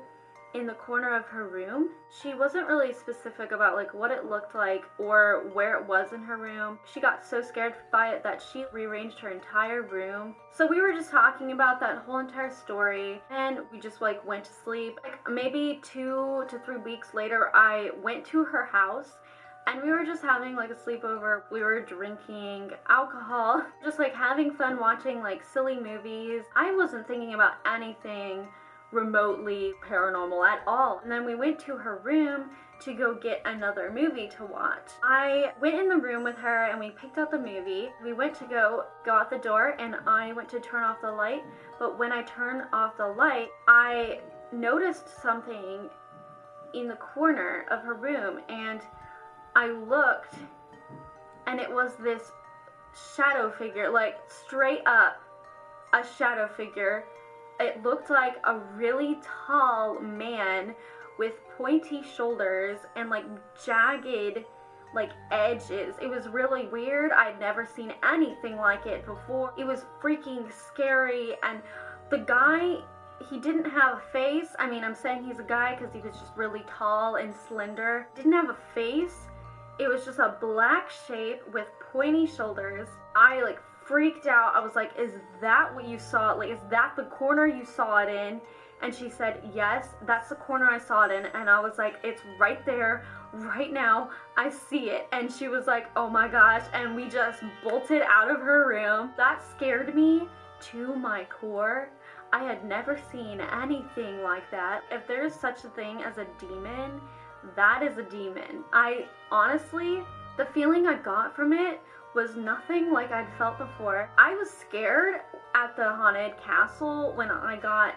in 0.54 0.66
the 0.66 0.74
corner 0.74 1.16
of 1.16 1.26
her 1.26 1.48
room. 1.48 1.90
She 2.22 2.34
wasn't 2.34 2.68
really 2.68 2.94
specific 2.94 3.52
about 3.52 3.76
like 3.76 3.94
what 3.94 4.12
it 4.12 4.26
looked 4.26 4.56
like 4.56 4.84
or 4.98 5.50
where 5.54 5.78
it 5.78 5.88
was 5.88 6.12
in 6.14 6.22
her 6.24 6.38
room. 6.38 6.80
She 6.92 7.00
got 7.00 7.26
so 7.26 7.42
scared 7.42 7.76
by 7.92 8.10
it 8.10 8.24
that 8.24 8.42
she 8.42 8.66
rearranged 8.74 9.20
her 9.20 9.30
entire 9.30 9.84
room. 9.84 10.36
So 10.52 10.66
we 10.66 10.82
were 10.82 10.94
just 10.94 11.12
talking 11.12 11.52
about 11.52 11.80
that 11.82 12.00
whole 12.00 12.20
entire 12.20 12.52
story 12.52 13.22
and 13.30 13.60
we 13.72 13.80
just 13.80 14.02
like 14.02 14.26
went 14.26 14.44
to 14.46 14.52
sleep. 14.64 15.00
Like 15.04 15.20
maybe 15.30 15.80
2 15.84 16.46
to 16.50 16.60
3 16.66 16.78
weeks 16.78 17.14
later 17.14 17.52
I 17.54 17.92
went 18.02 18.26
to 18.28 18.44
her 18.46 18.66
house 18.66 19.18
and 19.68 19.84
we 19.84 19.92
were 19.92 20.04
just 20.04 20.24
having 20.24 20.56
like 20.56 20.72
a 20.72 20.76
sleepover. 20.76 21.44
We 21.52 21.62
were 21.62 21.82
drinking 21.82 22.72
alcohol, 22.90 23.64
just 23.84 24.00
like 24.00 24.16
having 24.16 24.52
fun 24.52 24.80
watching 24.80 25.20
like 25.20 25.44
silly 25.44 25.80
movies. 25.80 26.44
I 26.56 26.76
wasn't 26.76 27.08
thinking 27.08 27.36
about 27.36 27.54
anything 27.72 28.48
remotely 28.92 29.74
paranormal 29.88 30.48
at 30.48 30.62
all. 30.66 31.00
And 31.04 31.12
then 31.12 31.26
we 31.26 31.36
went 31.36 31.60
to 31.60 31.78
her 31.78 32.02
room 32.04 32.50
to 32.82 32.94
go 32.94 33.14
get 33.14 33.42
another 33.46 33.92
movie 33.92 34.30
to 34.38 34.46
watch. 34.46 34.90
I 35.04 35.52
went 35.62 35.76
in 35.76 35.90
the 35.90 35.98
room 35.98 36.24
with 36.24 36.38
her 36.38 36.66
and 36.66 36.80
we 36.80 36.92
picked 36.92 37.18
out 37.18 37.30
the 37.30 37.38
movie. 37.38 37.90
We 38.04 38.14
went 38.14 38.34
to 38.36 38.46
go 38.46 38.86
go 39.06 39.14
out 39.14 39.30
the 39.30 39.38
door 39.38 39.76
and 39.80 39.96
I 40.08 40.32
went 40.34 40.50
to 40.50 40.60
turn 40.60 40.84
off 40.84 41.02
the 41.02 41.12
light, 41.12 41.44
but 41.78 42.00
when 42.00 42.12
I 42.12 42.24
turned 42.24 42.64
off 42.72 42.98
the 42.98 43.08
light, 43.08 43.50
I 43.68 44.22
noticed 44.52 45.22
something 45.22 45.90
in 46.74 46.88
the 46.88 46.96
corner 46.96 47.66
of 47.70 47.84
her 47.84 47.96
room 47.96 48.40
and 48.48 48.82
I 49.56 49.68
looked 49.68 50.36
and 51.48 51.60
it 51.60 51.70
was 51.70 51.96
this 51.96 52.32
shadow 53.16 53.52
figure, 53.52 53.90
like 53.90 54.18
straight 54.28 54.82
up 54.86 55.22
a 55.94 56.04
shadow 56.18 56.48
figure 56.48 57.06
it 57.60 57.84
looked 57.84 58.10
like 58.10 58.38
a 58.46 58.58
really 58.76 59.20
tall 59.48 60.00
man 60.00 60.74
with 61.18 61.34
pointy 61.58 62.02
shoulders 62.16 62.80
and 62.96 63.10
like 63.10 63.26
jagged 63.66 64.46
like 64.94 65.12
edges. 65.32 65.96
It 66.02 66.10
was 66.10 66.28
really 66.28 66.68
weird. 66.68 67.12
I'd 67.12 67.40
never 67.40 67.66
seen 67.66 67.94
anything 68.04 68.56
like 68.56 68.86
it 68.86 69.06
before. 69.06 69.54
It 69.58 69.66
was 69.66 69.86
freaking 70.02 70.52
scary 70.52 71.34
and 71.44 71.62
the 72.10 72.20
guy 72.20 72.78
he 73.30 73.40
didn't 73.40 73.66
have 73.66 73.98
a 73.98 74.02
face. 74.12 74.56
I 74.58 74.70
mean, 74.70 74.84
I'm 74.84 74.96
saying 74.96 75.26
he's 75.26 75.40
a 75.40 75.44
guy 75.44 75.76
because 75.76 75.94
he 75.94 76.00
was 76.00 76.18
just 76.18 76.32
really 76.36 76.64
tall 76.68 77.16
and 77.18 77.34
slender. 77.48 78.08
Didn't 78.16 78.32
have 78.32 78.50
a 78.50 78.58
face. 78.74 79.28
It 79.80 79.88
was 79.88 80.06
just 80.06 80.20
a 80.20 80.38
black 80.40 80.90
shape 81.08 81.42
with 81.54 81.68
pointy 81.92 82.26
shoulders. 82.26 82.88
I 83.16 83.42
like 83.42 83.60
freaked 83.90 84.28
out. 84.28 84.54
I 84.56 84.60
was 84.60 84.76
like, 84.76 84.92
Is 85.00 85.14
that 85.42 85.74
what 85.74 85.88
you 85.88 85.98
saw? 85.98 86.34
Like, 86.34 86.52
is 86.52 86.60
that 86.70 86.94
the 86.96 87.06
corner 87.06 87.48
you 87.48 87.66
saw 87.66 87.98
it 87.98 88.10
in? 88.10 88.40
And 88.84 88.94
she 88.94 89.10
said, 89.10 89.42
Yes, 89.54 89.88
that's 90.06 90.30
the 90.30 90.36
corner 90.36 90.68
I 90.70 90.78
saw 90.78 91.06
it 91.06 91.12
in. 91.12 91.26
And 91.26 91.50
I 91.50 91.60
was 91.60 91.80
like, 91.80 91.96
It's 92.04 92.22
right 92.40 92.64
there, 92.68 93.04
right 93.34 93.74
now. 93.74 94.12
I 94.38 94.52
see 94.52 94.92
it. 94.92 95.08
And 95.12 95.32
she 95.34 95.48
was 95.48 95.66
like, 95.66 95.88
Oh 95.96 96.08
my 96.08 96.28
gosh. 96.28 96.64
And 96.72 96.96
we 96.96 97.10
just 97.10 97.42
bolted 97.64 98.04
out 98.04 98.30
of 98.30 98.40
her 98.42 98.70
room. 98.70 99.12
That 99.18 99.42
scared 99.56 99.96
me 99.96 100.28
to 100.72 100.96
my 100.96 101.26
core. 101.26 101.90
I 102.32 102.44
had 102.44 102.64
never 102.64 103.00
seen 103.12 103.42
anything 103.42 104.22
like 104.22 104.52
that. 104.52 104.84
If 104.92 105.08
there 105.08 105.26
is 105.26 105.34
such 105.34 105.64
a 105.64 105.70
thing 105.70 106.04
as 106.04 106.20
a 106.20 106.28
demon, 106.40 107.02
that 107.56 107.82
is 107.82 107.98
a 107.98 108.04
demon. 108.04 108.64
I 108.72 109.08
honestly, 109.32 110.04
the 110.38 110.46
feeling 110.46 110.86
I 110.86 110.96
got 110.96 111.36
from 111.36 111.54
it 111.54 111.82
was 112.16 112.36
nothing 112.36 112.92
like 112.92 113.12
I'd 113.12 113.32
felt 113.38 113.58
before. 113.58 114.10
I 114.18 114.36
was 114.36 114.50
scared 114.50 115.22
at 115.56 115.76
the 115.76 115.90
haunted 115.90 116.34
castle 116.44 117.14
when 117.16 117.30
I 117.30 117.58
got 117.58 117.96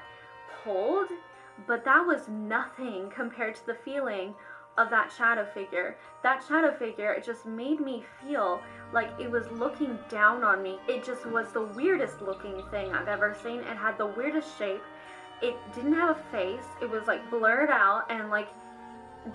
pulled, 0.62 1.08
but 1.66 1.84
that 1.84 2.06
was 2.06 2.28
nothing 2.28 3.10
compared 3.14 3.54
to 3.56 3.66
the 3.66 3.76
feeling 3.84 4.34
of 4.78 4.90
that 4.90 5.12
shadow 5.12 5.46
figure. 5.52 5.96
That 6.22 6.44
shadow 6.46 6.72
figure, 6.72 7.12
it 7.12 7.24
just 7.24 7.46
made 7.46 7.80
me 7.80 8.04
feel 8.20 8.60
like 8.92 9.10
it 9.18 9.30
was 9.30 9.50
looking 9.50 9.98
down 10.08 10.44
on 10.44 10.62
me. 10.62 10.78
It 10.88 11.04
just 11.04 11.26
was 11.26 11.52
the 11.52 11.62
weirdest 11.62 12.22
looking 12.22 12.62
thing 12.70 12.92
I've 12.92 13.08
ever 13.08 13.36
seen. 13.42 13.60
It 13.60 13.76
had 13.76 13.98
the 13.98 14.06
weirdest 14.06 14.58
shape. 14.58 14.82
It 15.42 15.56
didn't 15.74 15.94
have 15.94 16.16
a 16.16 16.22
face. 16.30 16.64
It 16.80 16.88
was 16.88 17.06
like 17.06 17.28
blurred 17.30 17.70
out 17.70 18.10
and 18.10 18.30
like 18.30 18.48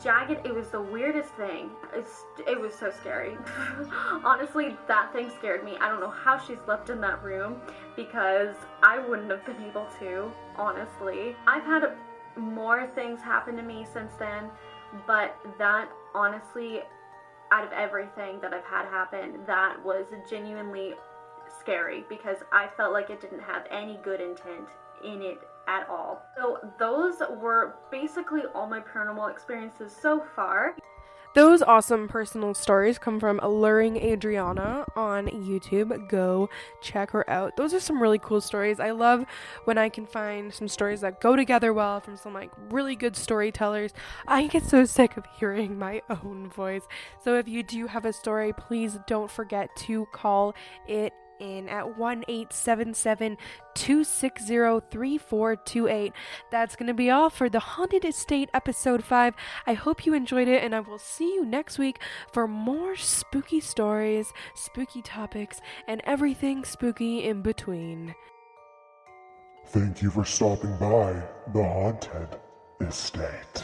jagged 0.01 0.45
it 0.45 0.53
was 0.53 0.69
the 0.69 0.81
weirdest 0.81 1.29
thing. 1.35 1.71
It's, 1.93 2.23
it 2.47 2.59
was 2.59 2.73
so 2.73 2.91
scary. 2.91 3.37
Honestly 4.23 4.77
that 4.87 5.13
thing 5.13 5.31
scared 5.37 5.63
me. 5.63 5.77
I 5.79 5.89
don't 5.89 5.99
know 5.99 6.09
how 6.09 6.37
she 6.37 6.55
slept 6.65 6.89
in 6.89 7.01
that 7.01 7.23
room 7.23 7.61
because 7.95 8.55
i 8.83 8.99
wouldn't 8.99 9.31
have 9.31 9.45
been 9.45 9.61
able 9.63 9.87
to 9.99 10.31
honestly. 10.55 11.35
I've 11.47 11.63
had 11.63 11.83
more 12.37 12.87
things 12.87 13.21
happen 13.21 13.55
to 13.55 13.63
me 13.63 13.85
since 13.91 14.13
then 14.19 14.49
but 15.05 15.35
that 15.57 15.89
honestly 16.13 16.79
out 17.51 17.65
of 17.65 17.71
everything 17.73 18.39
that 18.41 18.53
i've 18.53 18.63
had 18.63 18.85
happen 18.85 19.39
that 19.45 19.83
was 19.83 20.05
genuinely 20.29 20.93
scary 21.59 22.05
because 22.09 22.37
i 22.51 22.67
felt 22.77 22.93
like 22.93 23.09
it 23.09 23.19
didn't 23.19 23.41
have 23.41 23.65
any 23.71 23.99
good 24.03 24.21
intent 24.21 24.69
in 25.03 25.21
it 25.21 25.39
at 25.67 25.87
all. 25.89 26.23
So 26.35 26.59
those 26.79 27.15
were 27.41 27.75
basically 27.91 28.41
all 28.55 28.67
my 28.67 28.79
paranormal 28.79 29.29
experiences 29.31 29.95
so 29.99 30.23
far. 30.35 30.75
Those 31.37 31.61
awesome 31.61 32.07
personal 32.07 32.55
stories 32.55 32.97
come 32.97 33.19
from 33.19 33.39
Alluring 33.43 33.97
Adriana 33.97 34.85
on 34.95 35.27
YouTube. 35.27 36.09
Go 36.09 36.49
check 36.81 37.11
her 37.11 37.29
out. 37.29 37.55
Those 37.57 37.75
are 37.75 37.79
some 37.79 38.01
really 38.01 38.17
cool 38.17 38.41
stories. 38.41 38.79
I 38.79 38.89
love 38.89 39.23
when 39.65 39.77
I 39.77 39.89
can 39.89 40.07
find 40.07 40.51
some 40.51 40.67
stories 40.67 41.01
that 41.01 41.21
go 41.21 41.35
together 41.35 41.73
well 41.73 41.99
from 41.99 42.17
some 42.17 42.33
like 42.33 42.49
really 42.71 42.95
good 42.95 43.15
storytellers. 43.15 43.93
I 44.27 44.47
get 44.47 44.63
so 44.63 44.83
sick 44.85 45.15
of 45.15 45.25
hearing 45.37 45.77
my 45.77 46.01
own 46.09 46.49
voice. 46.49 46.87
So 47.23 47.35
if 47.35 47.47
you 47.47 47.61
do 47.61 47.85
have 47.85 48.05
a 48.05 48.13
story, 48.13 48.51
please 48.51 48.97
don't 49.05 49.29
forget 49.29 49.69
to 49.85 50.07
call 50.07 50.55
it 50.87 51.13
in 51.39 51.69
at 51.69 51.97
1 51.97 52.23
260 52.27 53.37
3428. 54.91 56.13
That's 56.51 56.75
going 56.75 56.87
to 56.87 56.93
be 56.93 57.09
all 57.09 57.29
for 57.29 57.49
the 57.49 57.59
Haunted 57.59 58.05
Estate 58.05 58.49
episode 58.53 59.03
5. 59.03 59.35
I 59.65 59.73
hope 59.73 60.05
you 60.05 60.13
enjoyed 60.13 60.47
it, 60.47 60.63
and 60.63 60.75
I 60.75 60.79
will 60.79 60.99
see 60.99 61.33
you 61.33 61.45
next 61.45 61.77
week 61.77 61.99
for 62.31 62.47
more 62.47 62.95
spooky 62.95 63.59
stories, 63.59 64.33
spooky 64.55 65.01
topics, 65.01 65.61
and 65.87 66.01
everything 66.05 66.65
spooky 66.65 67.23
in 67.23 67.41
between. 67.41 68.15
Thank 69.67 70.01
you 70.01 70.09
for 70.09 70.23
stopping 70.23 70.77
by 70.77 71.21
the 71.53 71.63
Haunted 71.63 72.39
Estate. 72.79 73.63